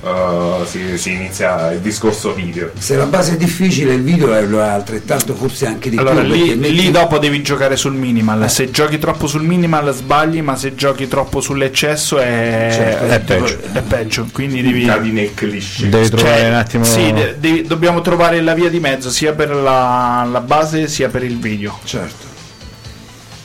uh, 0.02 0.66
si, 0.66 0.98
si 0.98 1.12
inizia 1.14 1.72
il 1.72 1.80
discorso 1.80 2.34
video. 2.34 2.72
Se 2.78 2.96
la 2.96 3.06
base 3.06 3.34
è 3.34 3.38
difficile, 3.38 3.94
il 3.94 4.02
video 4.04 4.34
è 4.34 4.42
lo 4.44 4.60
è 4.60 4.68
altrettanto, 4.68 5.34
forse 5.36 5.66
anche 5.66 5.90
di 5.90 5.98
Allora 5.98 6.22
più. 6.22 6.32
lì, 6.32 6.56
metti- 6.56 6.74
lì 6.76 6.92
dopo 6.92 7.18
devi 7.18 7.42
giocare 7.42 7.76
sul 7.78 7.94
minimal, 7.94 8.50
se 8.50 8.72
giochi 8.72 8.98
troppo 9.00 9.28
sul 9.28 9.44
minimal 9.44 9.94
sbagli, 9.94 10.42
ma 10.42 10.56
se 10.56 10.76
giochi 10.76 11.08
troppo 11.08 11.42
sull'eccesso 11.42 12.18
è, 12.20 12.70
Certo, 12.72 13.06
è 13.06 13.10
è 13.10 13.20
peggio. 13.22 13.58
È 13.74 13.82
peggio, 13.82 14.28
quindi 14.32 14.62
devi... 14.62 14.86
Cadi 14.86 15.12
nel 15.12 15.34
cliché. 15.34 15.90
Devi 15.90 16.10
trovare 16.10 16.38
Cioè, 16.40 16.48
un 16.50 16.54
attimo. 16.56 16.84
sì, 16.84 17.14
de- 17.14 17.36
devi- 17.40 17.62
dobbiamo 17.64 18.02
trovare 18.02 18.42
la 18.42 18.54
via 18.54 18.70
di 18.70 18.80
mezzo 18.80 19.10
sia 19.10 19.34
per 19.34 19.54
la, 19.56 20.28
la 20.30 20.42
base 20.42 20.88
sia 20.88 21.10
per 21.10 21.24
il 21.24 21.38
video. 21.38 21.78
Certo. 21.84 22.30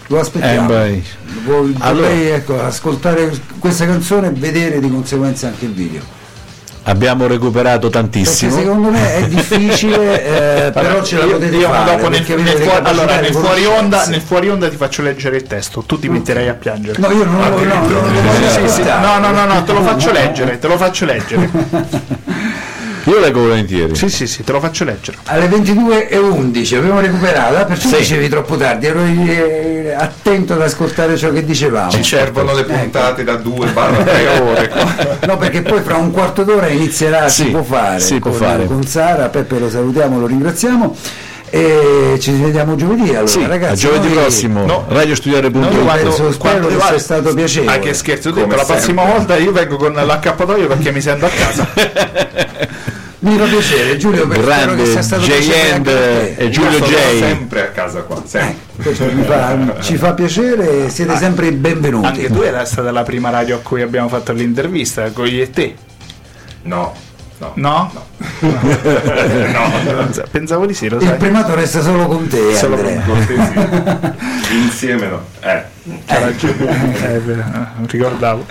Lo 0.09 0.21
aspettiamo. 0.21 0.73
Eh, 0.85 1.03
Allora- 1.79 2.11
ecco, 2.11 2.63
ascoltare 2.63 3.31
questa 3.59 3.87
canzone 3.87 4.29
e 4.29 4.31
vedere 4.31 4.79
di 4.79 4.89
conseguenza 4.89 5.49
anche 5.49 5.65
il 5.65 5.73
video. 5.73 6.01
Abbiamo 6.89 7.27
recuperato 7.27 7.89
Perché 7.89 7.99
tantissimo. 7.99 8.57
secondo 8.57 8.91
me 8.91 9.17
è 9.17 9.27
difficile, 9.27 10.67
eh, 10.67 10.71
però 10.71 11.03
ce 11.03 11.19
la 11.19 11.25
potete 11.25 11.57
io 11.57 11.69
fare. 11.69 11.91
dopo 11.91 12.09
nel, 12.09 12.23
perché 12.23 12.43
nel 12.43 12.59
fuori, 12.59 12.87
allora, 12.87 13.21
nel 13.21 13.35
fuori 13.35 13.65
onda, 13.67 14.07
nel 14.07 14.21
fuori 14.21 14.49
onda 14.49 14.69
ti 14.69 14.77
faccio 14.77 15.03
leggere 15.03 15.37
il 15.37 15.43
testo, 15.43 15.83
tu 15.83 15.99
ti 15.99 16.09
metterai 16.09 16.49
a 16.49 16.55
piangere. 16.55 16.99
No, 17.01 17.11
io 17.11 17.25
non 17.25 17.41
lo, 17.41 17.51
voglio 17.51 17.75
no, 19.01 19.19
no, 19.19 19.31
no, 19.33 19.47
no, 19.47 19.65
te 19.65 19.73
lo 19.73 19.83
faccio 19.83 20.13
leggere, 20.13 20.59
te 20.61 20.69
lo 20.69 20.77
faccio 20.77 21.05
leggere. 21.07 21.51
Io 23.07 23.21
leggo 23.21 23.41
volentieri. 23.41 23.95
Sì, 23.95 24.09
sì, 24.09 24.27
sì, 24.27 24.43
te 24.43 24.51
lo 24.51 24.59
faccio 24.61 24.83
leggere. 24.85 25.19
Alle 25.27 25.47
22.11 25.49 26.77
abbiamo 26.77 27.01
recuperato, 27.01 27.65
perciò 27.67 27.97
dicevi 27.97 28.29
troppo 28.29 28.57
tardi, 28.57 28.87
ero 28.87 29.01
eh, 29.05 29.95
attento 29.97 30.55
ad 30.55 30.63
ascoltare 30.63 31.17
ciò 31.17 31.31
che 31.31 31.45
dicevamo. 31.45 31.91
Ci 31.93 32.03
servono 32.03 32.53
le 32.53 32.65
puntate 32.65 33.23
da 33.23 33.37
2 33.37 33.67
barra 33.69 34.03
3 34.03 34.29
ore. 34.43 34.73
No, 35.25 35.37
perché 35.37 35.63
poi 35.63 35.83
fra 35.83 35.97
un 35.97 36.11
quarto 36.11 36.43
d'ora 36.43 36.67
inizierà, 36.67 37.29
si 37.29 37.45
Sì, 37.45 37.51
può 37.51 37.63
fare, 37.63 38.01
si 38.01 38.19
può 38.19 38.31
con, 38.33 38.41
fare. 38.41 38.67
con 38.67 38.85
Sara, 38.85 39.29
Peppe 39.29 39.59
lo 39.61 39.71
salutiamo, 39.71 40.19
lo 40.19 40.27
ringraziamo 40.27 40.97
e 41.49 42.17
ci 42.21 42.33
vediamo 42.33 42.75
giovedì 42.75 43.11
allora 43.11 43.27
Sì, 43.29 43.47
ragazzi. 43.47 43.87
a 43.87 43.89
giovedì 43.89 44.09
noi- 44.09 44.17
prossimo. 44.17 44.67
no. 44.67 44.85
Radiostudiare.it. 44.89 45.55
Noi 45.55 45.85
quando- 45.85 46.03
penso, 46.09 46.33
spero 46.33 46.59
quando- 46.59 46.67
che 46.77 46.81
sia 46.89 46.99
stato 46.99 47.33
piacevole. 47.35 47.73
Anche 47.73 47.95
scherzo, 47.95 48.31
ho 48.31 48.33
detto, 48.33 48.57
la 48.57 48.65
prossima 48.65 49.05
volta 49.05 49.37
io 49.37 49.53
vengo 49.53 49.77
con 49.77 49.93
l'accappatoio 49.93 50.67
perché 50.67 50.91
mi 50.91 51.01
sento 51.01 51.25
a 51.27 51.29
casa. 51.29 51.69
Mi 53.19 53.39
fa 53.39 53.45
piacere 53.47 53.97
Giulio, 53.97 54.27
per- 54.29 54.43
spero 54.43 54.47
Grande 54.75 54.83
che 54.83 54.91
sia 54.91 55.03
stato 55.03 55.25
te. 55.25 56.35
e 56.37 56.51
Giulio 56.51 56.71
Io 56.71 56.85
sono 56.85 56.91
J. 56.97 57.19
sempre 57.19 57.63
a 57.63 57.69
casa 57.71 58.03
qua, 58.03 58.23
sempre. 58.27 58.91
Eh, 58.95 59.15
mi 59.15 59.25
fa- 59.25 59.81
ci 59.81 59.97
fa 59.97 60.13
piacere, 60.13 60.91
siete 60.91 61.17
sempre 61.17 61.51
benvenuti. 61.53 62.07
Anche 62.07 62.31
tu 62.31 62.43
era 62.43 62.65
stata 62.67 62.91
la 62.93 63.03
prima 63.05 63.31
radio 63.31 63.57
a 63.57 63.61
cui 63.61 63.81
abbiamo 63.81 64.09
fatto 64.09 64.33
l'intervista, 64.33 65.11
con 65.13 65.27
io 65.27 65.43
e 65.43 65.51
te. 65.51 65.75
No, 66.63 66.93
no. 67.39 67.53
No? 67.55 67.91
no. 68.41 70.11
Pensavo 70.31 70.67
di 70.67 70.75
sì, 70.75 70.89
lo 70.91 70.97
Il 70.99 71.07
sai. 71.07 71.17
primato 71.17 71.55
resta 71.55 71.81
solo 71.81 72.07
con 72.07 72.29
te, 72.29 72.55
Solo 72.55 72.75
Andrea. 72.77 73.01
Cortesia. 73.01 74.15
Insieme 74.53 75.07
no. 75.09 75.25
Eh. 75.41 75.63
Eh, 76.07 77.19
beh, 77.19 77.35
non 77.35 77.87
ricordavo. 77.89 78.45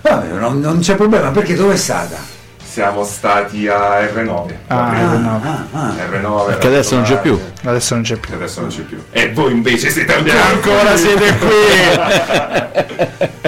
Vabbè, 0.00 0.38
non, 0.38 0.60
non 0.60 0.78
c'è 0.80 0.94
problema, 0.96 1.30
perché 1.30 1.54
dove 1.54 1.74
è 1.74 1.76
stata? 1.76 2.36
Siamo 2.78 3.02
stati 3.02 3.66
a 3.66 3.98
R9. 4.02 4.52
Ah, 4.68 4.74
va 4.76 4.82
bene? 4.90 5.16
no. 5.18 5.40
Ah, 5.42 5.64
ah. 5.72 5.92
R9 6.12 6.46
Perché 6.46 6.68
adesso 6.68 6.94
non 6.94 7.02
c'è 7.02 7.18
più. 7.20 7.36
Adesso 7.64 7.94
non 7.94 8.04
c'è 8.04 8.16
più. 8.18 8.34
Adesso 8.34 8.60
non 8.60 8.70
c'è 8.70 8.82
più. 8.82 9.02
E 9.10 9.32
voi 9.32 9.50
invece 9.50 9.90
siete 9.90 10.14
ancora 10.14 10.44
Ancora 10.44 10.96
siete 10.96 11.36
qui! 11.38 11.46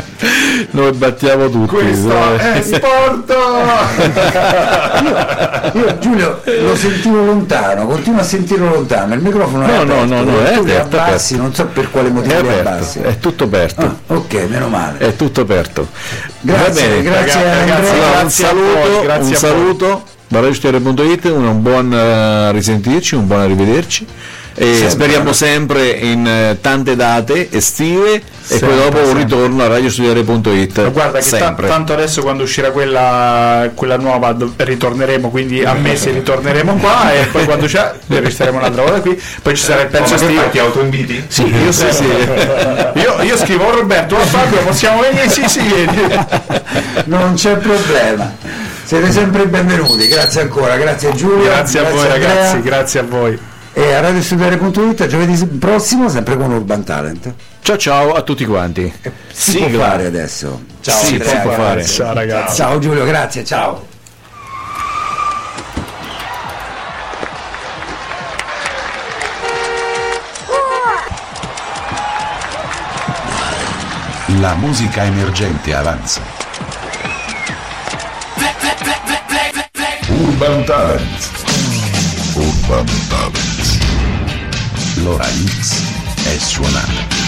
Noi 0.72 0.92
battiamo 0.92 1.48
tutti. 1.48 1.74
Questo 1.74 2.12
eh. 2.38 2.52
è 2.54 2.62
sport! 2.62 3.32
Io 5.74 5.98
Giulio 5.98 6.40
lo 6.44 6.74
sentivo 6.76 7.24
lontano, 7.24 7.86
continuo 7.86 8.20
a 8.20 8.24
sentirlo 8.24 8.68
lontano, 8.68 9.14
il 9.14 9.20
microfono 9.20 9.64
è 9.64 9.68
No, 9.68 9.82
no, 9.84 10.02
aperto, 10.02 10.14
no, 10.14 10.22
no, 10.22 10.44
è 10.44 10.54
tu 10.54 10.64
li 10.64 10.70
aperto, 10.72 10.96
abbassi, 10.98 11.34
aperto. 11.34 11.42
non 11.42 11.54
so 11.54 11.66
per 11.66 11.90
quale 11.90 12.08
È 12.08 12.10
motivo 12.10 12.40
li 12.40 12.48
aperto, 12.48 12.68
abbassi. 12.68 12.98
è 13.00 13.18
tutto 13.18 13.44
aperto. 13.44 13.82
Ah, 13.82 13.94
ok, 14.14 14.34
meno 14.48 14.68
male. 14.68 14.98
È 14.98 15.14
tutto 15.16 15.40
aperto. 15.42 15.88
Grazie, 16.40 16.66
Va 16.66 16.72
bene. 16.88 17.02
grazie 17.02 17.20
ragazzi, 17.20 17.36
Andrea. 17.36 17.60
ragazzi, 17.60 17.90
Allora, 17.90 18.06
un 18.06 18.12
Grazie 18.20 18.44
a 18.44 18.48
saluto, 18.48 18.88
voi, 18.90 19.02
grazie 19.02 19.19
un 19.19 19.19
a 19.20 19.24
voi. 19.24 19.34
saluto 19.36 20.04
da 20.28 20.38
radiostudio.it, 20.40 21.24
un 21.26 21.60
buon 21.62 21.92
eh, 21.92 22.52
risentirci, 22.52 23.14
un 23.16 23.26
buon 23.26 23.40
arrivederci. 23.40 24.06
E 24.52 24.86
speriamo 24.90 25.32
sempre 25.32 25.88
in 25.90 26.26
eh, 26.26 26.58
tante 26.60 26.94
date 26.94 27.48
estive 27.50 28.14
e 28.16 28.22
Sempre, 28.42 28.68
poi 28.68 28.76
dopo 28.78 28.98
un 28.98 29.04
sempre. 29.04 29.22
ritorno 29.22 29.62
a 29.62 29.66
radiostudiare.it. 29.68 30.90
Guarda 30.90 31.18
che 31.18 31.24
sempre. 31.24 31.66
tanto 31.68 31.92
adesso 31.94 32.20
quando 32.20 32.42
uscirà 32.42 32.70
quella, 32.70 33.70
quella 33.74 33.96
nuova 33.96 34.32
do- 34.32 34.52
ritorneremo, 34.56 35.30
quindi 35.30 35.64
a 35.64 35.72
mesi 35.74 36.10
ritorneremo 36.10 36.74
qua 36.74 37.12
e 37.12 37.26
poi 37.26 37.44
quando 37.44 37.66
c'è 37.66 37.92
registreremo 38.08 38.58
un'altra 38.58 38.82
volta 38.82 39.00
qui, 39.00 39.18
poi 39.40 39.56
ci 39.56 39.62
sarà 39.64 39.82
il 39.82 39.88
pezzo 39.88 40.14
estivo. 40.14 40.42
Ti 40.50 40.58
autoinviti? 40.58 41.24
Sì, 41.28 41.46
io 41.46 41.72
sì, 41.72 41.86
sì. 41.90 42.04
Io, 43.00 43.22
io 43.22 43.36
scrivo 43.38 43.66
"Oh, 43.66 43.70
Roberto, 43.76 44.16
a 44.16 44.20
Fabio 44.20 44.58
possiamo 44.58 45.00
venire? 45.00 45.28
Sì, 45.30 45.42
sì, 45.48 45.60
vieni. 45.60 46.26
Non 47.06 47.34
c'è 47.34 47.56
problema. 47.56 48.34
Siete 48.90 49.12
sempre 49.12 49.46
benvenuti, 49.46 50.08
grazie 50.08 50.40
ancora, 50.40 50.76
grazie 50.76 51.12
Giulio. 51.12 51.44
Grazie 51.44 51.78
a 51.78 51.90
voi 51.92 52.10
Andrea. 52.10 52.34
ragazzi, 52.34 52.60
grazie 52.60 52.98
a 52.98 53.02
voi. 53.04 53.38
E 53.72 53.92
a 53.94 54.00
radiostudiare.it 54.00 55.06
giovedì 55.06 55.46
prossimo 55.46 56.08
sempre 56.08 56.36
con 56.36 56.50
Urban 56.50 56.82
Talent. 56.82 57.32
Ciao 57.62 57.76
ciao 57.76 58.14
a 58.14 58.22
tutti 58.22 58.44
quanti. 58.44 58.92
Si 59.30 59.52
Sigla. 59.52 59.68
può 59.68 59.78
fare 59.78 60.06
adesso. 60.06 60.64
Ciao 60.80 61.04
Sì, 61.04 61.12
Andrea, 61.12 61.30
si 61.30 61.36
può 61.40 61.50
fare. 61.52 61.74
grazie. 61.74 61.94
Ciao 61.94 62.14
ragazzi. 62.14 62.56
Ciao 62.56 62.78
Giulio, 62.80 63.04
grazie, 63.04 63.44
ciao. 63.44 63.86
La 74.40 74.54
musica 74.54 75.04
emergente 75.04 75.74
avanza. 75.76 76.39
Urban 80.40 80.64
Talent. 80.64 81.30
Urban 82.34 82.86
Talent. 83.10 83.38
L'ora 85.02 85.26
X 85.26 85.82
è 86.24 86.38
suonata. 86.38 87.19